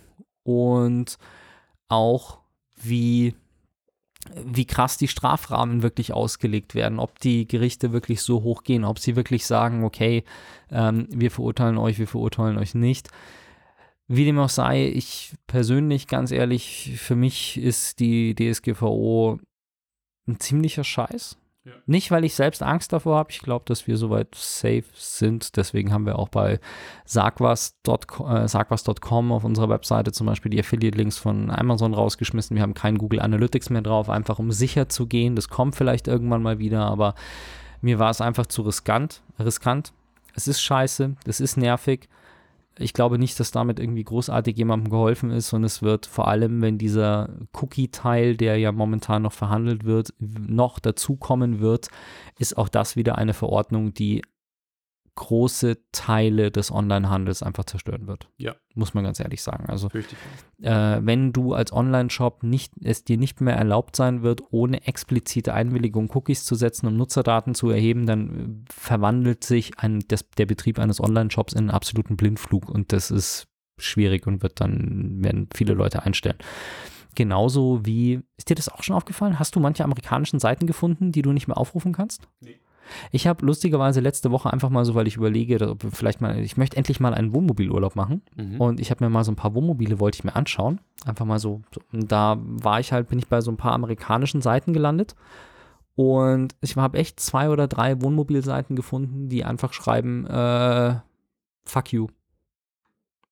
und 0.42 1.16
auch 1.88 2.38
wie 2.82 3.34
wie 4.44 4.64
krass 4.64 4.96
die 4.96 5.08
Strafrahmen 5.08 5.82
wirklich 5.82 6.12
ausgelegt 6.12 6.74
werden, 6.74 6.98
ob 6.98 7.18
die 7.18 7.46
Gerichte 7.46 7.92
wirklich 7.92 8.22
so 8.22 8.42
hoch 8.42 8.62
gehen, 8.62 8.84
ob 8.84 8.98
sie 8.98 9.16
wirklich 9.16 9.46
sagen, 9.46 9.84
okay, 9.84 10.24
ähm, 10.70 11.06
wir 11.10 11.30
verurteilen 11.30 11.78
euch, 11.78 11.98
wir 11.98 12.08
verurteilen 12.08 12.58
euch 12.58 12.74
nicht. 12.74 13.08
Wie 14.08 14.24
dem 14.24 14.38
auch 14.38 14.48
sei, 14.48 14.88
ich 14.88 15.34
persönlich, 15.46 16.06
ganz 16.06 16.32
ehrlich, 16.32 16.92
für 16.96 17.16
mich 17.16 17.58
ist 17.58 18.00
die 18.00 18.34
DSGVO 18.34 19.38
ein 20.26 20.40
ziemlicher 20.40 20.84
Scheiß. 20.84 21.38
Ja. 21.64 21.72
Nicht, 21.86 22.10
weil 22.10 22.24
ich 22.24 22.34
selbst 22.34 22.62
Angst 22.62 22.92
davor 22.92 23.16
habe. 23.18 23.30
Ich 23.30 23.38
glaube, 23.38 23.64
dass 23.66 23.86
wir 23.86 23.96
soweit 23.96 24.34
safe 24.34 24.84
sind. 24.94 25.56
Deswegen 25.56 25.92
haben 25.92 26.06
wir 26.06 26.18
auch 26.18 26.28
bei 26.28 26.58
sagwas.com 27.04 28.20
äh, 28.28 29.34
auf 29.34 29.44
unserer 29.44 29.68
Webseite 29.68 30.10
zum 30.10 30.26
Beispiel 30.26 30.50
die 30.50 30.58
Affiliate-Links 30.58 31.18
von 31.18 31.50
Amazon 31.50 31.94
rausgeschmissen. 31.94 32.56
Wir 32.56 32.62
haben 32.62 32.74
kein 32.74 32.98
Google 32.98 33.20
Analytics 33.20 33.70
mehr 33.70 33.82
drauf, 33.82 34.10
einfach 34.10 34.40
um 34.40 34.50
sicher 34.50 34.88
zu 34.88 35.06
gehen. 35.06 35.36
Das 35.36 35.48
kommt 35.48 35.76
vielleicht 35.76 36.08
irgendwann 36.08 36.42
mal 36.42 36.58
wieder, 36.58 36.80
aber 36.86 37.14
Mir 37.82 37.98
war 37.98 38.10
es 38.10 38.20
einfach 38.20 38.46
zu 38.46 38.62
riskant, 38.62 39.22
riskant. 39.38 39.92
Es 40.34 40.48
ist 40.48 40.62
scheiße, 40.62 41.16
es 41.26 41.40
ist 41.40 41.56
nervig. 41.56 42.08
Ich 42.78 42.94
glaube 42.94 43.18
nicht, 43.18 43.38
dass 43.38 43.50
damit 43.50 43.78
irgendwie 43.78 44.04
großartig 44.04 44.56
jemandem 44.56 44.90
geholfen 44.90 45.30
ist 45.30 45.52
und 45.52 45.64
es 45.64 45.82
wird 45.82 46.06
vor 46.06 46.28
allem, 46.28 46.62
wenn 46.62 46.78
dieser 46.78 47.28
Cookie-Teil, 47.52 48.36
der 48.36 48.56
ja 48.56 48.72
momentan 48.72 49.22
noch 49.22 49.32
verhandelt 49.32 49.84
wird, 49.84 50.14
noch 50.18 50.78
dazukommen 50.78 51.60
wird, 51.60 51.88
ist 52.38 52.56
auch 52.56 52.68
das 52.68 52.96
wieder 52.96 53.18
eine 53.18 53.34
Verordnung, 53.34 53.92
die 53.92 54.22
große 55.14 55.78
Teile 55.92 56.50
des 56.50 56.70
Onlinehandels 56.70 57.42
einfach 57.42 57.64
zerstören 57.64 58.06
wird. 58.06 58.28
Ja. 58.38 58.54
Muss 58.74 58.94
man 58.94 59.04
ganz 59.04 59.20
ehrlich 59.20 59.42
sagen. 59.42 59.66
Also 59.68 59.88
äh, 60.62 61.00
wenn 61.02 61.32
du 61.32 61.52
als 61.52 61.72
Online-Shop 61.72 62.42
nicht, 62.42 62.72
es 62.82 63.04
dir 63.04 63.18
nicht 63.18 63.40
mehr 63.40 63.56
erlaubt 63.56 63.94
sein 63.94 64.22
wird, 64.22 64.42
ohne 64.50 64.86
explizite 64.86 65.52
Einwilligung 65.52 66.10
Cookies 66.14 66.44
zu 66.44 66.54
setzen, 66.54 66.86
um 66.86 66.96
Nutzerdaten 66.96 67.54
zu 67.54 67.68
erheben, 67.68 68.06
dann 68.06 68.64
äh, 68.66 68.72
verwandelt 68.72 69.44
sich 69.44 69.78
ein, 69.78 70.02
das, 70.08 70.28
der 70.30 70.46
Betrieb 70.46 70.78
eines 70.78 71.00
Online-Shops 71.00 71.52
in 71.52 71.58
einen 71.60 71.70
absoluten 71.70 72.16
Blindflug 72.16 72.70
und 72.70 72.92
das 72.92 73.10
ist 73.10 73.48
schwierig 73.78 74.26
und 74.26 74.42
wird 74.42 74.60
dann, 74.60 75.22
werden 75.22 75.48
viele 75.54 75.74
Leute 75.74 76.02
einstellen. 76.04 76.38
Genauso 77.14 77.84
wie, 77.84 78.20
ist 78.38 78.48
dir 78.48 78.54
das 78.54 78.70
auch 78.70 78.82
schon 78.82 78.96
aufgefallen? 78.96 79.38
Hast 79.38 79.54
du 79.54 79.60
manche 79.60 79.84
amerikanischen 79.84 80.38
Seiten 80.38 80.66
gefunden, 80.66 81.12
die 81.12 81.20
du 81.20 81.32
nicht 81.32 81.46
mehr 81.46 81.58
aufrufen 81.58 81.92
kannst? 81.92 82.28
Nee. 82.40 82.58
Ich 83.10 83.26
habe 83.26 83.44
lustigerweise 83.44 84.00
letzte 84.00 84.30
Woche 84.30 84.52
einfach 84.52 84.70
mal 84.70 84.84
so, 84.84 84.94
weil 84.94 85.06
ich 85.06 85.16
überlege, 85.16 85.70
ob 85.70 85.84
vielleicht 85.92 86.20
mal, 86.20 86.38
ich 86.38 86.56
möchte 86.56 86.76
endlich 86.76 87.00
mal 87.00 87.14
einen 87.14 87.34
Wohnmobilurlaub 87.34 87.96
machen. 87.96 88.22
Mhm. 88.36 88.60
Und 88.60 88.80
ich 88.80 88.90
habe 88.90 89.04
mir 89.04 89.10
mal 89.10 89.24
so 89.24 89.32
ein 89.32 89.36
paar 89.36 89.54
Wohnmobile, 89.54 90.00
wollte 90.00 90.16
ich 90.16 90.24
mir 90.24 90.36
anschauen. 90.36 90.80
Einfach 91.04 91.24
mal 91.24 91.38
so, 91.38 91.62
so. 91.74 91.80
Da 91.92 92.38
war 92.40 92.80
ich 92.80 92.92
halt, 92.92 93.08
bin 93.08 93.18
ich 93.18 93.28
bei 93.28 93.40
so 93.40 93.50
ein 93.50 93.56
paar 93.56 93.72
amerikanischen 93.72 94.40
Seiten 94.40 94.72
gelandet. 94.72 95.14
Und 95.94 96.54
ich 96.60 96.76
habe 96.76 96.98
echt 96.98 97.20
zwei 97.20 97.50
oder 97.50 97.68
drei 97.68 98.00
Wohnmobilseiten 98.00 98.76
gefunden, 98.76 99.28
die 99.28 99.44
einfach 99.44 99.72
schreiben, 99.72 100.26
äh, 100.26 100.96
fuck 101.64 101.92
you. 101.92 102.08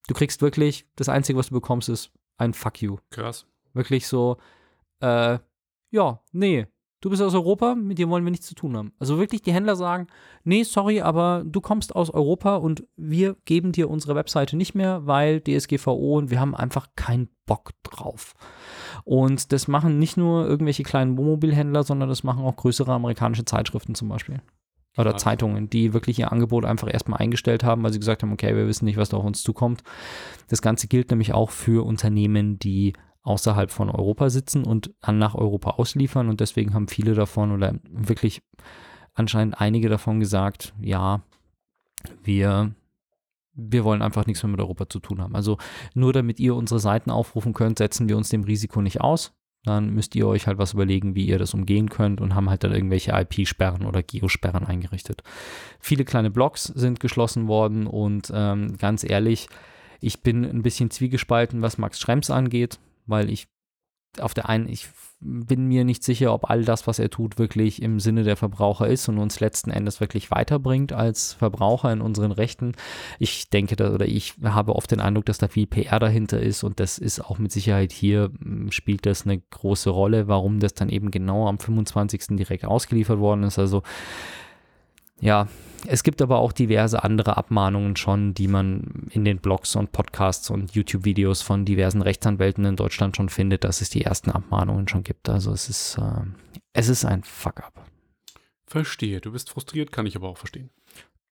Du 0.08 0.14
kriegst 0.14 0.42
wirklich, 0.42 0.86
das 0.96 1.08
Einzige, 1.08 1.38
was 1.38 1.48
du 1.48 1.54
bekommst, 1.54 1.88
ist 1.88 2.11
ein 2.36 2.52
fuck 2.52 2.82
you. 2.82 2.98
Krass. 3.11 3.46
Wirklich 3.72 4.06
so, 4.06 4.36
äh, 5.00 5.38
ja, 5.90 6.20
nee, 6.32 6.66
du 7.01 7.11
bist 7.11 7.22
aus 7.22 7.34
Europa, 7.34 7.74
mit 7.74 7.98
dir 7.98 8.09
wollen 8.09 8.24
wir 8.24 8.30
nichts 8.30 8.46
zu 8.46 8.55
tun 8.55 8.76
haben. 8.76 8.92
Also 8.98 9.18
wirklich 9.18 9.42
die 9.42 9.53
Händler 9.53 9.76
sagen, 9.76 10.07
nee, 10.44 10.62
sorry, 10.62 11.01
aber 11.01 11.42
du 11.46 11.61
kommst 11.61 11.96
aus 11.96 12.11
Europa 12.11 12.57
und 12.57 12.84
wir 12.96 13.36
geben 13.44 13.72
dir 13.72 13.88
unsere 13.90 14.14
Webseite 14.14 14.57
nicht 14.57 14.74
mehr, 14.74 15.07
weil 15.07 15.40
DSGVO 15.40 16.18
und 16.18 16.30
wir 16.30 16.40
haben 16.40 16.55
einfach 16.55 16.88
keinen 16.96 17.28
Bock 17.46 17.70
drauf. 17.82 18.34
Und 19.05 19.53
das 19.53 19.66
machen 19.66 19.98
nicht 19.98 20.16
nur 20.16 20.46
irgendwelche 20.46 20.82
kleinen 20.82 21.16
Wohnmobilhändler, 21.16 21.82
sondern 21.82 22.09
das 22.09 22.22
machen 22.22 22.44
auch 22.44 22.57
größere 22.57 22.92
amerikanische 22.92 23.44
Zeitschriften 23.44 23.94
zum 23.94 24.09
Beispiel. 24.09 24.40
Oder 24.98 25.12
Krass. 25.12 25.22
Zeitungen, 25.22 25.70
die 25.70 25.92
wirklich 25.92 26.18
ihr 26.18 26.32
Angebot 26.32 26.64
einfach 26.64 26.92
erstmal 26.92 27.20
eingestellt 27.20 27.62
haben, 27.62 27.82
weil 27.82 27.92
sie 27.92 28.01
gesagt 28.01 28.22
haben, 28.22 28.32
okay, 28.32 28.57
wir 28.57 28.66
wissen 28.66 28.84
nicht, 28.84 28.96
was 28.96 29.09
da 29.09 29.16
auf 29.16 29.24
uns 29.24 29.42
zukommt. 29.42 29.82
Das 30.48 30.62
Ganze 30.62 30.88
gilt 30.88 31.11
nämlich 31.11 31.32
auch 31.32 31.51
für 31.51 31.86
Unternehmen, 31.86 32.59
die 32.59 32.94
außerhalb 33.30 33.70
von 33.70 33.88
Europa 33.88 34.28
sitzen 34.30 34.64
und 34.64 34.92
dann 35.00 35.18
nach 35.18 35.34
Europa 35.34 35.70
ausliefern. 35.70 36.28
Und 36.28 36.40
deswegen 36.40 36.74
haben 36.74 36.88
viele 36.88 37.14
davon 37.14 37.52
oder 37.52 37.74
wirklich 37.88 38.42
anscheinend 39.14 39.60
einige 39.60 39.88
davon 39.88 40.20
gesagt, 40.20 40.74
ja, 40.80 41.22
wir, 42.22 42.74
wir 43.54 43.84
wollen 43.84 44.02
einfach 44.02 44.26
nichts 44.26 44.42
mehr 44.42 44.50
mit 44.50 44.60
Europa 44.60 44.88
zu 44.88 44.98
tun 45.00 45.20
haben. 45.20 45.36
Also 45.36 45.58
nur 45.94 46.12
damit 46.12 46.40
ihr 46.40 46.54
unsere 46.54 46.80
Seiten 46.80 47.10
aufrufen 47.10 47.52
könnt, 47.54 47.78
setzen 47.78 48.08
wir 48.08 48.16
uns 48.16 48.28
dem 48.28 48.44
Risiko 48.44 48.82
nicht 48.82 49.00
aus. 49.00 49.32
Dann 49.64 49.90
müsst 49.90 50.14
ihr 50.14 50.26
euch 50.26 50.46
halt 50.46 50.56
was 50.56 50.72
überlegen, 50.72 51.14
wie 51.14 51.26
ihr 51.26 51.38
das 51.38 51.52
umgehen 51.52 51.90
könnt 51.90 52.22
und 52.22 52.34
haben 52.34 52.48
halt 52.48 52.64
dann 52.64 52.72
irgendwelche 52.72 53.12
IP-Sperren 53.12 53.84
oder 53.84 54.02
Geosperren 54.02 54.64
eingerichtet. 54.64 55.22
Viele 55.78 56.06
kleine 56.06 56.30
Blogs 56.30 56.64
sind 56.64 56.98
geschlossen 56.98 57.46
worden 57.46 57.86
und 57.86 58.32
ähm, 58.34 58.78
ganz 58.78 59.04
ehrlich, 59.04 59.48
ich 60.00 60.22
bin 60.22 60.44
ein 60.44 60.62
bisschen 60.62 60.90
zwiegespalten, 60.90 61.60
was 61.60 61.76
Max 61.76 62.00
Schrems 62.00 62.30
angeht, 62.30 62.78
weil 63.11 63.30
ich 63.30 63.48
auf 64.18 64.34
der 64.34 64.48
einen, 64.48 64.68
ich 64.68 64.88
bin 65.20 65.68
mir 65.68 65.84
nicht 65.84 66.02
sicher, 66.02 66.32
ob 66.32 66.50
all 66.50 66.64
das, 66.64 66.86
was 66.86 66.98
er 66.98 67.11
tut, 67.11 67.38
wirklich 67.38 67.82
im 67.82 68.00
Sinne 68.00 68.24
der 68.24 68.36
Verbraucher 68.36 68.88
ist 68.88 69.08
und 69.08 69.18
uns 69.18 69.38
letzten 69.38 69.70
Endes 69.70 70.00
wirklich 70.00 70.30
weiterbringt 70.30 70.92
als 70.92 71.34
Verbraucher 71.34 71.92
in 71.92 72.00
unseren 72.00 72.32
Rechten. 72.32 72.72
Ich 73.18 73.50
denke, 73.50 73.76
da, 73.76 73.92
oder 73.92 74.06
ich 74.06 74.34
habe 74.42 74.74
oft 74.74 74.90
den 74.90 75.00
Eindruck, 75.00 75.26
dass 75.26 75.38
da 75.38 75.46
viel 75.46 75.66
PR 75.66 75.98
dahinter 76.00 76.40
ist 76.40 76.64
und 76.64 76.80
das 76.80 76.98
ist 76.98 77.20
auch 77.20 77.38
mit 77.38 77.52
Sicherheit 77.52 77.92
hier, 77.92 78.30
m, 78.42 78.72
spielt 78.72 79.06
das 79.06 79.26
eine 79.26 79.38
große 79.38 79.90
Rolle, 79.90 80.26
warum 80.26 80.58
das 80.58 80.74
dann 80.74 80.88
eben 80.88 81.11
genau 81.11 81.46
am 81.46 81.58
25. 81.58 82.36
direkt 82.36 82.64
ausgeliefert 82.64 83.20
worden 83.20 83.44
ist. 83.44 83.58
Also 83.58 83.82
ja, 85.20 85.48
es 85.86 86.02
gibt 86.02 86.20
aber 86.22 86.38
auch 86.38 86.52
diverse 86.52 87.02
andere 87.02 87.36
Abmahnungen 87.36 87.96
schon, 87.96 88.34
die 88.34 88.48
man 88.48 89.08
in 89.10 89.24
den 89.24 89.38
Blogs 89.38 89.76
und 89.76 89.92
Podcasts 89.92 90.50
und 90.50 90.74
YouTube-Videos 90.74 91.42
von 91.42 91.64
diversen 91.64 92.02
Rechtsanwälten 92.02 92.64
in 92.64 92.76
Deutschland 92.76 93.16
schon 93.16 93.28
findet, 93.28 93.64
dass 93.64 93.80
es 93.80 93.90
die 93.90 94.02
ersten 94.02 94.30
Abmahnungen 94.30 94.88
schon 94.88 95.02
gibt. 95.02 95.28
Also 95.28 95.52
es 95.52 95.68
ist, 95.68 95.98
äh, 95.98 96.22
es 96.72 96.88
ist 96.88 97.04
ein 97.04 97.22
Fuck-up. 97.24 97.86
Verstehe. 98.66 99.20
Du 99.20 99.32
bist 99.32 99.50
frustriert, 99.50 99.90
kann 99.90 100.06
ich 100.06 100.16
aber 100.16 100.28
auch 100.28 100.38
verstehen. 100.38 100.70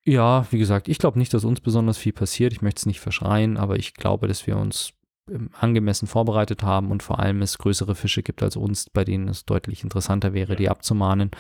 Ja, 0.03 0.47
wie 0.51 0.59
gesagt, 0.59 0.87
ich 0.87 0.97
glaube 0.97 1.19
nicht, 1.19 1.33
dass 1.33 1.45
uns 1.45 1.61
besonders 1.61 1.97
viel 1.97 2.13
passiert. 2.13 2.53
Ich 2.53 2.61
möchte 2.61 2.79
es 2.79 2.85
nicht 2.85 2.99
verschreien, 2.99 3.57
aber 3.57 3.77
ich 3.77 3.93
glaube, 3.93 4.27
dass 4.27 4.47
wir 4.47 4.57
uns 4.57 4.93
ähm, 5.29 5.49
angemessen 5.59 6.07
vorbereitet 6.07 6.63
haben 6.63 6.91
und 6.91 7.03
vor 7.03 7.19
allem 7.19 7.41
es 7.41 7.57
größere 7.57 7.95
Fische 7.95 8.23
gibt 8.23 8.41
als 8.41 8.55
uns, 8.55 8.89
bei 8.89 9.03
denen 9.03 9.27
es 9.27 9.45
deutlich 9.45 9.83
interessanter 9.83 10.33
wäre, 10.33 10.55
die 10.55 10.69
abzumahnen. 10.69 11.31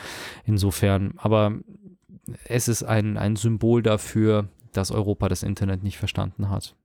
Insofern, 0.45 1.13
aber 1.17 1.59
es 2.45 2.67
ist 2.67 2.83
ein, 2.83 3.17
ein 3.17 3.35
Symbol 3.35 3.81
dafür, 3.81 4.49
dass 4.73 4.91
Europa 4.91 5.29
das 5.29 5.43
Internet 5.43 5.83
nicht 5.83 5.97
verstanden 5.97 6.49
hat. 6.49 6.75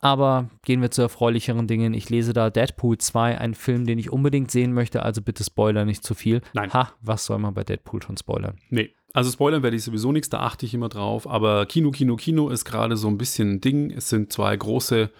Aber 0.00 0.50
gehen 0.62 0.82
wir 0.82 0.90
zu 0.90 1.00
erfreulicheren 1.00 1.66
Dingen. 1.66 1.94
Ich 1.94 2.10
lese 2.10 2.34
da 2.34 2.50
Deadpool 2.50 2.98
2, 2.98 3.38
ein 3.38 3.54
Film, 3.54 3.86
den 3.86 3.98
ich 3.98 4.12
unbedingt 4.12 4.50
sehen 4.50 4.74
möchte, 4.74 5.02
also 5.02 5.22
bitte 5.22 5.44
Spoiler 5.44 5.86
nicht 5.86 6.04
zu 6.04 6.14
viel. 6.14 6.42
Nein. 6.52 6.72
Ha, 6.74 6.92
was 7.00 7.24
soll 7.24 7.38
man 7.38 7.54
bei 7.54 7.64
Deadpool 7.64 8.02
schon 8.02 8.16
spoilern? 8.18 8.58
Nee. 8.68 8.90
Also 9.14 9.30
spoilern 9.30 9.62
werde 9.62 9.76
ich 9.76 9.82
sowieso 9.84 10.12
nichts, 10.12 10.28
da 10.28 10.40
achte 10.40 10.66
ich 10.66 10.74
immer 10.74 10.90
drauf. 10.90 11.26
Aber 11.26 11.64
Kino, 11.66 11.90
Kino, 11.90 12.16
Kino 12.16 12.50
ist 12.50 12.64
gerade 12.64 12.96
so 12.96 13.08
ein 13.08 13.16
bisschen 13.16 13.52
ein 13.52 13.60
Ding. 13.60 13.90
Es 13.92 14.10
sind 14.10 14.30
zwei 14.32 14.54
große 14.54 15.10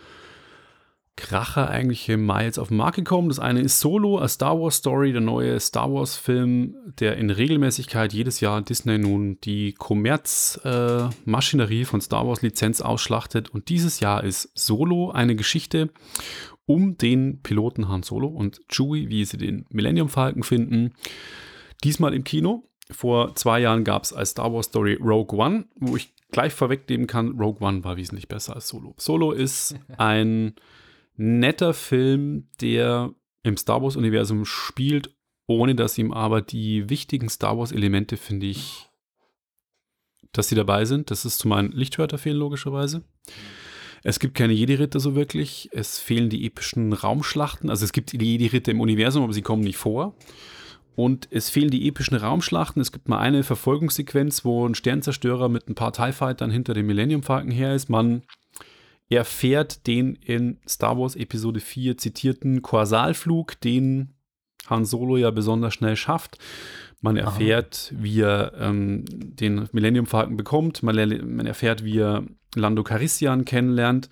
Kracher 1.16 1.70
eigentlich 1.70 2.08
im 2.08 2.26
Mai 2.26 2.44
jetzt 2.44 2.58
auf 2.58 2.68
den 2.68 2.76
Markt 2.76 2.96
gekommen. 2.96 3.28
Das 3.28 3.38
eine 3.38 3.60
ist 3.60 3.78
Solo, 3.78 4.18
A 4.18 4.26
Star 4.26 4.60
Wars 4.60 4.74
Story, 4.76 5.12
der 5.12 5.20
neue 5.20 5.60
Star 5.60 5.92
Wars 5.92 6.16
Film, 6.16 6.74
der 6.98 7.16
in 7.16 7.30
Regelmäßigkeit 7.30 8.12
jedes 8.12 8.40
Jahr 8.40 8.62
Disney 8.62 8.98
nun 8.98 9.38
die 9.42 9.74
Kommerzmaschinerie 9.74 11.82
äh, 11.82 11.84
von 11.84 12.00
Star 12.00 12.26
Wars 12.26 12.42
Lizenz 12.42 12.80
ausschlachtet. 12.80 13.50
Und 13.50 13.68
dieses 13.68 14.00
Jahr 14.00 14.24
ist 14.24 14.50
Solo 14.54 15.12
eine 15.12 15.36
Geschichte 15.36 15.90
um 16.66 16.98
den 16.98 17.42
Piloten 17.42 17.88
Han 17.88 18.02
Solo 18.02 18.26
und 18.26 18.60
Chewie, 18.68 19.08
wie 19.08 19.24
sie 19.24 19.36
den 19.36 19.66
Millennium 19.70 20.08
Falcon 20.08 20.42
finden. 20.42 20.94
Diesmal 21.84 22.12
im 22.14 22.24
Kino. 22.24 22.64
Vor 22.90 23.34
zwei 23.34 23.60
Jahren 23.60 23.84
gab 23.84 24.04
es 24.04 24.12
als 24.12 24.30
Star 24.30 24.52
Wars 24.52 24.66
Story 24.66 24.98
Rogue 25.00 25.38
One, 25.38 25.66
wo 25.76 25.96
ich 25.96 26.12
gleich 26.32 26.52
vorwegnehmen 26.52 27.06
kann, 27.06 27.38
Rogue 27.38 27.66
One 27.66 27.82
war 27.84 27.96
wesentlich 27.96 28.28
besser 28.28 28.56
als 28.56 28.68
Solo. 28.68 28.94
Solo 28.98 29.32
ist 29.32 29.76
ein 29.96 30.54
netter 31.16 31.74
Film, 31.74 32.48
der 32.60 33.14
im 33.42 33.56
Star 33.56 33.82
Wars-Universum 33.82 34.44
spielt, 34.44 35.14
ohne 35.46 35.74
dass 35.74 35.98
ihm 35.98 36.12
aber 36.12 36.40
die 36.40 36.88
wichtigen 36.88 37.28
Star 37.28 37.58
Wars-Elemente, 37.58 38.16
finde 38.16 38.46
ich, 38.46 38.88
dass 40.32 40.48
sie 40.48 40.54
dabei 40.54 40.84
sind. 40.84 41.10
Das 41.10 41.24
ist 41.24 41.38
zum 41.38 41.52
einen 41.52 41.72
Lichtschwerter 41.72 42.18
fehlen 42.18 42.38
logischerweise. 42.38 43.04
Es 44.02 44.18
gibt 44.18 44.34
keine 44.34 44.52
Jedi-Ritter 44.52 45.00
so 45.00 45.14
wirklich. 45.14 45.70
Es 45.72 45.98
fehlen 45.98 46.28
die 46.28 46.44
epischen 46.44 46.92
Raumschlachten. 46.92 47.70
Also 47.70 47.84
es 47.84 47.92
gibt 47.92 48.12
die 48.12 48.18
Jedi-Ritter 48.18 48.72
im 48.72 48.80
Universum, 48.80 49.22
aber 49.22 49.32
sie 49.32 49.42
kommen 49.42 49.62
nicht 49.62 49.78
vor. 49.78 50.14
Und 50.96 51.26
es 51.30 51.50
fehlen 51.50 51.70
die 51.70 51.88
epischen 51.88 52.16
Raumschlachten. 52.16 52.80
Es 52.80 52.92
gibt 52.92 53.08
mal 53.08 53.18
eine 53.18 53.42
Verfolgungssequenz, 53.42 54.44
wo 54.44 54.66
ein 54.66 54.74
Sternzerstörer 54.74 55.48
mit 55.48 55.68
ein 55.68 55.74
paar 55.74 55.92
TIE 55.92 56.12
Fightern 56.12 56.50
hinter 56.50 56.74
dem 56.74 56.86
Millennium 56.86 57.22
Falcon 57.22 57.50
her 57.50 57.74
ist. 57.74 57.88
Man 57.88 58.22
erfährt 59.10 59.86
den 59.86 60.14
in 60.14 60.58
Star 60.68 60.98
Wars 60.98 61.16
Episode 61.16 61.60
4 61.60 61.96
zitierten 61.98 62.62
Korsalflug, 62.62 63.60
den 63.60 64.14
Han 64.66 64.84
Solo 64.84 65.16
ja 65.16 65.30
besonders 65.30 65.74
schnell 65.74 65.96
schafft. 65.96 66.38
Man 67.00 67.18
erfährt, 67.18 67.92
wie 67.98 68.22
er 68.22 68.54
ähm, 68.58 69.04
den 69.06 69.68
Millennium 69.72 70.06
Falcon 70.06 70.38
bekommt. 70.38 70.82
Man, 70.82 70.96
man 71.36 71.46
erfährt, 71.46 71.84
wie 71.84 71.98
er 71.98 72.24
Lando 72.54 72.82
Carissian 72.82 73.44
kennenlernt. 73.44 74.08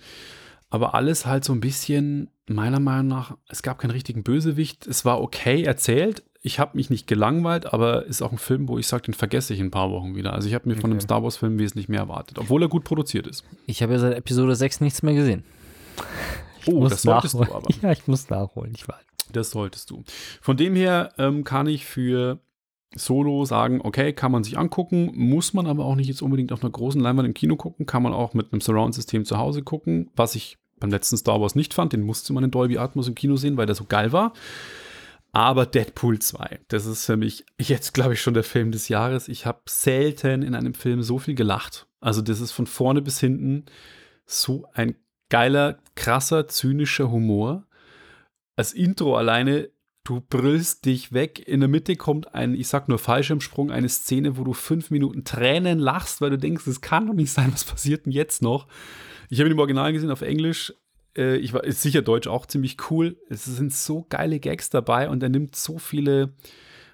Aber 0.69 0.93
alles 0.93 1.25
halt 1.25 1.43
so 1.43 1.53
ein 1.53 1.59
bisschen, 1.59 2.29
meiner 2.47 2.79
Meinung 2.79 3.07
nach, 3.07 3.37
es 3.49 3.63
gab 3.63 3.79
keinen 3.79 3.91
richtigen 3.91 4.23
Bösewicht. 4.23 4.85
Es 4.85 5.05
war 5.05 5.21
okay 5.21 5.63
erzählt. 5.63 6.23
Ich 6.45 6.59
habe 6.59 6.75
mich 6.75 6.89
nicht 6.89 7.07
gelangweilt, 7.07 7.71
aber 7.73 8.05
ist 8.05 8.21
auch 8.21 8.33
ein 8.33 8.37
Film, 8.37 8.67
wo 8.67 8.77
ich 8.77 8.85
sage, 8.85 9.03
den 9.03 9.13
vergesse 9.13 9.53
ich 9.53 9.61
in 9.61 9.67
ein 9.67 9.71
paar 9.71 9.89
Wochen 9.91 10.15
wieder. 10.15 10.33
Also 10.33 10.49
ich 10.49 10.53
habe 10.53 10.67
mir 10.67 10.75
von 10.75 10.81
Okay. 10.85 10.91
einem 10.91 10.99
Star 10.99 11.23
Wars-Film 11.23 11.57
wesentlich 11.57 11.87
mehr 11.87 12.01
erwartet, 12.01 12.37
obwohl 12.37 12.61
er 12.61 12.67
gut 12.67 12.83
produziert 12.83 13.27
ist. 13.27 13.45
Ich 13.65 13.81
habe 13.81 13.93
ja 13.93 13.99
seit 13.99 14.17
Episode 14.17 14.53
6 14.55 14.81
nichts 14.81 15.01
mehr 15.03 15.13
gesehen. 15.13 15.43
Oh, 16.65 16.81
Muss 16.81 16.91
das 16.91 17.01
solltest 17.03 17.33
du 17.35 17.39
nachholen. 17.39 17.63
aber. 17.63 17.73
Ja, 17.81 17.91
ich 17.93 18.07
muss 18.07 18.29
nachholen, 18.29 18.73
ich 18.75 18.85
weiß. 18.87 18.97
Das 19.31 19.51
solltest 19.51 19.89
du. 19.89 20.03
Von 20.41 20.57
dem 20.57 20.75
her 20.75 21.13
ähm, 21.17 21.45
kann 21.45 21.67
ich 21.67 21.85
für 21.85 22.39
Solo 22.95 23.45
sagen, 23.45 23.79
okay, 23.81 24.11
kann 24.13 24.31
man 24.33 24.43
sich 24.43 24.57
angucken, 24.57 25.11
muss 25.15 25.53
man 25.53 25.65
aber 25.65 25.85
auch 25.85 25.95
nicht 25.95 26.07
jetzt 26.09 26.21
unbedingt 26.21 26.51
auf 26.51 26.61
einer 26.61 26.71
großen 26.71 26.99
Leinwand 27.01 27.27
im 27.27 27.33
Kino 27.33 27.55
gucken, 27.55 27.85
kann 27.85 28.03
man 28.03 28.13
auch 28.13 28.33
mit 28.33 28.51
einem 28.51 28.59
Surround-System 28.61 29.23
zu 29.25 29.37
Hause 29.37 29.63
gucken, 29.63 30.11
was 30.15 30.35
ich 30.35 30.57
beim 30.79 30.91
letzten 30.91 31.15
Star 31.17 31.39
Wars 31.39 31.55
nicht 31.55 31.73
fand, 31.73 31.93
den 31.93 32.01
musste 32.01 32.33
man 32.33 32.43
in 32.43 32.51
Dolby 32.51 32.77
Atmos 32.77 33.07
im 33.07 33.15
Kino 33.15 33.37
sehen, 33.37 33.55
weil 33.57 33.65
der 33.65 33.75
so 33.75 33.85
geil 33.85 34.11
war. 34.11 34.33
Aber 35.35 35.65
Deadpool 35.65 36.19
2, 36.19 36.59
das 36.67 36.85
ist 36.85 37.07
für 37.07 37.17
mich 37.17 37.43
jetzt, 37.59 37.95
glaube 37.95 38.13
ich, 38.13 38.21
schon 38.21 38.35
der 38.35 38.43
Film 38.43 38.71
des 38.71 38.87
Jahres. 38.87 39.27
Ich 39.27 39.47
habe 39.47 39.61
selten 39.67 40.43
in 40.43 40.53
einem 40.53 40.75
Film 40.75 41.01
so 41.01 41.17
viel 41.17 41.33
gelacht. 41.33 41.87
Also 41.99 42.21
das 42.21 42.39
ist 42.39 42.51
von 42.51 42.67
vorne 42.67 43.01
bis 43.01 43.19
hinten 43.19 43.65
so 44.27 44.67
ein 44.73 44.95
geiler, 45.29 45.79
krasser, 45.95 46.47
zynischer 46.47 47.09
Humor. 47.09 47.65
Als 48.55 48.73
Intro 48.73 49.17
alleine, 49.17 49.71
du 50.03 50.21
brüllst 50.21 50.85
dich 50.85 51.13
weg. 51.13 51.47
In 51.47 51.61
der 51.61 51.69
Mitte 51.69 51.95
kommt 51.95 52.35
ein, 52.35 52.53
ich 52.53 52.67
sag 52.67 52.87
nur 52.87 52.99
Fallschirmsprung, 52.99 53.71
eine 53.71 53.89
Szene, 53.89 54.37
wo 54.37 54.43
du 54.43 54.53
fünf 54.53 54.91
Minuten 54.91 55.23
Tränen 55.23 55.79
lachst, 55.79 56.21
weil 56.21 56.29
du 56.29 56.37
denkst, 56.37 56.67
es 56.67 56.81
kann 56.81 57.07
doch 57.07 57.15
nicht 57.15 57.31
sein, 57.31 57.51
was 57.51 57.63
passiert 57.63 58.05
denn 58.05 58.13
jetzt 58.13 58.43
noch? 58.43 58.67
Ich 59.31 59.39
habe 59.39 59.49
ihn 59.49 59.53
im 59.53 59.59
Original 59.59 59.93
gesehen 59.93 60.11
auf 60.11 60.21
Englisch. 60.21 60.75
Äh, 61.17 61.37
ich 61.37 61.53
war 61.53 61.63
ist 61.63 61.81
sicher 61.81 62.01
Deutsch 62.01 62.27
auch 62.27 62.45
ziemlich 62.45 62.77
cool. 62.89 63.17
Es 63.29 63.45
sind 63.45 63.73
so 63.73 64.05
geile 64.09 64.39
Gags 64.39 64.69
dabei 64.69 65.09
und 65.09 65.23
er 65.23 65.29
nimmt 65.29 65.55
so 65.55 65.77
viele 65.77 66.33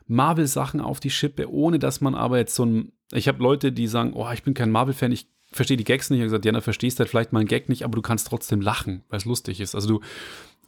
Marvel-Sachen 0.08 0.82
auf 0.82 1.00
die 1.00 1.12
Schippe, 1.12 1.52
ohne 1.52 1.80
dass 1.80 2.02
man 2.02 2.16
aber 2.16 2.38
jetzt 2.38 2.56
so 2.56 2.66
ein. 2.66 2.92
Ich 3.12 3.28
habe 3.28 3.42
Leute, 3.42 3.72
die 3.72 3.88
sagen, 3.88 4.14
oh, 4.14 4.30
ich 4.32 4.44
bin 4.44 4.54
kein 4.54 4.72
Marvel-Fan, 4.72 5.12
ich 5.12 5.28
verstehe 5.52 5.78
die 5.78 5.84
Gags 5.84 6.10
nicht. 6.10 6.20
Ich 6.20 6.22
habe 6.22 6.30
gesagt, 6.30 6.46
ja, 6.46 6.52
dann 6.52 6.62
verstehst 6.62 7.00
halt 7.00 7.10
vielleicht 7.10 7.34
mal 7.34 7.40
einen 7.40 7.48
Gag 7.48 7.70
nicht, 7.70 7.84
aber 7.84 7.96
du 7.96 8.02
kannst 8.02 8.28
trotzdem 8.28 8.62
lachen, 8.62 9.04
weil 9.10 9.18
es 9.18 9.26
lustig 9.26 9.62
ist. 9.62 9.74
Also 9.74 9.88
du, 9.88 10.02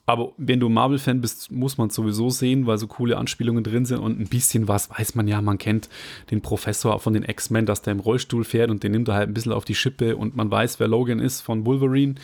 aber 0.06 0.34
wenn 0.38 0.60
du 0.60 0.70
Marvel-Fan 0.70 1.22
bist, 1.22 1.52
muss 1.52 1.78
man 1.78 1.90
es 1.90 1.96
sowieso 1.96 2.30
sehen, 2.30 2.66
weil 2.66 2.78
so 2.78 2.88
coole 2.88 3.18
Anspielungen 3.18 3.64
drin 3.64 3.86
sind 3.86 4.00
und 4.00 4.20
ein 4.20 4.28
bisschen 4.28 4.68
was 4.68 4.90
weiß 4.90 5.16
man 5.16 5.28
ja. 5.28 5.42
Man 5.42 5.58
kennt 5.58 5.90
den 6.32 6.42
Professor 6.42 7.00
von 7.00 7.14
den 7.14 7.24
X-Men, 7.24 7.66
dass 7.66 7.82
der 7.82 7.94
im 7.94 8.00
Rollstuhl 8.00 8.44
fährt 8.44 8.72
und 8.72 8.84
den 8.84 8.92
nimmt 8.92 9.08
er 9.08 9.16
halt 9.16 9.30
ein 9.30 9.34
bisschen 9.34 9.54
auf 9.54 9.66
die 9.66 9.76
Schippe 9.76 10.18
und 10.18 10.36
man 10.36 10.50
weiß, 10.50 10.80
wer 10.80 10.88
Logan 10.88 11.20
ist 11.20 11.42
von 11.42 11.66
Wolverine. 11.66 12.16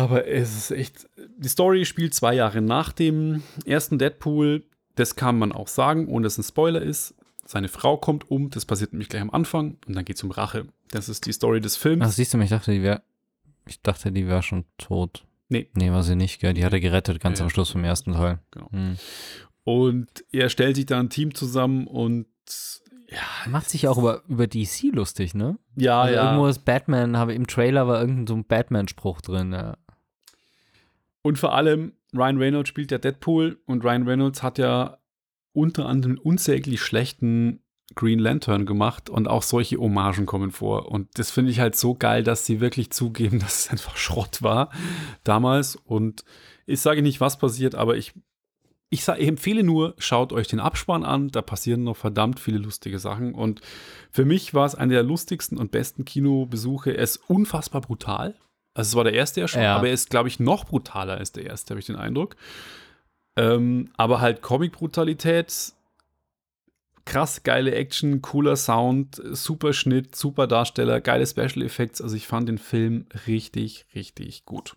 Aber 0.00 0.26
es 0.26 0.56
ist 0.56 0.70
echt, 0.70 1.08
die 1.36 1.48
Story 1.48 1.84
spielt 1.84 2.14
zwei 2.14 2.34
Jahre 2.34 2.62
nach 2.62 2.92
dem 2.92 3.42
ersten 3.66 3.98
Deadpool. 3.98 4.64
Das 4.94 5.14
kann 5.14 5.38
man 5.38 5.52
auch 5.52 5.68
sagen, 5.68 6.08
ohne 6.08 6.24
dass 6.24 6.34
es 6.34 6.38
ein 6.38 6.48
Spoiler 6.48 6.80
ist. 6.80 7.14
Seine 7.44 7.68
Frau 7.68 7.98
kommt 7.98 8.30
um, 8.30 8.48
das 8.48 8.64
passiert 8.64 8.92
nämlich 8.92 9.10
gleich 9.10 9.20
am 9.20 9.30
Anfang 9.30 9.76
und 9.86 9.94
dann 9.94 10.04
geht 10.06 10.16
es 10.16 10.22
um 10.22 10.30
Rache. 10.30 10.66
Das 10.90 11.08
ist 11.10 11.26
die 11.26 11.32
Story 11.32 11.60
des 11.60 11.76
Films. 11.76 12.02
Ach, 12.06 12.10
siehst 12.10 12.32
du, 12.32 12.38
ich 12.38 12.48
dachte, 12.48 12.72
die 12.72 12.82
wäre, 12.82 13.02
ich 13.66 13.82
dachte, 13.82 14.10
die 14.10 14.26
wäre 14.26 14.42
schon 14.42 14.64
tot. 14.78 15.26
Nee. 15.50 15.68
Nee, 15.74 15.90
war 15.90 16.02
sie 16.02 16.16
nicht, 16.16 16.40
gell? 16.40 16.54
Die 16.54 16.64
hat 16.64 16.72
er 16.72 16.80
gerettet, 16.80 17.20
ganz 17.20 17.40
Ja, 17.40 17.44
am 17.44 17.50
Schluss 17.50 17.70
vom 17.70 17.84
ersten 17.84 18.14
Teil. 18.14 18.38
Genau. 18.52 18.70
Hm. 18.70 18.96
Und 19.64 20.08
er 20.32 20.48
stellt 20.48 20.76
sich 20.76 20.86
da 20.86 20.98
ein 20.98 21.10
Team 21.10 21.34
zusammen 21.34 21.86
und 21.86 22.26
ja, 23.10 23.50
Macht 23.50 23.68
sich 23.68 23.88
auch 23.88 23.98
über, 23.98 24.22
über 24.28 24.46
DC 24.46 24.92
lustig, 24.92 25.34
ne? 25.34 25.58
ja, 25.76 26.00
also 26.00 26.14
ja. 26.14 26.24
Irgendwo 26.26 26.46
ist 26.46 26.64
Batman, 26.64 27.16
habe 27.16 27.34
im 27.34 27.48
Trailer 27.48 27.88
war 27.88 28.00
irgendein 28.00 28.26
so 28.28 28.34
ein 28.34 28.44
Batman-Spruch 28.44 29.20
drin. 29.20 29.52
Ja. 29.52 29.76
Und 31.22 31.38
vor 31.38 31.54
allem, 31.54 31.92
Ryan 32.14 32.38
Reynolds 32.38 32.68
spielt 32.68 32.90
ja 32.90 32.98
Deadpool 32.98 33.58
und 33.66 33.84
Ryan 33.84 34.08
Reynolds 34.08 34.42
hat 34.42 34.58
ja 34.58 34.98
unter 35.52 35.86
anderem 35.86 36.18
unsäglich 36.18 36.80
schlechten 36.80 37.60
Green 37.94 38.20
Lantern 38.20 38.66
gemacht 38.66 39.10
und 39.10 39.26
auch 39.28 39.42
solche 39.42 39.78
Hommagen 39.78 40.26
kommen 40.26 40.52
vor. 40.52 40.90
Und 40.90 41.08
das 41.18 41.30
finde 41.30 41.50
ich 41.50 41.58
halt 41.60 41.76
so 41.76 41.94
geil, 41.94 42.22
dass 42.22 42.46
sie 42.46 42.60
wirklich 42.60 42.90
zugeben, 42.90 43.38
dass 43.40 43.64
es 43.64 43.70
einfach 43.70 43.96
Schrott 43.96 44.42
war 44.42 44.70
damals. 45.24 45.76
Und 45.76 46.24
ich 46.66 46.80
sage 46.80 47.02
nicht, 47.02 47.20
was 47.20 47.38
passiert, 47.38 47.74
aber 47.74 47.96
ich, 47.96 48.12
ich, 48.90 49.04
sag, 49.04 49.18
ich 49.18 49.26
empfehle 49.26 49.64
nur, 49.64 49.94
schaut 49.98 50.32
euch 50.32 50.46
den 50.46 50.60
Abspann 50.60 51.04
an. 51.04 51.28
Da 51.28 51.42
passieren 51.42 51.82
noch 51.82 51.96
verdammt 51.96 52.38
viele 52.38 52.58
lustige 52.58 52.98
Sachen. 52.98 53.34
Und 53.34 53.60
für 54.10 54.24
mich 54.24 54.54
war 54.54 54.66
es 54.66 54.76
einer 54.76 54.94
der 54.94 55.02
lustigsten 55.02 55.58
und 55.58 55.72
besten 55.72 56.04
Kinobesuche. 56.04 56.92
Er 56.92 57.02
ist 57.02 57.16
unfassbar 57.28 57.80
brutal. 57.80 58.36
Also 58.74 58.90
es 58.90 58.94
war 58.96 59.04
der 59.04 59.14
erste 59.14 59.40
ja 59.40 59.48
schon, 59.48 59.62
Ja. 59.62 59.76
aber 59.76 59.88
er 59.88 59.94
ist, 59.94 60.10
glaube 60.10 60.28
ich, 60.28 60.38
noch 60.40 60.64
brutaler 60.64 61.16
als 61.18 61.32
der 61.32 61.44
erste, 61.46 61.70
habe 61.72 61.80
ich 61.80 61.86
den 61.86 61.96
Eindruck. 61.96 62.36
Ähm, 63.36 63.90
aber 63.96 64.20
halt 64.20 64.42
Comic-Brutalität, 64.42 65.72
krass 67.04 67.42
geile 67.42 67.74
Action, 67.74 68.22
cooler 68.22 68.56
Sound, 68.56 69.20
super 69.32 69.72
Schnitt, 69.72 70.14
super 70.14 70.46
Darsteller, 70.46 71.00
geile 71.00 71.26
Special 71.26 71.62
Effects. 71.62 72.00
Also 72.00 72.14
ich 72.16 72.26
fand 72.26 72.48
den 72.48 72.58
Film 72.58 73.06
richtig, 73.26 73.86
richtig 73.94 74.44
gut. 74.44 74.76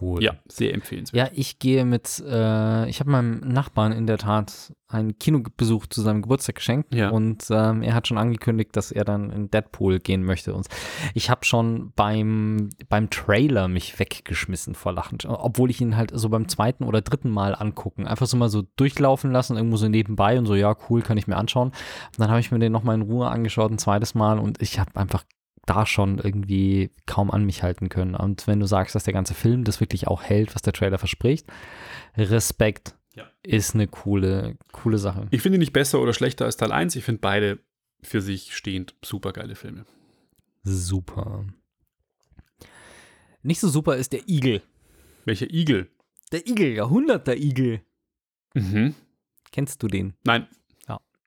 Cool. 0.00 0.22
Ja, 0.22 0.34
sehr 0.48 0.74
empfehlenswert. 0.74 1.28
Ja, 1.28 1.32
ich 1.36 1.58
gehe 1.58 1.84
mit, 1.84 2.22
äh, 2.26 2.88
ich 2.88 3.00
habe 3.00 3.10
meinem 3.10 3.40
Nachbarn 3.40 3.92
in 3.92 4.06
der 4.06 4.18
Tat 4.18 4.72
einen 4.90 5.18
Kinobesuch 5.18 5.86
zu 5.86 6.00
seinem 6.00 6.22
Geburtstag 6.22 6.54
geschenkt 6.54 6.94
Ja. 6.94 7.10
und 7.10 7.44
ähm, 7.50 7.82
er 7.82 7.94
hat 7.94 8.08
schon 8.08 8.16
angekündigt, 8.16 8.74
dass 8.74 8.90
er 8.90 9.04
dann 9.04 9.30
in 9.30 9.50
Deadpool 9.50 9.98
gehen 9.98 10.22
möchte. 10.24 10.54
Und 10.54 10.66
ich 11.14 11.28
habe 11.28 11.44
schon 11.44 11.92
beim, 11.94 12.70
beim 12.88 13.10
Trailer 13.10 13.68
mich 13.68 13.98
weggeschmissen 13.98 14.74
vor 14.74 14.92
Lachen, 14.92 15.18
obwohl 15.26 15.70
ich 15.70 15.80
ihn 15.80 15.96
halt 15.96 16.12
so 16.14 16.28
beim 16.30 16.48
zweiten 16.48 16.84
oder 16.84 17.02
dritten 17.02 17.28
Mal 17.30 17.54
angucken, 17.54 18.06
einfach 18.06 18.26
so 18.26 18.36
mal 18.38 18.48
so 18.48 18.62
durchlaufen 18.76 19.30
lassen, 19.30 19.56
irgendwo 19.56 19.76
so 19.76 19.88
nebenbei 19.88 20.38
und 20.38 20.46
so, 20.46 20.54
ja, 20.54 20.74
cool, 20.88 21.02
kann 21.02 21.18
ich 21.18 21.26
mir 21.26 21.36
anschauen. 21.36 21.68
Und 21.68 22.18
dann 22.18 22.30
habe 22.30 22.40
ich 22.40 22.50
mir 22.50 22.58
den 22.58 22.72
nochmal 22.72 22.94
in 22.94 23.02
Ruhe 23.02 23.28
angeschaut, 23.28 23.70
ein 23.70 23.78
zweites 23.78 24.14
Mal 24.14 24.38
und 24.38 24.62
ich 24.62 24.78
habe 24.78 24.96
einfach 24.98 25.24
da 25.68 25.86
schon 25.86 26.18
irgendwie 26.18 26.90
kaum 27.06 27.30
an 27.30 27.44
mich 27.44 27.62
halten 27.62 27.88
können. 27.88 28.14
Und 28.14 28.46
wenn 28.46 28.60
du 28.60 28.66
sagst, 28.66 28.94
dass 28.94 29.04
der 29.04 29.12
ganze 29.14 29.34
Film 29.34 29.64
das 29.64 29.80
wirklich 29.80 30.06
auch 30.06 30.22
hält, 30.22 30.54
was 30.54 30.62
der 30.62 30.72
Trailer 30.72 30.98
verspricht, 30.98 31.46
Respekt 32.16 32.96
Ja. 33.14 33.28
ist 33.42 33.74
eine 33.74 33.86
coole, 33.86 34.56
coole 34.72 34.98
Sache. 34.98 35.26
Ich 35.30 35.42
finde 35.42 35.56
ihn 35.56 35.60
nicht 35.60 35.72
besser 35.72 36.00
oder 36.00 36.12
schlechter 36.12 36.44
als 36.44 36.56
Teil 36.56 36.72
1. 36.72 36.96
Ich 36.96 37.04
finde 37.04 37.20
beide 37.20 37.58
für 38.02 38.20
sich 38.20 38.54
stehend 38.56 38.94
super 39.04 39.32
geile 39.32 39.54
Filme. 39.54 39.84
Super. 40.62 41.44
Nicht 43.42 43.60
so 43.60 43.68
super 43.68 43.96
ist 43.96 44.12
der 44.12 44.28
Igel. 44.28 44.62
Welcher 45.24 45.50
Igel? 45.52 45.88
Der 46.32 46.46
Igel, 46.46 46.72
Jahrhunderter 46.74 47.36
Igel. 47.36 47.80
Mhm. 48.54 48.94
Kennst 49.52 49.82
du 49.82 49.88
den? 49.88 50.14
Nein. 50.24 50.46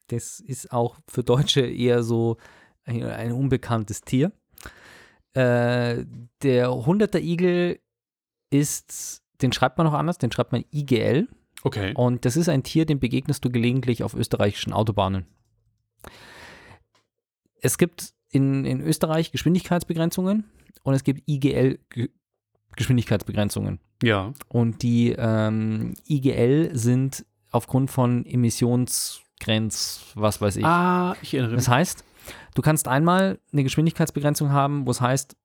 Das 0.07 0.41
ist 0.41 0.73
auch 0.73 0.99
für 1.07 1.23
Deutsche 1.23 1.61
eher 1.61 2.03
so 2.03 2.35
ein, 2.85 3.03
ein 3.03 3.31
unbekanntes 3.31 4.01
Tier. 4.01 4.31
Äh, 5.33 6.05
der 6.41 6.73
Hunderter 6.85 7.19
Igel 7.19 7.79
ist, 8.49 9.21
den 9.41 9.53
schreibt 9.53 9.77
man 9.77 9.87
noch 9.87 9.93
anders, 9.93 10.17
den 10.17 10.31
schreibt 10.31 10.51
man 10.51 10.65
IGL. 10.71 11.29
Okay. 11.63 11.93
Und 11.95 12.25
das 12.25 12.35
ist 12.37 12.49
ein 12.49 12.63
Tier, 12.63 12.85
dem 12.85 12.99
begegnest 12.99 13.45
du 13.45 13.49
gelegentlich 13.49 14.03
auf 14.03 14.13
österreichischen 14.13 14.73
Autobahnen. 14.73 15.25
Es 17.61 17.77
gibt 17.77 18.13
in, 18.29 18.65
in 18.65 18.81
Österreich 18.81 19.31
Geschwindigkeitsbegrenzungen 19.31 20.43
und 20.83 20.93
es 20.93 21.03
gibt 21.03 21.23
IGL-Geschwindigkeitsbegrenzungen. 21.27 23.79
Ja. 24.01 24.33
Und 24.47 24.81
die 24.81 25.13
ähm, 25.17 25.93
IGL 26.07 26.75
sind 26.75 27.25
aufgrund 27.51 27.91
von 27.91 28.25
Emissionsgrenz, 28.25 30.05
was 30.15 30.41
weiß 30.41 30.55
ich. 30.57 30.65
Ah, 30.65 31.15
ich 31.21 31.35
erinnere 31.35 31.51
mich. 31.51 31.65
Das 31.65 31.67
heißt, 31.67 32.03
du 32.55 32.61
kannst 32.61 32.87
einmal 32.87 33.39
eine 33.51 33.63
Geschwindigkeitsbegrenzung 33.63 34.51
haben, 34.51 34.85
wo 34.85 34.91
es 34.91 35.01
heißt, 35.01 35.35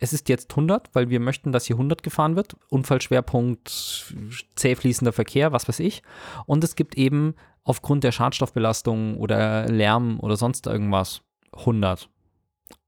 es 0.00 0.12
ist 0.12 0.28
jetzt 0.28 0.50
100, 0.50 0.90
weil 0.94 1.08
wir 1.08 1.20
möchten, 1.20 1.52
dass 1.52 1.66
hier 1.66 1.76
100 1.76 2.02
gefahren 2.02 2.36
wird. 2.36 2.56
Unfallschwerpunkt, 2.68 4.12
zäh 4.56 4.74
fließender 4.74 5.12
Verkehr, 5.12 5.52
was 5.52 5.68
weiß 5.68 5.78
ich. 5.80 6.02
Und 6.46 6.64
es 6.64 6.74
gibt 6.74 6.96
eben 6.96 7.34
aufgrund 7.62 8.04
der 8.04 8.12
Schadstoffbelastung 8.12 9.16
oder 9.16 9.66
Lärm 9.68 10.20
oder 10.20 10.36
sonst 10.36 10.66
irgendwas 10.66 11.22
100. 11.52 12.08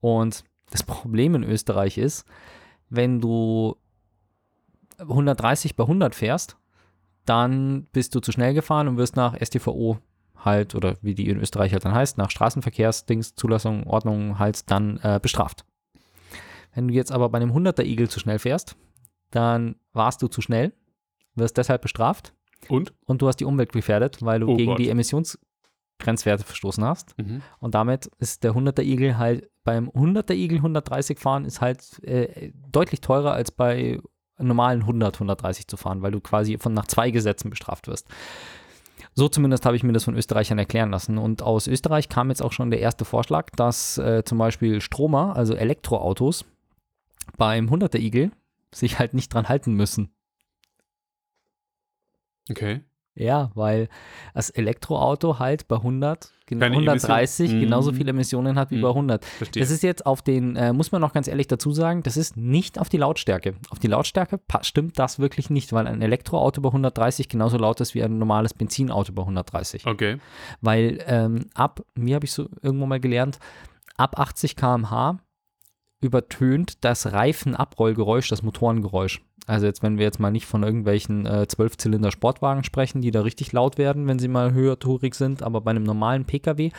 Und 0.00 0.44
das 0.70 0.82
Problem 0.82 1.34
in 1.34 1.44
Österreich 1.44 1.96
ist, 1.96 2.26
wenn 2.88 3.20
du 3.20 3.76
130 4.98 5.76
bei 5.76 5.84
100 5.84 6.14
fährst, 6.14 6.56
dann 7.24 7.86
bist 7.92 8.14
du 8.14 8.20
zu 8.20 8.32
schnell 8.32 8.54
gefahren 8.54 8.88
und 8.88 8.96
wirst 8.96 9.16
nach 9.16 9.36
StVO 9.40 9.98
halt, 10.44 10.74
oder 10.74 10.96
wie 11.02 11.14
die 11.14 11.28
in 11.28 11.38
Österreich 11.40 11.72
halt 11.72 11.84
dann 11.84 11.94
heißt, 11.94 12.18
nach 12.18 12.30
Straßenverkehrsdings, 12.30 13.34
Zulassung, 13.34 13.86
Ordnung 13.86 14.38
halt 14.38 14.70
dann 14.70 14.98
äh, 15.02 15.18
bestraft. 15.20 15.64
Wenn 16.74 16.88
du 16.88 16.94
jetzt 16.94 17.12
aber 17.12 17.28
bei 17.28 17.38
einem 17.38 17.52
100er 17.52 17.84
Igel 17.84 18.08
zu 18.08 18.20
schnell 18.20 18.38
fährst, 18.38 18.76
dann 19.30 19.76
warst 19.92 20.22
du 20.22 20.28
zu 20.28 20.40
schnell, 20.42 20.72
wirst 21.34 21.56
deshalb 21.56 21.82
bestraft 21.82 22.32
Und? 22.68 22.92
und 23.06 23.22
du 23.22 23.28
hast 23.28 23.36
die 23.36 23.44
Umwelt 23.44 23.72
gefährdet, 23.72 24.18
weil 24.22 24.40
du 24.40 24.48
Oh 24.50 24.56
gegen 24.56 24.70
Gott. 24.72 24.78
die 24.78 24.88
Emissionsgrenzwerte 24.90 26.44
verstoßen 26.44 26.84
hast. 26.84 27.16
Mhm. 27.18 27.42
Und 27.58 27.74
damit 27.74 28.06
ist 28.18 28.44
der 28.44 28.52
100er 28.54 28.82
Igel 28.82 29.16
halt 29.18 29.50
beim 29.64 29.88
100er 29.90 30.32
Igel 30.34 30.58
130 30.58 31.18
fahren 31.18 31.44
ist 31.44 31.60
halt 31.60 32.02
äh, 32.04 32.52
deutlich 32.70 33.00
teurer 33.00 33.32
als 33.32 33.50
bei 33.50 34.00
normalen 34.38 34.82
100, 34.82 35.16
130 35.16 35.66
zu 35.66 35.76
fahren, 35.76 36.02
weil 36.02 36.12
du 36.12 36.20
quasi 36.20 36.58
von 36.58 36.72
nach 36.74 36.86
zwei 36.86 37.10
Gesetzen 37.10 37.50
bestraft 37.50 37.88
wirst. 37.88 38.06
So 39.18 39.30
zumindest 39.30 39.64
habe 39.64 39.76
ich 39.76 39.82
mir 39.82 39.94
das 39.94 40.04
von 40.04 40.14
Österreichern 40.14 40.58
erklären 40.58 40.90
lassen. 40.90 41.16
Und 41.16 41.40
aus 41.40 41.66
Österreich 41.66 42.10
kam 42.10 42.28
jetzt 42.28 42.42
auch 42.42 42.52
schon 42.52 42.70
der 42.70 42.80
erste 42.80 43.06
Vorschlag, 43.06 43.48
dass 43.56 43.96
äh, 43.96 44.22
zum 44.24 44.36
Beispiel 44.36 44.82
Stromer, 44.82 45.34
also 45.34 45.54
Elektroautos, 45.54 46.44
beim 47.38 47.70
100er 47.70 47.98
Igel 47.98 48.30
sich 48.74 48.98
halt 48.98 49.14
nicht 49.14 49.32
dran 49.32 49.48
halten 49.48 49.72
müssen. 49.72 50.14
Okay. 52.50 52.82
Ja, 53.18 53.50
weil 53.54 53.88
das 54.34 54.50
Elektroauto 54.50 55.38
halt 55.38 55.66
bei 55.68 55.76
100, 55.76 56.32
gen- 56.44 56.58
Keine 56.60 56.76
130 56.76 57.46
Emission. 57.50 57.60
genauso 57.60 57.90
Mhm. 57.92 57.96
viele 57.96 58.10
Emissionen 58.10 58.58
hat 58.58 58.70
wie 58.70 58.76
Mhm. 58.76 58.82
bei 58.82 58.88
100. 58.94 59.24
Verstehe. 59.24 59.62
Das 59.62 59.70
ist 59.70 59.82
jetzt 59.82 60.04
auf 60.04 60.20
den, 60.20 60.54
äh, 60.56 60.74
muss 60.74 60.92
man 60.92 61.00
noch 61.00 61.14
ganz 61.14 61.26
ehrlich 61.26 61.46
dazu 61.46 61.72
sagen, 61.72 62.02
das 62.02 62.18
ist 62.18 62.36
nicht 62.36 62.78
auf 62.78 62.90
die 62.90 62.98
Lautstärke. 62.98 63.54
Auf 63.70 63.78
die 63.78 63.86
Lautstärke 63.86 64.38
stimmt 64.60 64.98
das 64.98 65.18
wirklich 65.18 65.48
nicht, 65.48 65.72
weil 65.72 65.86
ein 65.86 66.02
Elektroauto 66.02 66.60
bei 66.60 66.70
130 66.70 67.28
genauso 67.30 67.56
laut 67.56 67.80
ist 67.80 67.94
wie 67.94 68.02
ein 68.02 68.18
normales 68.18 68.52
Benzinauto 68.52 69.12
bei 69.14 69.22
130. 69.24 69.86
okay. 69.86 70.18
Weil 70.60 71.02
ähm, 71.06 71.46
ab, 71.54 71.80
wie 71.94 72.14
habe 72.14 72.26
ich 72.26 72.32
so 72.32 72.48
irgendwo 72.60 72.84
mal 72.84 73.00
gelernt, 73.00 73.38
ab 73.96 74.18
80 74.18 74.56
km/h 74.56 75.18
übertönt 76.00 76.84
das 76.84 77.12
Reifenabrollgeräusch 77.12 78.28
das 78.28 78.42
Motorengeräusch. 78.42 79.22
Also 79.46 79.66
jetzt, 79.66 79.82
wenn 79.82 79.96
wir 79.96 80.04
jetzt 80.04 80.18
mal 80.18 80.32
nicht 80.32 80.46
von 80.46 80.64
irgendwelchen 80.64 81.24
äh, 81.24 81.46
12-Zylinder-Sportwagen 81.48 82.64
sprechen, 82.64 83.00
die 83.00 83.12
da 83.12 83.20
richtig 83.20 83.52
laut 83.52 83.78
werden, 83.78 84.08
wenn 84.08 84.18
sie 84.18 84.26
mal 84.26 84.52
höhertourig 84.52 85.14
sind, 85.14 85.42
aber 85.42 85.60
bei 85.60 85.70
einem 85.70 85.84
normalen 85.84 86.24
Pkw 86.24 86.70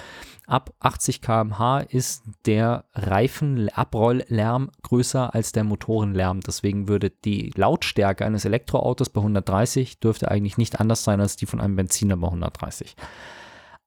ab 0.47 0.73
80 0.79 1.21
km/h 1.21 1.79
ist 1.79 2.23
der 2.45 2.83
Reifenabrolllärm 2.93 4.71
größer 4.83 5.33
als 5.33 5.53
der 5.53 5.63
Motorenlärm. 5.63 6.41
Deswegen 6.41 6.89
würde 6.89 7.09
die 7.09 7.53
Lautstärke 7.55 8.25
eines 8.25 8.43
Elektroautos 8.43 9.09
bei 9.09 9.21
130 9.21 9.99
dürfte 10.01 10.29
eigentlich 10.29 10.57
nicht 10.57 10.81
anders 10.81 11.05
sein 11.05 11.21
als 11.21 11.37
die 11.37 11.45
von 11.45 11.61
einem 11.61 11.77
Benziner 11.77 12.17
bei 12.17 12.27
130. 12.27 12.97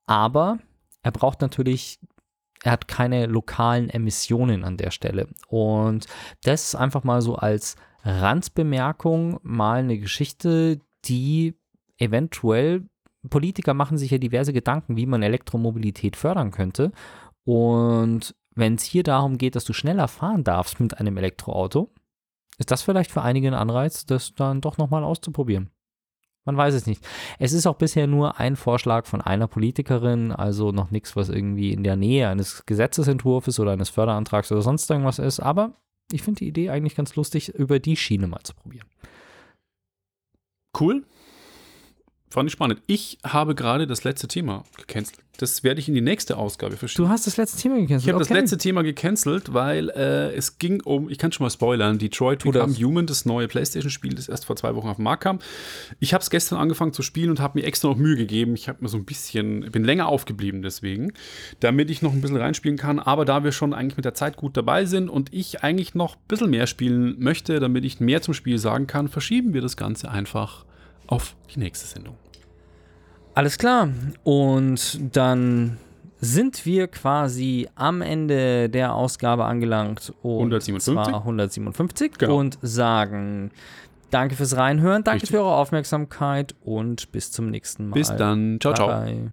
Aber 0.07 0.59
er 1.03 1.12
braucht 1.12 1.41
natürlich, 1.41 1.99
er 2.63 2.73
hat 2.73 2.89
keine 2.89 3.27
lokalen 3.27 3.89
Emissionen 3.89 4.65
an 4.65 4.77
der 4.77 4.91
Stelle. 4.91 5.29
Und 5.49 6.07
das 6.43 6.75
einfach 6.75 7.05
mal 7.05 7.23
so 7.23 7.37
als 7.37 7.77
Randbemerkung 8.05 9.39
mal 9.43 9.81
eine 9.81 9.99
Geschichte, 9.99 10.81
die 11.05 11.55
eventuell, 11.99 12.87
Politiker 13.29 13.75
machen 13.75 13.99
sich 13.99 14.11
ja 14.11 14.19
diverse 14.19 14.53
Gedanken, 14.53 14.97
wie 14.97 15.07
man 15.07 15.23
Elektromobilität 15.23 16.17
fördern 16.17 16.51
könnte. 16.51 16.93
Und 17.45 18.35
wenn 18.55 18.75
es 18.75 18.85
hier 18.85 19.03
darum 19.03 19.39
geht, 19.39 19.57
dass 19.57 19.65
du 19.65 19.73
schneller 19.73 20.09
fahren 20.09 20.45
darfst 20.45 20.81
mit 20.81 20.99
einem 20.99 21.17
Elektroauto, 21.17 21.91
ist 22.59 22.71
das 22.71 22.83
vielleicht 22.83 23.11
für 23.11 23.23
einige 23.23 23.49
ein 23.49 23.55
Anreiz, 23.55 24.07
das 24.07 24.35
dann 24.35 24.61
doch 24.61 24.79
nochmal 24.79 25.05
auszuprobieren. 25.05 25.71
Man 26.45 26.57
weiß 26.57 26.74
es 26.74 26.86
nicht. 26.86 27.07
Es 27.38 27.53
ist 27.53 27.66
auch 27.66 27.76
bisher 27.76 28.07
nur 28.07 28.38
ein 28.41 28.57
Vorschlag 28.57 29.07
von 29.07 29.20
einer 29.20 29.47
Politikerin, 29.47 30.32
also 30.32 30.72
noch 30.72 30.91
nichts, 30.91 31.14
was 31.14 31.28
irgendwie 31.28 31.72
in 31.72 31.84
der 31.84 31.97
Nähe 31.97 32.28
eines 32.28 32.64
Gesetzesentwurfs 32.66 33.61
oder 33.61 33.72
eines 33.72 33.91
Förderantrags 33.91 34.51
oder 34.51 34.62
sonst 34.62 34.91
irgendwas 34.91 35.18
ist. 35.18 35.41
Aber 35.41 35.74
ich 36.11 36.22
finde 36.22 36.38
die 36.38 36.49
Idee 36.49 36.70
eigentlich 36.70 36.97
ganz 36.97 37.14
lustig, 37.14 37.51
über 37.51 37.78
die 37.78 37.97
Schiene 37.97 38.26
mal 38.26 38.43
zu 38.43 38.55
probieren. 38.55 38.88
Cool. 40.78 41.05
Fand 42.33 42.49
ich 42.49 42.53
spannend. 42.53 42.81
Ich 42.87 43.18
habe 43.24 43.57
gerade 43.57 43.89
das 43.89 44.05
letzte 44.05 44.28
Thema 44.28 44.62
gecancelt. 44.76 45.18
Das 45.39 45.64
werde 45.64 45.81
ich 45.81 45.89
in 45.89 45.95
die 45.95 46.01
nächste 46.01 46.37
Ausgabe 46.37 46.76
verschieben. 46.76 47.05
Du 47.05 47.09
hast 47.09 47.26
das 47.26 47.37
letzte 47.37 47.61
Thema 47.61 47.76
gecancelt. 47.76 48.03
Ich 48.03 48.09
habe 48.09 48.18
das 48.20 48.28
letzte 48.28 48.57
Thema 48.57 48.83
gecancelt, 48.83 49.53
weil 49.53 49.89
äh, 49.89 50.33
es 50.35 50.59
ging 50.59 50.81
um, 50.83 51.09
ich 51.09 51.18
kann 51.18 51.33
schon 51.33 51.45
mal 51.45 51.51
spoilern, 51.51 51.99
Detroit 51.99 52.45
Become. 52.45 52.74
Human, 52.74 53.07
das 53.07 53.24
neue 53.24 53.49
PlayStation-Spiel, 53.49 54.14
das 54.14 54.28
erst 54.28 54.45
vor 54.45 54.55
zwei 54.55 54.76
Wochen 54.76 54.89
auf 54.89 54.97
den 54.97 55.03
Markt 55.03 55.24
kam. 55.24 55.41
Ich 55.99 56.14
habe 56.14 56.22
es 56.22 56.31
gestern 56.31 56.59
angefangen 56.59 56.93
zu 56.93 57.03
spielen 57.03 57.31
und 57.31 57.41
habe 57.41 57.59
mir 57.59 57.64
extra 57.64 57.89
noch 57.89 57.97
Mühe 57.97 58.16
gegeben. 58.16 58.55
Ich 58.55 58.68
habe 58.68 58.78
mir 58.81 58.89
so 58.89 58.99
ein 58.99 59.07
bisschen, 59.07 59.62
bin 59.72 59.83
länger 59.83 60.07
aufgeblieben 60.07 60.62
deswegen, 60.62 61.12
damit 61.59 61.91
ich 61.91 62.01
noch 62.01 62.12
ein 62.12 62.20
bisschen 62.20 62.37
reinspielen 62.37 62.76
kann. 62.78 63.01
Aber 63.01 63.24
da 63.24 63.43
wir 63.43 63.51
schon 63.51 63.74
eigentlich 63.74 63.97
mit 63.97 64.05
der 64.05 64.14
Zeit 64.14 64.37
gut 64.37 64.57
dabei 64.57 64.85
sind 64.85 65.09
und 65.09 65.33
ich 65.35 65.64
eigentlich 65.64 65.97
noch 65.97 66.14
ein 66.14 66.22
bisschen 66.28 66.51
mehr 66.51 66.68
spielen 66.68 67.16
möchte, 67.18 67.59
damit 67.59 67.85
ich 67.85 67.99
mehr 67.99 68.22
zum 68.22 68.35
Spiel 68.35 68.59
sagen 68.59 68.87
kann, 68.87 69.09
verschieben 69.09 69.53
wir 69.53 69.62
das 69.62 69.76
Ganze 69.76 70.11
einfach 70.11 70.64
auf 71.07 71.37
die 71.55 71.59
nächste 71.59 71.87
Sendung. 71.87 72.17
Alles 73.35 73.59
klar. 73.59 73.89
Und 74.25 75.17
dann 75.17 75.79
sind 76.21 76.67
wir 76.67 76.89
quasi 76.89 77.69
am 77.75 78.03
Ende 78.03 78.69
der 78.69 78.95
Ausgabe 78.95 79.45
angelangt. 79.45 80.13
Und 80.23 80.53
157? 80.53 80.95
Zwar 80.95 81.21
157 81.21 82.19
Genau. 82.19 82.37
und 82.37 82.59
sagen 82.63 83.51
Danke 84.11 84.35
fürs 84.35 84.57
Reinhören, 84.57 85.05
danke 85.05 85.23
Richtig. 85.23 85.31
für 85.31 85.43
eure 85.45 85.55
Aufmerksamkeit 85.55 86.55
und 86.65 87.13
bis 87.13 87.31
zum 87.31 87.49
nächsten 87.49 87.89
Mal. 87.89 87.95
Bis 87.95 88.15
dann. 88.15 88.59
Ciao, 88.61 88.75
ciao. 88.75 88.89
Bye. 88.89 89.33